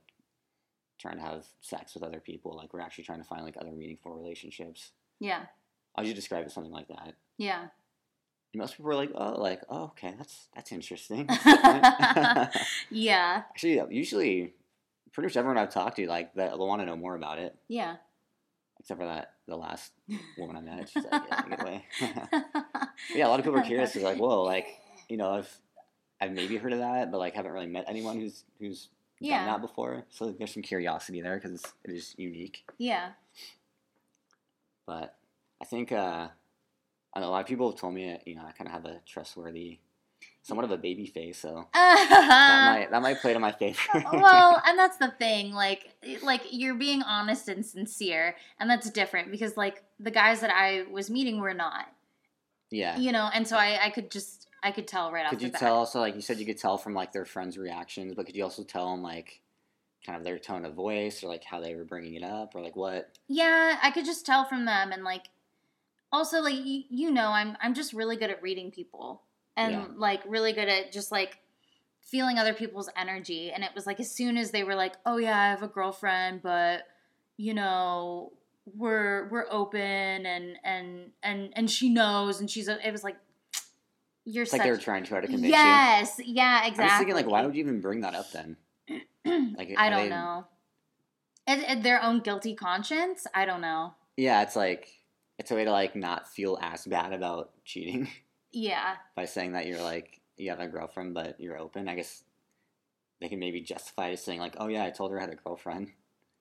trying 0.99 1.15
to 1.17 1.21
have 1.21 1.45
sex 1.61 1.93
with 1.93 2.03
other 2.03 2.19
people. 2.19 2.55
Like 2.55 2.73
we're 2.73 2.81
actually 2.81 3.03
trying 3.03 3.19
to 3.19 3.27
find 3.27 3.43
like 3.43 3.57
other 3.59 3.71
meaningful 3.71 4.13
relationships. 4.13 4.91
Yeah. 5.19 5.41
How 5.95 6.03
would 6.03 6.07
you 6.07 6.13
describe 6.13 6.45
it 6.45 6.51
something 6.51 6.71
like 6.71 6.87
that? 6.87 7.13
Yeah. 7.37 7.61
And 8.53 8.61
most 8.61 8.77
people 8.77 8.91
are 8.91 8.95
like, 8.95 9.11
oh, 9.13 9.33
like, 9.41 9.61
oh, 9.69 9.85
okay, 9.85 10.13
that's 10.17 10.47
that's 10.55 10.71
interesting. 10.71 11.27
Yeah. 12.89 13.43
Actually, 13.49 13.81
usually, 13.95 14.53
pretty 15.11 15.27
much 15.27 15.37
everyone 15.37 15.57
I've 15.57 15.73
talked 15.73 15.97
to, 15.97 16.07
like, 16.07 16.33
they 16.33 16.49
want 16.53 16.81
to 16.81 16.85
know 16.85 16.95
more 16.95 17.15
about 17.15 17.39
it. 17.39 17.55
Yeah. 17.67 17.97
Except 18.79 18.99
for 18.99 19.05
that, 19.07 19.33
the 19.47 19.55
last 19.55 19.93
woman 20.37 20.55
I 20.57 20.61
met, 20.61 20.89
she's 20.89 21.03
like, 21.05 21.21
yeah, 21.49 21.79
yeah, 23.15 23.27
a 23.27 23.29
lot 23.29 23.39
of 23.39 23.45
people 23.45 23.59
are 23.59 23.63
curious. 23.63 23.95
It's 23.95 24.03
like, 24.03 24.17
whoa, 24.17 24.43
like, 24.43 24.67
you 25.09 25.17
know, 25.17 25.31
I've 25.31 25.57
I've 26.19 26.31
maybe 26.31 26.57
heard 26.57 26.73
of 26.73 26.79
that, 26.79 27.11
but 27.11 27.17
like, 27.19 27.33
haven't 27.35 27.51
really 27.51 27.67
met 27.67 27.85
anyone 27.87 28.19
who's 28.19 28.43
who's 28.59 28.89
Yeah. 29.19 29.37
done 29.37 29.45
that 29.47 29.61
before. 29.61 30.05
So 30.09 30.31
there's 30.31 30.53
some 30.53 30.63
curiosity 30.63 31.21
there 31.21 31.35
because 31.39 31.63
it 31.83 31.91
is 31.91 32.13
unique. 32.17 32.65
yeah. 32.77 33.11
But 34.85 35.15
I 35.61 35.65
think 35.65 35.91
uh, 35.91 36.29
a 37.15 37.19
lot 37.21 37.41
of 37.41 37.47
people 37.47 37.69
have 37.71 37.79
told 37.79 37.93
me, 37.93 38.17
you 38.25 38.35
know, 38.35 38.43
I 38.47 38.51
kind 38.51 38.67
of 38.67 38.71
have 38.73 38.85
a 38.85 39.01
trustworthy, 39.05 39.79
somewhat 40.47 40.63
of 40.63 40.71
a 40.71 40.77
baby 40.77 41.05
face, 41.05 41.37
so 41.37 41.67
that 41.73 42.75
might 42.79 42.91
that 42.91 43.01
might 43.01 43.19
play 43.19 43.33
to 43.33 43.39
my 43.39 43.51
favor. 43.51 43.79
well, 44.13 44.61
and 44.65 44.79
that's 44.79 44.97
the 44.97 45.11
thing, 45.19 45.51
like 45.51 45.93
like 46.23 46.41
you're 46.51 46.75
being 46.75 47.03
honest 47.03 47.49
and 47.49 47.65
sincere, 47.65 48.35
and 48.59 48.69
that's 48.69 48.89
different 48.89 49.29
because 49.29 49.57
like 49.57 49.83
the 49.99 50.11
guys 50.11 50.39
that 50.39 50.51
I 50.51 50.85
was 50.89 51.09
meeting 51.09 51.41
were 51.41 51.53
not, 51.53 51.87
yeah. 52.71 52.97
you 52.97 53.11
know, 53.11 53.29
and 53.33 53.45
so 53.45 53.57
I 53.57 53.87
I 53.87 53.89
could 53.89 54.09
just 54.09 54.47
I 54.63 54.71
could 54.71 54.87
tell 54.87 55.11
right 55.11 55.25
off 55.25 55.31
Could 55.31 55.41
you 55.41 55.49
tell 55.49 55.75
also 55.75 55.99
like 55.99 56.15
you 56.15 56.21
said 56.21 56.39
you 56.39 56.45
could 56.45 56.57
tell 56.57 56.77
from 56.77 56.93
like 56.93 57.11
their 57.11 57.25
friends' 57.25 57.57
reactions, 57.57 58.13
but 58.15 58.25
could 58.25 58.35
you 58.35 58.43
also 58.43 58.63
tell 58.63 58.91
them 58.91 59.03
like 59.03 59.41
kind 60.05 60.17
of 60.17 60.23
their 60.23 60.39
tone 60.39 60.63
of 60.63 60.73
voice 60.73 61.23
or 61.23 61.27
like 61.27 61.43
how 61.43 61.59
they 61.59 61.75
were 61.75 61.83
bringing 61.83 62.13
it 62.13 62.23
up 62.23 62.55
or 62.55 62.61
like 62.61 62.77
what? 62.77 63.17
Yeah, 63.27 63.77
I 63.83 63.91
could 63.91 64.05
just 64.05 64.25
tell 64.25 64.45
from 64.45 64.63
them, 64.63 64.93
and 64.93 65.03
like, 65.03 65.25
also 66.09 66.39
like 66.41 66.55
you, 66.55 66.83
you 66.89 67.11
know, 67.11 67.27
I'm 67.27 67.57
I'm 67.61 67.73
just 67.73 67.91
really 67.91 68.15
good 68.15 68.29
at 68.29 68.41
reading 68.41 68.71
people, 68.71 69.23
and 69.57 69.71
Yeah. 69.73 69.85
like 69.97 70.21
really 70.25 70.53
good 70.53 70.69
at 70.69 70.93
just 70.93 71.11
like 71.11 71.39
feeling 71.99 72.37
other 72.39 72.53
people's 72.53 72.89
energy. 72.95 73.51
And 73.51 73.63
it 73.65 73.71
was 73.75 73.85
like 73.85 73.99
as 73.99 74.09
soon 74.09 74.37
as 74.37 74.51
they 74.51 74.63
were 74.63 74.75
like, 74.75 74.93
"Oh 75.05 75.17
yeah, 75.17 75.37
I 75.37 75.49
have 75.49 75.63
a 75.63 75.67
girlfriend, 75.67 76.41
but 76.41 76.83
you 77.35 77.53
know, 77.53 78.31
we're 78.75 79.27
we're 79.29 79.45
open, 79.49 79.81
and 80.25 80.57
and 80.63 81.11
and 81.23 81.51
and 81.55 81.69
she 81.69 81.89
knows, 81.89 82.39
and 82.39 82.49
she's," 82.49 82.67
a, 82.69 82.85
it 82.87 82.91
was 82.91 83.03
like, 83.03 83.17
"You're 84.25 84.43
It's 84.43 84.51
such." 84.51 84.59
like 84.59 84.65
they 84.67 84.71
were 84.71 84.77
trying 84.77 85.03
to 85.03 85.09
try 85.09 85.19
to 85.21 85.27
convince 85.27 85.51
yes, 85.51 86.19
yeah, 86.23 86.59
exactly. 86.65 86.83
I'm 86.83 86.87
just 86.89 86.97
thinking 86.99 87.15
like 87.15 87.27
why 87.27 87.45
would 87.45 87.55
you 87.55 87.61
even 87.63 87.81
bring 87.81 88.01
that 88.01 88.15
up 88.15 88.31
then? 88.31 88.55
Like 89.25 89.73
I 89.77 89.89
don't 89.89 90.03
they- 90.03 90.09
know. 90.09 90.45
It, 91.45 91.59
it- 91.69 91.83
their 91.83 92.01
own 92.03 92.19
guilty 92.21 92.55
conscience. 92.55 93.25
I 93.33 93.45
don't 93.45 93.61
know. 93.61 93.93
Yeah, 94.17 94.41
it's 94.43 94.55
like 94.55 94.89
it's 95.37 95.51
a 95.51 95.55
way 95.55 95.65
to 95.65 95.71
like 95.71 95.95
not 95.95 96.27
feel 96.27 96.57
as 96.61 96.85
bad 96.85 97.11
about 97.13 97.51
cheating 97.65 98.07
Yeah. 98.51 98.95
by 99.15 99.25
saying 99.25 99.53
that 99.53 99.67
you're 99.67 99.81
like 99.81 100.21
you 100.37 100.49
have 100.49 100.59
a 100.59 100.67
girlfriend 100.67 101.13
but 101.13 101.39
you're 101.39 101.57
open. 101.57 101.87
I 101.87 101.95
guess 101.95 102.23
they 103.19 103.29
can 103.29 103.39
maybe 103.39 103.61
justify 103.61 104.09
it 104.09 104.19
saying 104.19 104.39
like, 104.39 104.55
oh 104.59 104.67
yeah, 104.67 104.83
I 104.83 104.91
told 104.91 105.11
her 105.11 105.17
I 105.17 105.21
had 105.21 105.33
a 105.33 105.35
girlfriend. 105.35 105.89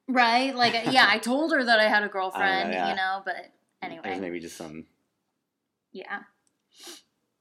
Right? 0.09 0.55
Like, 0.55 0.75
yeah, 0.91 1.07
I 1.09 1.19
told 1.19 1.53
her 1.53 1.65
that 1.65 1.81
I 1.81 1.89
had 1.89 2.03
a 2.03 2.09
girlfriend, 2.09 2.73
yeah. 2.73 2.91
you 2.91 2.97
know, 2.97 3.23
but 3.25 3.51
anyway, 3.83 4.03
There's 4.05 4.21
maybe 4.21 4.41
just 4.41 4.57
some 4.57 4.87
Yeah. 5.93 6.21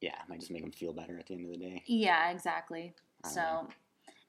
yeah, 0.01 0.15
might 0.29 0.39
just 0.39 0.51
make 0.51 0.61
them 0.61 0.71
feel 0.71 0.93
better 0.93 1.17
at 1.19 1.27
the 1.27 1.33
end 1.33 1.45
of 1.45 1.51
the 1.51 1.57
day. 1.57 1.83
Yeah, 1.85 2.31
exactly. 2.31 2.93
So, 3.25 3.67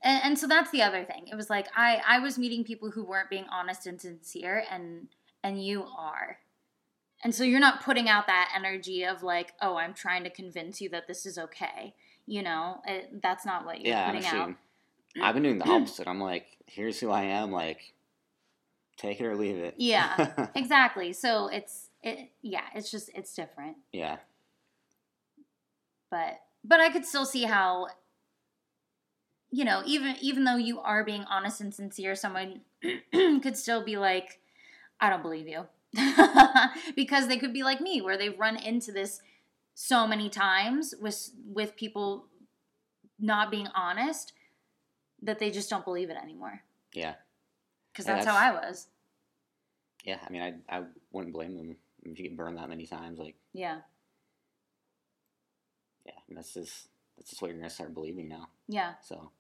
and, 0.03 0.25
and 0.25 0.39
so 0.39 0.47
that's 0.47 0.71
the 0.71 0.83
other 0.83 1.05
thing. 1.05 1.29
It 1.29 1.35
was 1.35 1.51
like 1.51 1.69
I 1.77 2.01
I 2.07 2.19
was 2.19 2.39
meeting 2.39 2.65
people 2.65 2.91
who 2.91 3.05
weren't 3.05 3.29
being 3.29 3.45
honest 3.51 3.87
and 3.87 4.01
sincere, 4.01 4.65
and 4.71 5.09
and 5.43 5.63
you 5.63 5.85
are. 5.97 6.39
And 7.27 7.35
so 7.35 7.43
you're 7.43 7.59
not 7.59 7.83
putting 7.83 8.09
out 8.09 8.29
that 8.29 8.53
energy 8.55 9.03
of 9.03 9.25
like, 9.25 9.53
oh, 9.61 9.75
I'm 9.75 9.95
trying 9.95 10.23
to 10.23 10.31
convince 10.31 10.81
you 10.81 10.89
that 10.91 11.09
this 11.09 11.27
is 11.27 11.39
okay. 11.39 11.93
You 12.25 12.41
know, 12.45 12.81
it, 12.87 13.21
that's 13.21 13.45
not 13.45 13.67
what 13.67 13.81
you're 13.81 13.97
yeah, 13.97 14.07
putting 14.07 14.25
out. 14.25 14.35
actually, 14.35 14.55
I've 15.21 15.35
been 15.35 15.43
doing 15.43 15.59
the 15.59 15.65
opposite. 15.69 16.07
I'm 16.07 16.21
like, 16.21 16.47
here's 16.67 17.01
who 17.01 17.11
I 17.11 17.25
am. 17.25 17.51
Like, 17.51 17.95
take 18.97 19.21
it 19.21 19.27
or 19.27 19.35
leave 19.35 19.57
it. 19.57 19.75
Yeah. 19.77 20.47
Exactly. 20.55 21.13
So 21.13 21.49
it's 21.49 21.89
it. 22.01 22.31
Yeah, 22.43 22.63
it's 22.77 22.93
just 22.93 23.11
it's 23.13 23.35
different. 23.35 23.77
yeah. 23.91 24.19
but 26.13 26.39
but 26.65 26.79
I 26.79 26.91
could 26.91 27.05
still 27.05 27.27
see 27.27 27.43
how 27.43 27.89
you 29.51 29.65
know 29.65 29.83
even 29.85 30.15
even 30.21 30.45
though 30.45 30.59
you 30.59 30.79
are 30.79 31.03
being 31.03 31.25
honest 31.25 31.61
and 31.61 31.75
sincere 31.75 32.15
someone 32.15 32.61
could 33.13 33.57
still 33.57 33.85
be 33.85 33.97
like 33.97 34.39
I 35.01 35.11
don't 35.11 35.23
believe 35.23 35.49
you 35.49 35.67
because 36.97 37.29
they 37.29 37.37
could 37.39 37.53
be 37.53 37.63
like 37.63 37.81
me 37.81 38.01
where 38.01 38.17
they've 38.17 38.39
run 38.39 38.57
into 38.57 38.93
this 38.93 39.21
so 39.75 40.07
many 40.07 40.29
times 40.29 40.95
with 41.01 41.31
with 41.47 41.77
people 41.77 42.27
not 43.19 43.51
being 43.51 43.69
honest 43.75 44.33
that 45.23 45.39
they 45.39 45.51
just 45.51 45.71
don't 45.71 45.85
believe 45.85 46.11
it 46.11 46.17
anymore 46.23 46.63
Yeah. 46.93 47.15
because 47.93 48.07
Yeah, 48.07 48.15
that's, 48.17 48.27
how 48.27 48.37
I 48.37 48.53
was 48.53 48.89
Yeah. 50.05 50.19
I 50.27 50.31
mean, 50.31 50.43
I 50.43 50.77
I 50.79 50.85
wouldn't 51.13 51.35
blame 51.35 51.57
them 51.57 51.77
if 52.05 52.19
you 52.19 52.29
get 52.29 52.37
burned 52.37 52.59
that 52.59 52.69
many 52.69 52.87
times. 52.87 53.19
Like, 53.19 53.37
yeah 53.53 53.81
yeah, 56.05 56.13
I 56.17 56.23
mean, 56.29 56.37
that's 56.37 56.55
just 56.55 56.89
that's 57.17 57.31
just 57.31 57.43
what 57.43 57.49
you're 57.51 57.59
gonna 57.59 57.71
start 57.71 57.95
believing 57.95 58.29
now. 58.29 58.49
yeah 58.69 58.95
So. 59.03 59.31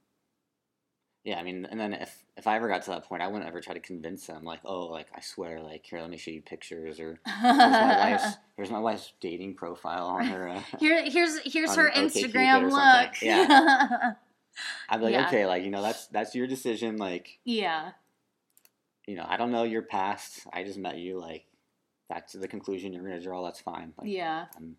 Yeah, 1.27 1.41
I 1.41 1.43
mean, 1.43 1.67
and 1.69 1.81
then 1.81 1.93
if 1.93 2.17
if 2.37 2.47
I 2.47 2.55
ever 2.55 2.69
got 2.69 2.83
to 2.85 2.91
that 2.91 3.07
point, 3.07 3.21
I 3.21 3.27
wouldn't 3.27 3.49
ever 3.49 3.61
try 3.61 3.75
to 3.75 3.81
convince 3.81 4.29
them, 4.29 4.45
like, 4.45 4.61
oh, 4.65 4.87
like 4.87 5.09
I 5.13 5.21
swear, 5.21 5.61
like 5.61 5.85
here, 5.85 6.01
let 6.01 6.09
me 6.09 6.19
show 6.19 6.31
you 6.31 6.41
pictures, 6.41 7.01
or 7.01 7.19
here's 7.27 7.43
my 7.59 8.13
wife's 8.13 8.37
here's 8.57 8.71
my 8.71 8.79
wife's 8.79 9.13
dating 9.21 9.57
profile 9.57 10.07
on 10.07 10.25
her. 10.27 10.49
Uh, 10.49 10.63
Here, 10.79 11.03
here's 11.11 11.41
here's 11.41 11.71
on 11.71 11.79
her 11.79 11.91
OkCupid 11.91 12.33
Instagram 12.33 12.63
or 12.63 12.71
something. 12.71 12.73
look. 13.03 13.23
Yeah. 13.23 14.13
I'd 14.89 14.99
be 14.99 15.03
like, 15.07 15.15
Yeah. 15.15 15.27
okay, 15.27 15.47
like 15.47 15.65
you 15.65 15.73
know, 15.73 15.83
that's 15.83 16.07
that's 16.07 16.33
your 16.37 16.47
decision. 16.47 16.97
Like, 16.97 17.41
yeah, 17.45 17.91
you 19.09 19.17
know, 19.17 19.27
I 19.29 19.37
don't 19.37 19.51
know 19.51 19.65
your 19.65 19.83
past. 19.83 20.47
I 20.53 20.63
just 20.63 20.79
met 20.79 20.99
you. 20.99 21.19
Like, 21.19 21.47
that's 22.09 22.35
the 22.35 22.47
conclusion 22.47 22.93
you're 22.93 23.03
gonna 23.03 23.21
draw. 23.21 23.43
That's 23.43 23.59
fine. 23.59 23.95
Like, 23.99 24.07
yeah, 24.09 24.45
I'm, 24.57 24.77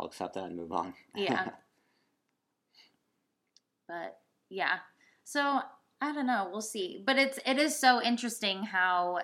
I'll 0.00 0.06
accept 0.06 0.36
that 0.36 0.44
and 0.44 0.56
move 0.56 0.72
on. 0.72 0.94
Yeah. 1.14 1.50
but 3.86 4.20
yeah. 4.48 4.78
So 5.26 5.60
I 6.00 6.12
don't 6.12 6.28
know. 6.28 6.48
We'll 6.52 6.60
see. 6.60 7.02
But 7.04 7.18
it's 7.18 7.40
it 7.44 7.58
is 7.58 7.76
so 7.76 8.00
interesting 8.00 8.62
how 8.62 9.22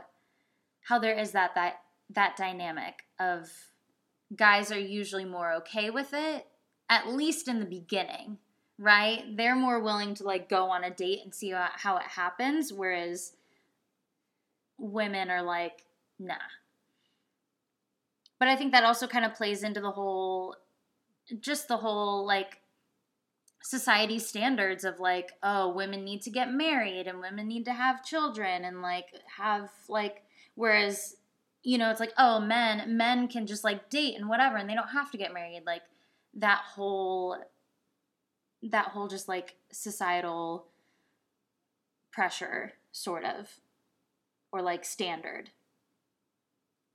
how 0.83 0.99
there 0.99 1.17
is 1.17 1.31
that 1.31 1.55
that 1.55 1.77
that 2.11 2.37
dynamic 2.37 3.05
of 3.21 3.49
guys 4.35 4.73
are 4.73 4.79
usually 4.79 5.25
more 5.25 5.53
okay 5.53 5.91
with 5.91 6.11
it 6.13 6.47
at 6.89 7.07
least 7.09 7.49
in 7.49 7.61
the 7.61 7.67
beginning 7.67 8.39
right 8.79 9.37
they're 9.37 9.55
more 9.55 9.79
willing 9.81 10.15
to 10.15 10.25
like 10.25 10.49
go 10.49 10.71
on 10.71 10.85
a 10.85 10.91
date 10.91 11.21
and 11.23 11.35
see 11.35 11.51
how, 11.51 11.97
it 11.99 12.03
happens 12.03 12.73
whereas 12.73 13.35
women 14.79 15.31
are 15.31 15.43
like 15.43 15.85
nah 16.19 16.35
but 18.39 18.49
i 18.49 18.57
think 18.57 18.73
that 18.73 18.85
also 18.85 19.07
kind 19.07 19.25
of 19.25 19.35
plays 19.35 19.63
into 19.63 19.81
the 19.81 19.91
whole 19.91 20.57
just 21.41 21.69
the 21.69 21.77
whole 21.77 22.27
like 22.27 22.62
society 23.63 24.19
standards 24.19 24.85
of 24.85 24.99
like 24.99 25.33
oh 25.43 25.73
women 25.73 26.05
need 26.05 26.21
to 26.23 26.31
get 26.31 26.53
married 26.53 27.07
and 27.07 27.21
women 27.21 27.47
need 27.47 27.65
to 27.65 27.73
have 27.73 28.05
children 28.05 28.65
and 28.65 28.83
like 28.83 29.07
have 29.39 29.71
like 29.89 30.25
whereas 30.57 31.17
you 31.63 31.79
know 31.79 31.91
it's 31.91 32.01
like 32.01 32.13
oh 32.19 32.41
men 32.41 32.97
men 32.97 33.29
can 33.29 33.47
just 33.47 33.63
like 33.63 33.89
date 33.89 34.17
and 34.17 34.29
whatever 34.29 34.57
and 34.57 34.69
they 34.69 34.75
don't 34.75 34.89
have 34.89 35.11
to 35.11 35.19
get 35.19 35.33
married. 35.33 35.63
Like 35.65 35.83
that 36.35 36.63
whole 36.75 37.37
that 38.63 38.89
whole 38.89 39.09
just 39.09 39.29
like 39.29 39.57
societal 39.71 40.67
pressure 42.11 42.73
sort 42.91 43.25
of 43.25 43.49
or 44.53 44.61
like 44.61 44.85
standard. 44.85 45.51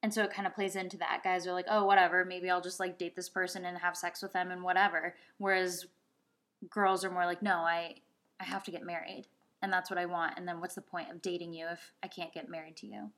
And 0.04 0.14
so 0.14 0.24
it 0.24 0.32
kind 0.32 0.48
of 0.48 0.54
plays 0.54 0.76
into 0.76 0.98
that. 0.98 1.22
Guys 1.24 1.48
are 1.48 1.54
like 1.54 1.66
oh 1.70 1.86
whatever 1.86 2.26
maybe 2.26 2.50
i'll 2.50 2.62
just 2.62 2.80
like 2.80 2.98
date 2.98 3.16
this 3.16 3.30
person 3.30 3.64
and 3.64 3.78
have 3.78 3.96
sex 3.96 4.22
with 4.22 4.34
them 4.34 4.52
and 4.52 4.64
whatever. 4.64 5.16
Whereas 5.38 5.86
girls 6.70 7.04
are 7.04 7.12
more 7.12 7.26
like 7.26 7.42
no 7.42 7.58
i 7.58 7.94
i 8.40 8.44
have 8.44 8.64
to 8.64 8.72
get 8.72 8.84
married 8.84 9.26
and 9.62 9.72
that's 9.72 9.90
what 9.90 10.00
i 10.00 10.06
want 10.06 10.34
and 10.38 10.48
then 10.48 10.60
what's 10.60 10.76
the 10.76 10.82
point 10.82 11.12
of 11.12 11.22
dating 11.22 11.54
you 11.54 11.68
if 11.68 11.92
i 12.04 12.08
can't 12.08 12.34
get 12.34 12.50
married 12.50 12.76
to 12.76 12.88
you 12.88 13.10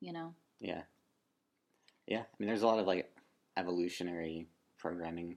you 0.00 0.12
know 0.12 0.34
yeah. 0.60 0.82
Yeah. 2.06 2.20
I 2.20 2.24
mean, 2.38 2.48
there's 2.48 2.62
a 2.62 2.66
lot 2.66 2.78
of 2.78 2.86
like 2.86 3.10
evolutionary 3.56 4.46
programming 4.78 5.36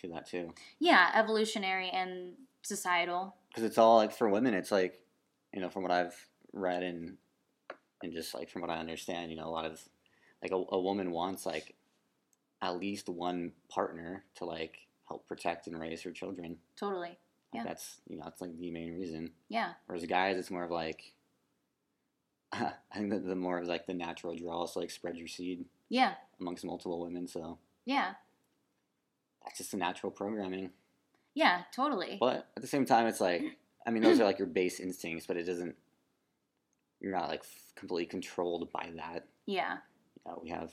to 0.00 0.08
that 0.08 0.26
too. 0.26 0.54
yeah 0.78 1.10
evolutionary 1.14 1.90
and 1.90 2.32
societal 2.62 3.34
because 3.48 3.62
it's 3.62 3.76
all 3.76 3.96
like 3.96 4.10
for 4.10 4.28
women 4.30 4.54
it's 4.54 4.72
like 4.72 4.98
you 5.52 5.60
know 5.60 5.68
from 5.68 5.82
what 5.82 5.92
i've 5.92 6.16
read 6.54 6.82
and 6.82 7.18
and 8.02 8.12
just 8.12 8.34
like 8.34 8.48
from 8.48 8.62
what 8.62 8.70
i 8.70 8.78
understand 8.78 9.30
you 9.30 9.36
know 9.36 9.46
a 9.46 9.50
lot 9.50 9.66
of 9.66 9.82
like 10.40 10.50
a, 10.50 10.54
a 10.54 10.80
woman 10.80 11.10
wants 11.10 11.44
like 11.44 11.74
at 12.62 12.78
least 12.78 13.10
one 13.10 13.52
partner 13.68 14.24
to 14.36 14.46
like 14.46 14.78
help 15.12 15.28
protect 15.28 15.66
and 15.66 15.78
raise 15.78 16.02
her 16.02 16.10
children 16.10 16.56
totally 16.76 17.08
like 17.10 17.18
Yeah. 17.52 17.64
that's 17.64 18.00
you 18.08 18.16
know 18.16 18.24
that's 18.24 18.40
like 18.40 18.58
the 18.58 18.70
main 18.70 18.94
reason 18.94 19.30
yeah 19.48 19.72
whereas 19.86 20.04
guys 20.06 20.38
it's 20.38 20.50
more 20.50 20.64
of 20.64 20.70
like 20.70 21.12
I 22.52 22.72
think 22.94 23.10
that 23.10 23.24
the 23.26 23.34
more 23.34 23.58
of 23.58 23.66
like 23.66 23.86
the 23.86 23.94
natural 23.94 24.34
draw 24.36 24.64
is 24.64 24.72
to 24.72 24.80
like 24.80 24.90
spread 24.90 25.16
your 25.16 25.26
seed 25.28 25.64
Yeah, 25.88 26.12
amongst 26.38 26.64
multiple 26.66 27.00
women. 27.00 27.26
So 27.26 27.58
yeah, 27.86 28.12
that's 29.42 29.56
just 29.58 29.70
the 29.70 29.78
natural 29.78 30.12
programming. 30.12 30.70
yeah, 31.34 31.62
totally. 31.74 32.18
But 32.20 32.48
at 32.54 32.60
the 32.60 32.68
same 32.68 32.84
time, 32.84 33.06
it's 33.06 33.22
like 33.22 33.42
I 33.86 33.90
mean, 33.90 34.02
those 34.02 34.20
are 34.20 34.24
like 34.24 34.38
your 34.38 34.48
base 34.48 34.80
instincts, 34.80 35.26
but 35.26 35.38
it 35.38 35.44
doesn't. 35.44 35.74
You're 37.00 37.16
not 37.16 37.28
like 37.30 37.40
f- 37.40 37.72
completely 37.74 38.06
controlled 38.06 38.70
by 38.70 38.90
that. 38.96 39.24
Yeah. 39.46 39.78
You 40.26 40.32
know, 40.32 40.40
we 40.42 40.50
have 40.50 40.70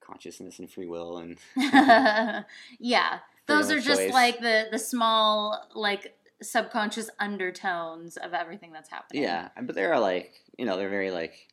consciousness 0.00 0.58
and 0.58 0.70
free 0.70 0.86
will, 0.86 1.18
and 1.18 1.38
yeah. 2.78 3.18
Those 3.46 3.70
are 3.70 3.78
of 3.78 3.84
just 3.84 4.00
choice. 4.00 4.12
like 4.12 4.40
the 4.40 4.68
the 4.70 4.78
small 4.78 5.68
like 5.74 6.16
subconscious 6.42 7.10
undertones 7.18 8.16
of 8.16 8.32
everything 8.32 8.72
that's 8.72 8.88
happening. 8.88 9.22
yeah. 9.22 9.48
But 9.60 9.74
they 9.74 9.84
are 9.84 9.98
like 9.98 10.32
you 10.58 10.66
know 10.66 10.76
they're 10.76 10.88
very 10.88 11.10
like. 11.10 11.48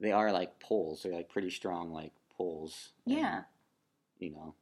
They 0.00 0.12
are 0.12 0.30
like 0.32 0.60
poles. 0.60 1.02
They're 1.02 1.12
like 1.12 1.28
pretty 1.28 1.50
strong 1.50 1.92
like 1.92 2.12
poles. 2.36 2.90
and, 3.04 3.16
Yeah. 3.16 3.42
You 4.18 4.30
know. 4.30 4.54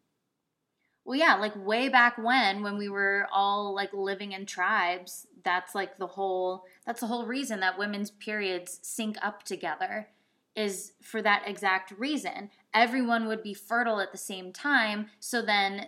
Well, 1.04 1.16
yeah, 1.16 1.36
like 1.36 1.54
way 1.54 1.88
back 1.88 2.18
when, 2.18 2.64
when 2.64 2.78
we 2.78 2.88
were 2.88 3.28
all 3.30 3.72
like 3.74 3.92
living 3.92 4.32
in 4.32 4.44
tribes, 4.44 5.28
that's 5.44 5.74
like 5.74 5.98
the 5.98 6.06
whole 6.08 6.64
that's 6.84 7.00
the 7.00 7.06
whole 7.06 7.26
reason 7.26 7.60
that 7.60 7.78
women's 7.78 8.10
periods 8.10 8.80
sync 8.82 9.16
up 9.22 9.44
together 9.44 10.08
is 10.56 10.92
for 11.02 11.22
that 11.22 11.44
exact 11.46 11.92
reason. 11.98 12.50
Everyone 12.72 13.28
would 13.28 13.42
be 13.42 13.54
fertile 13.54 14.00
at 14.00 14.10
the 14.10 14.18
same 14.18 14.52
time, 14.52 15.06
so 15.20 15.42
then 15.42 15.86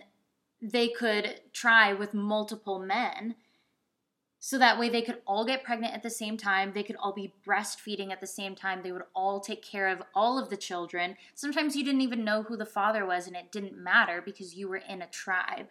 they 0.61 0.87
could 0.87 1.41
try 1.51 1.93
with 1.93 2.13
multiple 2.13 2.79
men. 2.79 3.35
So 4.41 4.57
that 4.57 4.79
way 4.79 4.87
they 4.87 5.01
could 5.01 5.21
all 5.27 5.43
get 5.43 5.63
pregnant 5.63 5.93
at 5.93 6.03
the 6.03 6.09
same 6.09 6.37
time, 6.37 6.71
they 6.73 6.83
could 6.83 6.95
all 6.95 7.13
be 7.13 7.33
breastfeeding 7.45 8.11
at 8.11 8.21
the 8.21 8.27
same 8.27 8.55
time, 8.55 8.81
they 8.81 8.91
would 8.93 9.03
all 9.13 9.41
take 9.41 9.61
care 9.61 9.89
of 9.89 10.01
all 10.15 10.39
of 10.39 10.49
the 10.49 10.55
children. 10.55 11.17
Sometimes 11.35 11.75
you 11.75 11.83
didn't 11.83 12.01
even 12.01 12.23
know 12.23 12.43
who 12.43 12.55
the 12.55 12.65
father 12.65 13.05
was 13.05 13.27
and 13.27 13.35
it 13.35 13.51
didn't 13.51 13.77
matter 13.77 14.21
because 14.23 14.55
you 14.55 14.69
were 14.69 14.77
in 14.77 15.01
a 15.01 15.07
tribe. 15.07 15.67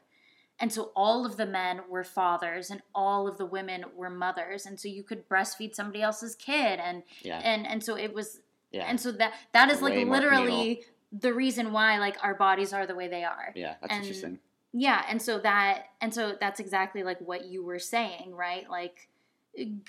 And 0.60 0.72
so 0.72 0.90
all 0.96 1.24
of 1.24 1.36
the 1.36 1.46
men 1.46 1.82
were 1.88 2.04
fathers 2.04 2.70
and 2.70 2.82
all 2.94 3.28
of 3.28 3.38
the 3.38 3.46
women 3.46 3.84
were 3.96 4.10
mothers 4.10 4.66
and 4.66 4.78
so 4.78 4.88
you 4.88 5.02
could 5.02 5.28
breastfeed 5.28 5.74
somebody 5.74 6.02
else's 6.02 6.34
kid 6.34 6.78
and 6.80 7.04
Yeah. 7.22 7.40
and 7.42 7.66
and 7.66 7.82
so 7.82 7.96
it 7.96 8.12
was 8.12 8.40
yeah. 8.72 8.84
and 8.88 9.00
so 9.00 9.12
that 9.12 9.32
that 9.52 9.70
is 9.70 9.80
like 9.82 9.94
Way 9.94 10.04
literally 10.04 10.84
the 11.12 11.32
reason 11.32 11.72
why 11.72 11.98
like 11.98 12.16
our 12.22 12.34
bodies 12.34 12.72
are 12.72 12.86
the 12.86 12.94
way 12.94 13.08
they 13.08 13.24
are. 13.24 13.52
yeah. 13.54 13.74
That's 13.80 13.92
and- 13.92 14.02
interesting. 14.04 14.38
Yeah, 14.72 15.02
and 15.08 15.20
so 15.22 15.38
that 15.38 15.84
and 16.02 16.12
so 16.12 16.36
that's 16.38 16.60
exactly 16.60 17.02
like 17.02 17.18
what 17.20 17.46
you 17.46 17.64
were 17.64 17.78
saying, 17.78 18.34
right? 18.34 18.68
Like 18.68 19.08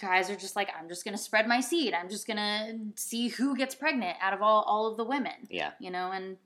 guys 0.02 0.30
are 0.30 0.38
just 0.38 0.56
like 0.56 0.70
I'm 0.80 0.88
just 0.88 1.04
going 1.04 1.16
to 1.16 1.22
spread 1.22 1.48
my 1.48 1.60
seed. 1.60 1.94
I'm 1.94 2.10
just 2.10 2.26
going 2.26 2.38
to 2.38 2.80
see 2.96 3.28
who 3.28 3.58
gets 3.58 3.76
pregnant 3.76 4.18
out 4.22 4.32
of 4.34 4.42
all 4.42 4.64
all 4.64 4.88
of 4.90 4.96
the 4.98 5.04
women, 5.04 5.48
Yeah. 5.50 5.72
you 5.80 5.92
know, 5.92 6.12
and 6.12 6.38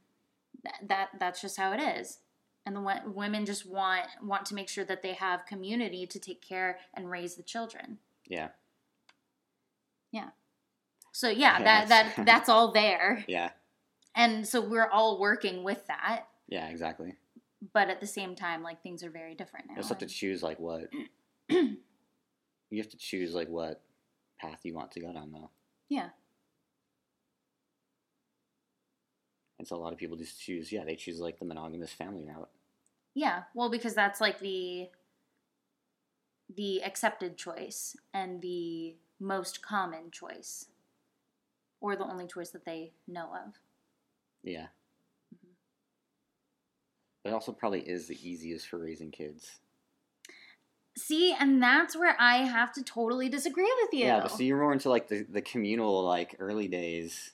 th- 0.63 0.89
that 0.89 1.09
that's 1.19 1.41
just 1.41 1.57
how 1.57 1.73
it 1.73 1.79
is. 1.79 2.17
And 2.65 2.75
the 2.75 2.81
wo- 2.81 3.01
women 3.05 3.45
just 3.45 3.67
want 3.67 4.07
want 4.23 4.47
to 4.47 4.55
make 4.55 4.67
sure 4.67 4.83
that 4.85 5.03
they 5.03 5.13
have 5.13 5.45
community 5.45 6.07
to 6.07 6.19
take 6.19 6.41
care 6.41 6.79
and 6.95 7.11
raise 7.11 7.35
the 7.35 7.43
children. 7.43 7.99
Yeah. 8.27 8.47
Yeah. 10.11 10.29
So 11.13 11.29
yeah, 11.29 11.63
that 11.63 11.87
that's- 11.87 12.15
that 12.17 12.25
that's 12.25 12.49
all 12.49 12.71
there. 12.73 13.23
Yeah. 13.27 13.51
And 14.15 14.45
so 14.47 14.59
we're 14.61 14.89
all 14.89 15.19
working 15.19 15.63
with 15.63 15.87
that, 15.87 16.25
Yeah. 16.47 16.67
Exactly. 16.67 17.15
but 17.73 17.89
at 17.89 17.99
the 18.01 18.05
same 18.07 18.35
time 18.35 18.61
like 18.61 18.83
things 18.83 19.03
are 19.03 19.09
very 19.09 19.33
different 19.35 19.67
now. 19.67 19.73
You 19.75 19.77
also 19.79 19.89
have 19.95 19.99
to 19.99 20.05
choose 20.07 20.43
like 20.43 20.59
what 20.59 20.89
you 21.49 21.77
have 22.77 22.89
to 22.89 22.97
choose 22.97 23.33
like 23.33 23.47
what 23.49 23.81
path 24.39 24.59
you 24.63 24.73
want 24.75 24.91
to 24.91 24.99
go 24.99 25.13
down 25.13 25.31
though. 25.31 25.49
yeah. 25.89 26.09
And 29.59 29.67
so 29.67 29.75
a 29.75 29.77
lot 29.77 29.93
of 29.93 29.99
people 29.99 30.17
just 30.17 30.41
choose 30.41 30.71
yeah, 30.71 30.83
they 30.83 30.95
choose 30.95 31.19
like 31.19 31.39
the 31.39 31.45
monogamous 31.45 31.91
family 31.93 32.25
route. 32.25 32.49
Yeah, 33.15 33.43
well, 33.53 33.69
because 33.69 33.93
that's 33.93 34.19
like 34.19 34.39
the 34.39 34.89
the 36.53 36.83
accepted 36.83 37.37
choice 37.37 37.95
and 38.13 38.41
the 38.41 38.95
most 39.19 39.61
common 39.61 40.11
choice, 40.11 40.65
or 41.83 41.97
the 41.97 42.05
only 42.05 42.25
choice 42.25 42.49
that 42.51 42.63
they 42.65 42.93
know 43.07 43.25
of. 43.25 43.59
Yeah. 44.41 44.67
Mhm. 45.35 45.49
It 47.25 47.33
also 47.33 47.51
probably 47.51 47.81
is 47.81 48.07
the 48.07 48.17
easiest 48.27 48.67
for 48.67 48.77
raising 48.77 49.11
kids. 49.11 49.59
See, 50.97 51.33
and 51.37 51.61
that's 51.61 51.95
where 51.95 52.15
I 52.19 52.37
have 52.37 52.71
to 52.73 52.83
totally 52.83 53.27
disagree 53.27 53.71
with 53.81 53.93
you. 53.93 54.05
Yeah, 54.05 54.21
but 54.21 54.31
so 54.31 54.43
you're 54.43 54.59
more 54.59 54.71
into 54.71 54.89
like 54.89 55.09
the, 55.09 55.23
the 55.23 55.41
communal 55.41 56.03
like 56.03 56.37
early 56.39 56.69
days. 56.69 57.31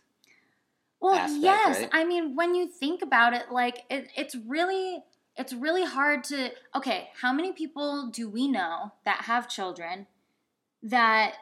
well, 0.99 1.15
aspect, 1.15 1.43
yes, 1.43 1.79
right? 1.81 1.89
I 1.91 2.05
mean 2.05 2.35
when 2.35 2.55
you 2.55 2.67
think 2.67 3.03
about 3.03 3.33
it, 3.33 3.51
like 3.51 3.83
it, 3.91 4.09
it's 4.15 4.35
really 4.35 5.03
it's 5.37 5.53
really 5.53 5.85
hard 5.85 6.23
to 6.25 6.51
okay. 6.75 7.09
How 7.21 7.31
many 7.33 7.53
people 7.53 8.07
do 8.07 8.27
we 8.27 8.47
know 8.47 8.93
that 9.05 9.25
have 9.25 9.47
children 9.47 10.07
that 10.81 11.35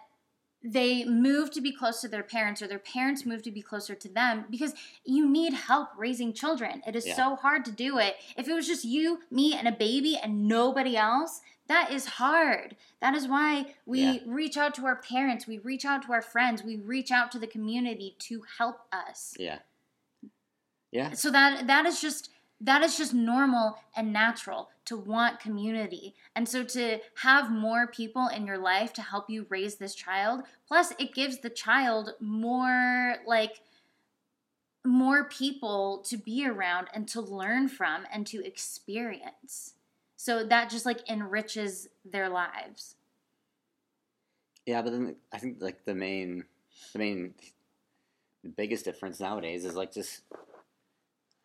they 0.64 1.06
move 1.06 1.52
to 1.52 1.62
be 1.62 1.72
close 1.72 2.02
to 2.02 2.08
their 2.08 2.24
parents 2.24 2.62
or 2.62 2.68
their 2.68 2.80
parents 2.80 3.26
move 3.26 3.44
to 3.44 3.52
be 3.52 3.62
closer 3.62 3.94
to 3.96 4.10
them 4.10 4.46
because 4.50 4.74
you 5.06 5.30
need 5.30 5.54
help 5.54 5.90
raising 5.98 6.34
children. 6.34 6.82
It 6.86 6.96
is 6.96 7.06
Yeah. 7.08 7.16
so 7.16 7.36
hard 7.36 7.64
to 7.66 7.72
do 7.72 8.00
it. 8.00 8.18
If 8.36 8.48
it 8.48 8.54
was 8.54 8.68
just 8.68 8.84
you, 8.84 9.22
me, 9.30 9.54
and 9.54 9.68
a 9.68 9.72
baby 9.72 10.18
and 10.18 10.48
nobody 10.48 10.98
else, 10.98 11.42
that 11.68 11.92
is 11.92 12.06
hard. 12.06 12.76
That 13.02 13.14
is 13.14 13.28
why 13.28 13.76
we 13.86 14.02
Yeah. 14.02 14.20
reach 14.26 14.58
out 14.58 14.74
to 14.76 14.86
our 14.86 14.96
parents, 14.96 15.46
we 15.48 15.60
reach 15.60 15.86
out 15.86 16.02
to 16.04 16.14
our 16.14 16.22
friends, 16.22 16.64
we 16.64 16.78
reach 16.78 17.12
out 17.12 17.32
to 17.34 17.40
the 17.40 17.48
community 17.48 18.16
to 18.20 18.44
help 18.58 18.88
us. 18.92 19.36
Yeah. 19.38 19.60
Yeah. 20.92 21.12
So 21.14 21.30
that 21.32 21.68
that 21.68 21.86
is 21.86 22.02
just 22.02 22.30
that 22.60 22.82
is 22.82 22.98
just 22.98 23.14
normal 23.14 23.78
and 23.96 24.12
natural 24.12 24.70
to 24.86 24.98
want 24.98 25.40
community. 25.40 26.16
And 26.36 26.48
so 26.48 26.64
to 26.64 27.00
have 27.22 27.52
more 27.52 27.88
people 27.88 28.28
in 28.28 28.48
your 28.48 28.58
life 28.58 28.94
to 28.94 29.02
help 29.02 29.30
you 29.30 29.46
raise 29.50 29.76
this 29.76 29.94
child, 29.94 30.44
plus 30.68 30.94
it 30.98 31.14
gives 31.14 31.40
the 31.40 31.50
child 31.50 32.14
more 32.20 33.18
like 33.26 33.62
more 34.84 35.26
people 35.26 36.04
to 36.08 36.18
be 36.18 36.48
around 36.48 36.88
and 36.94 37.08
to 37.10 37.22
learn 37.22 37.68
from 37.68 38.06
and 38.12 38.26
to 38.28 38.46
experience. 38.46 39.74
So 40.16 40.44
that 40.46 40.70
just 40.70 40.86
like 40.86 41.08
enriches 41.10 41.90
their 42.04 42.30
lives. 42.30 42.96
Yeah, 44.66 44.82
but 44.82 44.92
then 44.92 45.16
I 45.32 45.38
think 45.38 45.58
like 45.62 45.86
the 45.86 45.94
main 45.94 46.46
the 46.94 47.00
main 47.00 47.34
the 48.44 48.50
biggest 48.50 48.86
difference 48.86 49.20
nowadays 49.20 49.64
is 49.64 49.76
like 49.76 49.94
just 49.94 50.22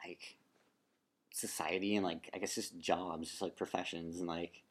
like 0.05 0.37
society 1.33 1.97
and 1.97 2.05
like 2.05 2.31
I 2.35 2.39
guess 2.39 2.55
just 2.55 2.79
jobs, 2.79 3.31
just 3.31 3.43
like 3.43 3.57
professions 3.57 4.19
and 4.19 4.29
like 4.29 4.63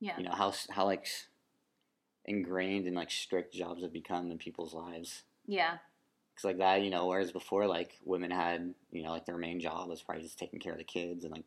Yeah. 0.00 0.16
you 0.18 0.24
know 0.24 0.32
how 0.32 0.52
how 0.70 0.84
like 0.86 1.06
ingrained 2.24 2.86
and 2.86 2.96
like 2.96 3.10
strict 3.10 3.52
jobs 3.54 3.82
have 3.82 3.92
become 3.92 4.30
in 4.30 4.38
people's 4.38 4.74
lives. 4.74 5.22
Yeah. 5.46 5.78
Cause 6.36 6.44
like 6.44 6.58
that, 6.58 6.82
you 6.82 6.90
know, 6.90 7.06
whereas 7.08 7.32
before 7.32 7.66
like 7.66 7.98
women 8.04 8.30
had, 8.30 8.74
you 8.90 9.02
know, 9.02 9.10
like 9.10 9.26
their 9.26 9.36
main 9.36 9.60
job 9.60 9.88
was 9.88 10.00
probably 10.02 10.22
just 10.22 10.38
taking 10.38 10.60
care 10.60 10.72
of 10.72 10.78
the 10.78 10.84
kids 10.84 11.24
and 11.24 11.32
like 11.34 11.44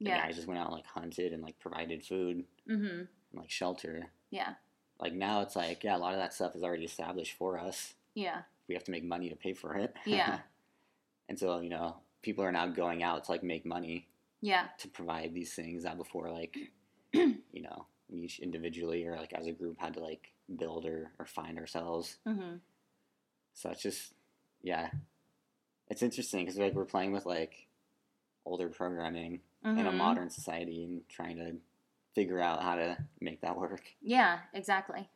the 0.00 0.10
Yeah. 0.10 0.22
guys 0.26 0.36
just 0.36 0.46
went 0.46 0.60
out 0.60 0.66
and 0.66 0.74
like 0.76 0.86
hunted 0.86 1.32
and 1.32 1.42
like 1.42 1.58
provided 1.58 2.04
food 2.04 2.44
Mhm. 2.68 2.90
and 3.00 3.08
like 3.32 3.50
shelter. 3.50 4.10
Yeah. 4.30 4.54
Like 5.00 5.14
now 5.14 5.40
it's 5.40 5.56
like, 5.56 5.82
yeah, 5.82 5.96
a 5.96 5.98
lot 5.98 6.12
of 6.12 6.20
that 6.20 6.32
stuff 6.34 6.54
is 6.54 6.62
already 6.62 6.84
established 6.84 7.32
for 7.36 7.58
us. 7.58 7.94
Yeah. 8.14 8.42
We 8.68 8.74
have 8.74 8.84
to 8.84 8.90
make 8.92 9.04
money 9.04 9.28
to 9.30 9.36
pay 9.36 9.52
for 9.54 9.74
it. 9.76 9.94
Yeah. 10.04 10.40
and 11.28 11.38
so, 11.38 11.58
you 11.60 11.70
know, 11.70 11.96
people 12.24 12.42
are 12.44 12.50
now 12.52 12.66
going 12.66 13.02
out 13.02 13.24
to 13.24 13.30
like 13.30 13.42
make 13.44 13.64
money 13.66 14.08
Yeah. 14.40 14.68
to 14.78 14.88
provide 14.88 15.32
these 15.34 15.54
things 15.54 15.84
that 15.84 15.96
before 15.96 16.30
like 16.30 16.56
you 17.12 17.62
know, 17.62 17.86
we 18.08 18.22
each 18.22 18.40
individually 18.40 19.04
or 19.06 19.16
like 19.16 19.32
as 19.34 19.46
a 19.46 19.52
group 19.52 19.78
had 19.78 19.94
to 19.94 20.00
like 20.00 20.32
build 20.56 20.84
or, 20.86 21.12
or 21.18 21.26
find 21.26 21.58
ourselves. 21.58 22.16
Mhm. 22.26 22.60
So 23.52 23.70
it's 23.70 23.82
just, 23.82 24.14
yeah, 24.62 24.90
it's 25.88 26.02
interesting 26.02 26.44
because 26.44 26.58
like 26.58 26.74
we're 26.74 26.84
playing 26.84 27.12
with 27.12 27.24
like 27.26 27.68
older 28.44 28.68
programming 28.68 29.40
in 29.64 29.86
a 29.86 29.92
Mhm. 29.92 29.96
modern 29.96 30.30
society 30.30 30.84
and 30.84 31.08
trying 31.08 31.36
to 31.36 31.56
figure 32.14 32.40
out 32.40 32.62
how 32.62 32.74
to 32.76 32.96
make 33.20 33.40
that 33.42 33.56
work. 33.56 33.82
Yeah, 34.02 34.40
exactly. 34.52 35.08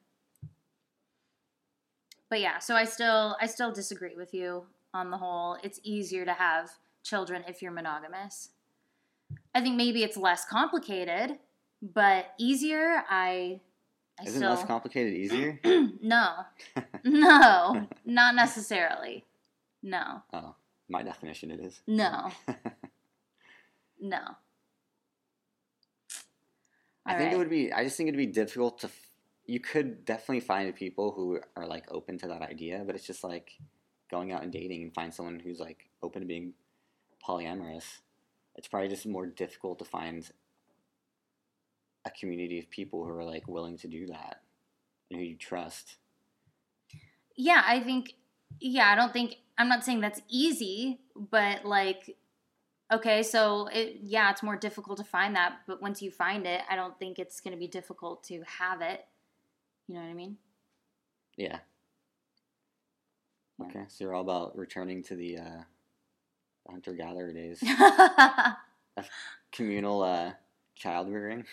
But 2.31 2.41
yeah, 2.41 2.59
so 2.59 2.75
I 2.75 2.85
still 2.85 3.37
I 3.41 3.47
still 3.47 3.73
disagree 3.73 4.15
with 4.15 4.35
you 4.35 4.67
on 4.95 5.11
the 5.11 5.17
whole. 5.19 5.57
It's 5.63 5.81
easier 5.83 6.25
to 6.25 6.33
have 6.33 6.71
children 7.09 7.45
if 7.49 7.63
you're 7.63 7.73
monogamous. 7.73 8.51
I 9.55 9.61
think 9.61 9.77
maybe 9.77 10.03
it's 10.03 10.17
less 10.17 10.45
complicated, 10.45 11.39
but 11.83 12.27
easier. 12.39 13.03
I 13.09 13.61
I 14.19 14.25
Isn't 14.25 14.41
still 14.41 14.51
less 14.51 14.65
complicated 14.65 15.15
easier? 15.15 15.61
no, 16.03 16.29
no, 17.05 17.87
not 18.05 18.35
necessarily. 18.35 19.25
No, 19.83 20.23
oh, 20.33 20.55
my 20.89 21.03
definition 21.03 21.51
it 21.51 21.61
is. 21.61 21.81
no, 21.87 22.31
no. 24.01 24.19
I 27.07 27.13
All 27.13 27.19
think 27.19 27.29
right. 27.29 27.35
it 27.35 27.39
would 27.39 27.51
be. 27.51 27.73
I 27.73 27.85
just 27.85 27.97
think 27.97 28.09
it'd 28.09 28.19
be 28.19 28.27
difficult 28.27 28.81
to 28.81 28.89
f- 28.89 29.11
you 29.47 29.61
could 29.61 30.05
definitely 30.05 30.41
find 30.41 30.75
people 30.75 31.13
who 31.13 31.41
are 31.57 31.67
like 31.67 31.85
open 31.91 32.19
to 32.19 32.29
that 32.29 32.43
idea, 32.43 32.83
but 32.85 32.95
it's 32.95 33.07
just 33.07 33.25
like 33.25 33.53
going 34.11 34.33
out 34.33 34.43
and 34.43 34.53
dating 34.53 34.83
and 34.83 34.93
find 34.95 35.13
someone 35.15 35.39
who's 35.39 35.59
like 35.61 35.89
open 36.03 36.21
to 36.23 36.27
being 36.27 36.53
polyamorous. 37.27 37.85
It's 38.57 38.69
probably 38.69 38.89
just 38.89 39.07
more 39.07 39.27
difficult 39.27 39.79
to 39.79 39.85
find 39.85 40.29
a 42.05 42.11
community 42.11 42.59
of 42.59 42.71
people 42.71 43.05
who 43.05 43.11
are 43.11 43.25
like 43.25 43.47
willing 43.47 43.77
to 43.79 43.89
do 43.89 44.07
that 44.07 44.41
and 45.11 45.21
who 45.21 45.27
you 45.27 45.37
trust. 45.37 45.97
Yeah, 47.37 47.63
I 47.65 47.81
think 47.81 48.15
yeah, 48.61 48.91
I 48.91 48.97
don't 48.97 49.13
think 49.13 49.37
I'm 49.57 49.69
not 49.69 49.85
saying 49.85 50.01
that's 50.01 50.23
easy, 50.29 51.01
but 51.15 51.65
like 51.65 52.17
okay, 52.93 53.23
so 53.23 53.69
it 53.69 53.99
yeah, 54.03 54.31
it's 54.31 54.43
more 54.43 54.57
difficult 54.57 54.99
to 54.99 55.05
find 55.05 55.37
that, 55.37 55.61
but 55.67 55.81
once 55.81 56.03
you 56.03 56.11
find 56.11 56.47
it, 56.47 56.63
I 56.71 56.77
don't 56.77 56.99
think 56.99 57.19
it's 57.19 57.41
going 57.41 57.53
to 57.53 57.59
be 57.59 57.69
difficult 57.69 58.25
to 58.25 58.43
have 58.59 58.81
it. 58.81 59.05
You 59.87 59.95
know 59.95 60.01
what 60.01 60.11
I 60.11 60.15
mean? 60.15 60.37
Yeah. 61.37 61.59
Yeah. 63.61 63.67
Okay, 63.67 63.85
so 63.89 64.05
you're 64.05 64.15
all 64.15 64.23
about 64.23 64.57
returning 64.57 65.03
to 65.05 65.17
the 65.17 65.39
uh, 65.39 65.63
hunter 66.69 66.93
gatherer 66.93 67.33
days, 67.33 67.63
communal 69.53 70.03
uh, 70.03 70.33
child 70.75 71.09
rearing. 71.11 71.45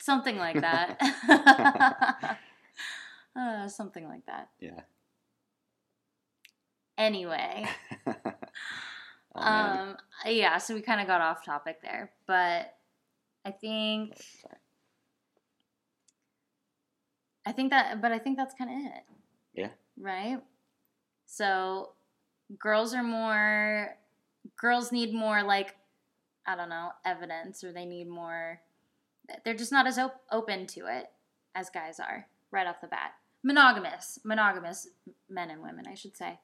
something 0.00 0.36
like 0.36 0.60
that. 0.60 0.98
uh, 3.36 3.68
something 3.68 4.06
like 4.08 4.26
that. 4.26 4.48
Yeah. 4.60 4.80
Anyway, 6.96 7.66
oh, 9.34 9.40
um, 9.40 9.96
yeah, 10.26 10.58
so 10.58 10.74
we 10.74 10.80
kind 10.80 11.00
of 11.00 11.08
got 11.08 11.20
off 11.20 11.44
topic 11.44 11.82
there, 11.82 12.12
but 12.26 12.76
I 13.44 13.50
think 13.50 14.16
Sorry. 14.40 14.54
I 17.46 17.52
think 17.52 17.70
that, 17.70 18.00
but 18.00 18.12
I 18.12 18.18
think 18.18 18.36
that's 18.36 18.54
kind 18.54 18.70
of 18.70 18.92
it. 18.92 19.02
Yeah. 19.54 19.68
Right. 19.98 20.38
So, 21.26 21.90
girls 22.58 22.94
are 22.94 23.02
more. 23.02 23.96
Girls 24.56 24.92
need 24.92 25.12
more 25.12 25.42
like, 25.42 25.74
I 26.46 26.56
don't 26.56 26.68
know, 26.68 26.90
evidence, 27.04 27.64
or 27.64 27.72
they 27.72 27.86
need 27.86 28.08
more. 28.08 28.60
They're 29.44 29.54
just 29.54 29.72
not 29.72 29.86
as 29.86 29.98
op- 29.98 30.22
open 30.30 30.66
to 30.68 30.86
it 30.86 31.06
as 31.54 31.70
guys 31.70 31.98
are 31.98 32.26
right 32.50 32.66
off 32.66 32.80
the 32.80 32.86
bat. 32.86 33.12
Monogamous, 33.42 34.18
monogamous 34.24 34.88
men 35.28 35.50
and 35.50 35.62
women, 35.62 35.86
I 35.86 35.94
should 35.94 36.16
say, 36.16 36.38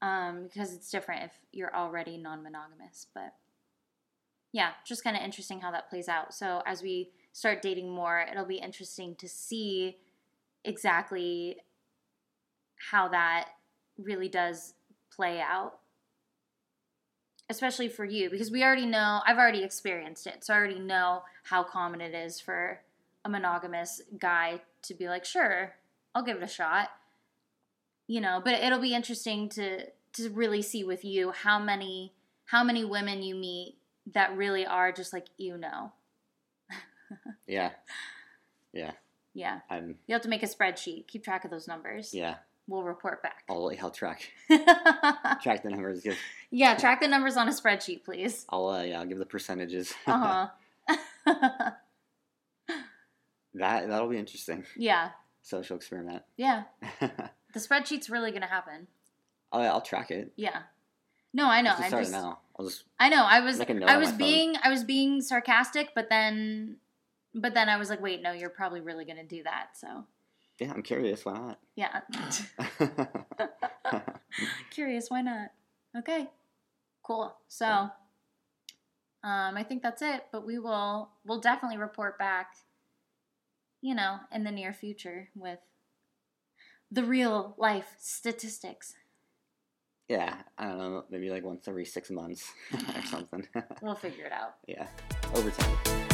um, 0.00 0.44
because 0.44 0.72
it's 0.72 0.90
different 0.90 1.24
if 1.24 1.32
you're 1.52 1.74
already 1.74 2.16
non-monogamous. 2.16 3.06
But 3.14 3.34
yeah, 4.52 4.70
just 4.86 5.04
kind 5.04 5.16
of 5.16 5.22
interesting 5.22 5.60
how 5.60 5.70
that 5.72 5.90
plays 5.90 6.08
out. 6.08 6.34
So 6.34 6.62
as 6.66 6.82
we 6.82 7.10
start 7.32 7.62
dating 7.62 7.90
more, 7.90 8.24
it'll 8.30 8.46
be 8.46 8.56
interesting 8.56 9.14
to 9.16 9.28
see 9.28 9.98
exactly 10.64 11.58
how 12.90 13.08
that 13.08 13.50
really 13.98 14.28
does 14.28 14.74
play 15.10 15.40
out 15.40 15.80
especially 17.50 17.88
for 17.88 18.04
you 18.04 18.30
because 18.30 18.50
we 18.50 18.62
already 18.62 18.86
know 18.86 19.20
I've 19.26 19.38
already 19.38 19.64
experienced 19.64 20.26
it 20.26 20.44
so 20.44 20.54
I 20.54 20.56
already 20.56 20.78
know 20.78 21.22
how 21.44 21.62
common 21.62 22.00
it 22.00 22.14
is 22.14 22.40
for 22.40 22.80
a 23.24 23.28
monogamous 23.28 24.00
guy 24.18 24.60
to 24.82 24.94
be 24.94 25.08
like 25.08 25.24
sure 25.24 25.74
I'll 26.14 26.22
give 26.22 26.36
it 26.36 26.42
a 26.42 26.48
shot 26.48 26.90
you 28.06 28.20
know 28.20 28.40
but 28.44 28.54
it'll 28.54 28.80
be 28.80 28.94
interesting 28.94 29.48
to 29.50 29.86
to 30.14 30.30
really 30.30 30.62
see 30.62 30.84
with 30.84 31.04
you 31.04 31.32
how 31.32 31.58
many 31.58 32.12
how 32.46 32.64
many 32.64 32.84
women 32.84 33.22
you 33.22 33.34
meet 33.34 33.76
that 34.14 34.36
really 34.36 34.66
are 34.66 34.92
just 34.92 35.12
like 35.12 35.26
you 35.36 35.56
know. 35.56 35.92
Yeah, 37.46 37.70
yeah. 38.74 38.90
yeah. 39.32 39.60
I'm 39.70 39.96
you 40.06 40.12
have 40.12 40.20
to 40.22 40.28
make 40.28 40.42
a 40.42 40.46
spreadsheet. 40.46 41.06
Keep 41.06 41.24
track 41.24 41.46
of 41.46 41.50
those 41.50 41.66
numbers. 41.66 42.12
Yeah. 42.12 42.34
We'll 42.68 42.82
report 42.84 43.22
back 43.22 43.42
I'll 43.48 43.72
I'll 43.82 43.90
track 43.90 44.30
track 45.42 45.62
the 45.64 45.70
numbers. 45.70 46.00
Give 46.02 46.16
yeah, 46.50 46.74
track 46.78 47.00
the 47.00 47.08
numbers 47.08 47.36
on 47.36 47.48
a 47.48 47.50
spreadsheet, 47.52 48.04
please. 48.04 48.44
I'll 48.50 48.68
uh, 48.68 48.82
yeah 48.84 49.00
I'll 49.00 49.06
give 49.06 49.18
the 49.18 49.26
percentages. 49.26 49.92
Uh 50.06 50.48
huh. 51.26 51.70
that 53.54 53.88
that'll 53.88 54.08
be 54.08 54.18
interesting. 54.18 54.64
yeah, 54.76 55.10
Social 55.42 55.76
experiment. 55.76 56.22
yeah. 56.36 56.64
The 57.00 57.60
spreadsheet's 57.60 58.10
really 58.10 58.30
gonna 58.30 58.46
happen. 58.46 58.86
I'll 59.52 59.62
I'll 59.72 59.80
track 59.80 60.10
it. 60.10 60.32
Yeah. 60.36 60.62
No, 61.32 61.46
I 61.48 61.60
know. 61.62 61.70
I'll 61.70 61.76
just 61.76 61.84
I'm 61.84 61.88
start 61.90 62.02
just. 62.04 62.12
now. 62.12 62.38
I'll 62.58 62.66
just 62.66 62.84
I 62.98 63.08
know. 63.08 63.24
I 63.24 63.40
was. 63.40 63.58
Make 63.58 63.70
a 63.70 63.74
note 63.74 63.88
I 63.88 63.96
was 63.96 64.08
my 64.08 64.12
phone. 64.12 64.18
being. 64.18 64.54
I 64.62 64.68
was 64.70 64.84
being 64.84 65.20
sarcastic, 65.22 65.90
but 65.94 66.08
then. 66.08 66.76
But 67.34 67.54
then 67.54 67.68
I 67.68 67.76
was 67.76 67.90
like, 67.90 68.00
wait, 68.00 68.22
no, 68.22 68.32
you're 68.32 68.48
probably 68.50 68.80
really 68.80 69.04
gonna 69.04 69.24
do 69.24 69.42
that. 69.44 69.68
So 69.76 70.04
yeah. 70.58 70.72
I'm 70.72 70.82
curious. 70.82 71.24
Why 71.24 71.32
not? 71.34 71.58
yeah. 71.76 72.00
Curious, 74.70 75.10
why 75.10 75.22
not? 75.22 75.50
Okay. 75.96 76.28
Cool. 77.02 77.34
So. 77.48 77.90
Um, 79.24 79.56
I 79.56 79.64
think 79.64 79.82
that's 79.82 80.00
it, 80.00 80.26
but 80.30 80.46
we 80.46 80.60
will 80.60 81.10
we'll 81.26 81.40
definitely 81.40 81.76
report 81.76 82.20
back, 82.20 82.52
you 83.82 83.92
know, 83.94 84.18
in 84.32 84.44
the 84.44 84.52
near 84.52 84.72
future 84.72 85.28
with 85.34 85.58
the 86.92 87.02
real 87.02 87.54
life 87.58 87.96
statistics. 87.98 88.94
yeah. 90.08 90.36
I 90.56 90.66
don't 90.68 90.78
know. 90.78 91.04
Maybe 91.10 91.30
like 91.30 91.44
once 91.44 91.66
every 91.66 91.84
six 91.84 92.10
months 92.10 92.48
or 92.72 93.02
something. 93.02 93.46
We'll 93.82 93.96
figure 93.96 94.24
it 94.26 94.32
out. 94.32 94.54
yeah. 94.68 94.86
Over 95.34 95.50
time. 95.50 96.08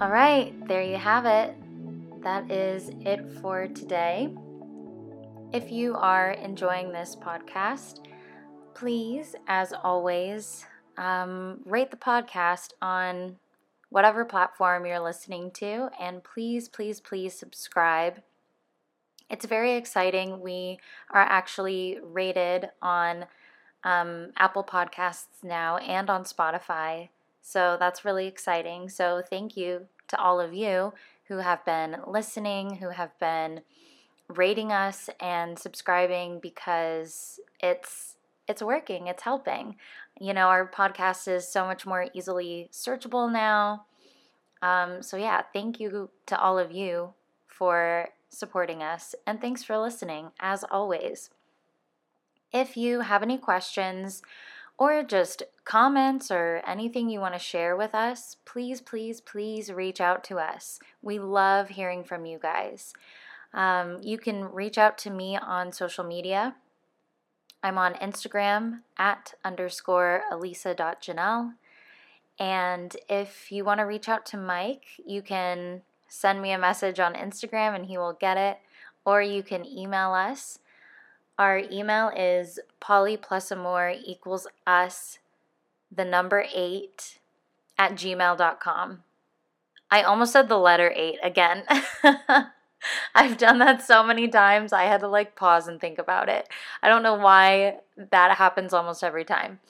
All 0.00 0.10
right, 0.10 0.52
there 0.66 0.82
you 0.82 0.96
have 0.96 1.24
it. 1.24 1.54
That 2.24 2.50
is 2.50 2.90
it 3.06 3.30
for 3.40 3.68
today. 3.68 4.34
If 5.52 5.70
you 5.70 5.94
are 5.94 6.32
enjoying 6.32 6.90
this 6.90 7.14
podcast, 7.14 8.00
please, 8.74 9.36
as 9.46 9.72
always, 9.72 10.66
um, 10.96 11.60
rate 11.64 11.92
the 11.92 11.96
podcast 11.96 12.72
on 12.82 13.36
whatever 13.90 14.24
platform 14.24 14.84
you're 14.84 14.98
listening 14.98 15.52
to, 15.52 15.90
and 16.00 16.24
please, 16.24 16.68
please, 16.68 17.00
please 17.00 17.32
subscribe. 17.32 18.20
It's 19.30 19.46
very 19.46 19.76
exciting. 19.76 20.40
We 20.40 20.80
are 21.10 21.22
actually 21.22 22.00
rated 22.02 22.70
on 22.82 23.26
um, 23.84 24.32
Apple 24.36 24.64
Podcasts 24.64 25.44
now 25.44 25.76
and 25.76 26.10
on 26.10 26.24
Spotify. 26.24 27.10
So 27.46 27.76
that's 27.78 28.06
really 28.06 28.26
exciting. 28.26 28.88
So 28.88 29.22
thank 29.28 29.54
you 29.54 29.82
to 30.08 30.18
all 30.18 30.40
of 30.40 30.54
you 30.54 30.94
who 31.28 31.36
have 31.36 31.62
been 31.66 31.98
listening, 32.06 32.76
who 32.76 32.88
have 32.88 33.16
been 33.20 33.60
rating 34.28 34.72
us 34.72 35.10
and 35.20 35.58
subscribing 35.58 36.40
because 36.40 37.38
it's 37.60 38.16
it's 38.48 38.62
working, 38.62 39.08
it's 39.08 39.22
helping. 39.22 39.76
You 40.18 40.32
know, 40.32 40.46
our 40.48 40.66
podcast 40.66 41.28
is 41.28 41.46
so 41.46 41.66
much 41.66 41.84
more 41.84 42.06
easily 42.14 42.70
searchable 42.72 43.30
now. 43.30 43.84
Um, 44.62 45.02
so 45.02 45.18
yeah, 45.18 45.42
thank 45.52 45.78
you 45.78 46.08
to 46.26 46.40
all 46.40 46.58
of 46.58 46.72
you 46.72 47.12
for 47.46 48.08
supporting 48.30 48.82
us 48.82 49.14
and 49.26 49.38
thanks 49.38 49.62
for 49.62 49.76
listening 49.76 50.30
as 50.40 50.64
always. 50.70 51.28
If 52.54 52.76
you 52.76 53.00
have 53.00 53.22
any 53.22 53.36
questions 53.36 54.22
or 54.76 55.02
just 55.02 55.42
comments 55.64 56.30
or 56.30 56.60
anything 56.66 57.08
you 57.08 57.20
want 57.20 57.34
to 57.34 57.38
share 57.38 57.76
with 57.76 57.94
us, 57.94 58.36
please, 58.44 58.80
please, 58.80 59.20
please 59.20 59.72
reach 59.72 60.00
out 60.00 60.24
to 60.24 60.38
us. 60.38 60.78
We 61.02 61.18
love 61.18 61.70
hearing 61.70 62.04
from 62.04 62.26
you 62.26 62.38
guys. 62.38 62.92
Um, 63.52 64.00
you 64.02 64.18
can 64.18 64.44
reach 64.44 64.78
out 64.78 64.98
to 64.98 65.10
me 65.10 65.36
on 65.36 65.72
social 65.72 66.04
media. 66.04 66.56
I'm 67.62 67.78
on 67.78 67.94
Instagram 67.94 68.80
at 68.98 69.34
underscore 69.44 70.22
elisa.janelle. 70.30 71.54
And 72.38 72.96
if 73.08 73.52
you 73.52 73.64
want 73.64 73.78
to 73.78 73.84
reach 73.84 74.08
out 74.08 74.26
to 74.26 74.36
Mike, 74.36 74.84
you 75.06 75.22
can 75.22 75.82
send 76.08 76.42
me 76.42 76.50
a 76.50 76.58
message 76.58 76.98
on 76.98 77.14
Instagram 77.14 77.74
and 77.74 77.86
he 77.86 77.96
will 77.96 78.12
get 78.12 78.36
it. 78.36 78.58
Or 79.06 79.22
you 79.22 79.42
can 79.42 79.64
email 79.64 80.12
us. 80.12 80.58
Our 81.38 81.58
email 81.70 82.10
is 82.16 82.60
poly 82.80 83.16
plus 83.16 83.50
amor 83.50 83.92
equals 84.04 84.46
us, 84.66 85.18
the 85.90 86.04
number 86.04 86.46
eight, 86.54 87.18
at 87.76 87.92
gmail.com. 87.92 89.02
I 89.90 90.02
almost 90.02 90.32
said 90.32 90.48
the 90.48 90.58
letter 90.58 90.92
eight 90.94 91.18
again. 91.22 91.64
I've 93.14 93.38
done 93.38 93.58
that 93.58 93.82
so 93.82 94.02
many 94.02 94.28
times. 94.28 94.72
I 94.72 94.84
had 94.84 95.00
to 95.00 95.08
like 95.08 95.36
pause 95.36 95.68
and 95.68 95.80
think 95.80 95.98
about 95.98 96.28
it. 96.28 96.48
I 96.82 96.88
don't 96.88 97.02
know 97.02 97.14
why 97.14 97.78
that 97.96 98.36
happens 98.36 98.72
almost 98.72 99.02
every 99.02 99.24
time. 99.24 99.60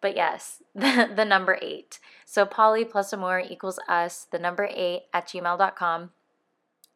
But 0.00 0.16
yes, 0.16 0.62
the, 0.74 1.10
the 1.14 1.24
number 1.24 1.58
eight. 1.62 1.98
So 2.24 2.46
poly 2.46 2.84
plus 2.84 3.12
amor 3.12 3.40
equals 3.40 3.78
us, 3.88 4.26
the 4.30 4.38
number 4.38 4.68
eight 4.72 5.04
at 5.12 5.28
gmail.com. 5.28 6.10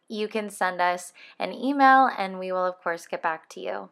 You 0.09 0.27
can 0.27 0.51
send 0.51 0.81
us 0.81 1.13
an 1.39 1.53
email 1.53 2.11
and 2.19 2.39
we 2.39 2.51
will, 2.51 2.67
of 2.67 2.81
course, 2.83 3.07
get 3.07 3.23
back 3.23 3.49
to 3.51 3.61
you. 3.61 3.89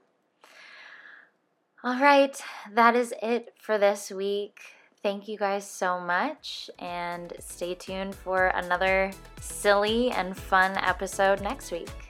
All 1.85 2.01
right, 2.01 2.37
that 2.75 2.97
is 2.97 3.15
it 3.23 3.55
for 3.61 3.79
this 3.79 4.11
week. 4.11 4.59
Thank 5.01 5.29
you 5.29 5.39
guys 5.39 5.65
so 5.65 6.01
much, 6.01 6.69
and 6.77 7.33
stay 7.39 7.77
tuned 7.77 8.17
for 8.17 8.49
another 8.49 9.13
silly 9.41 10.11
and 10.11 10.37
fun 10.37 10.77
episode 10.77 11.41
next 11.41 11.71
week. 11.71 12.08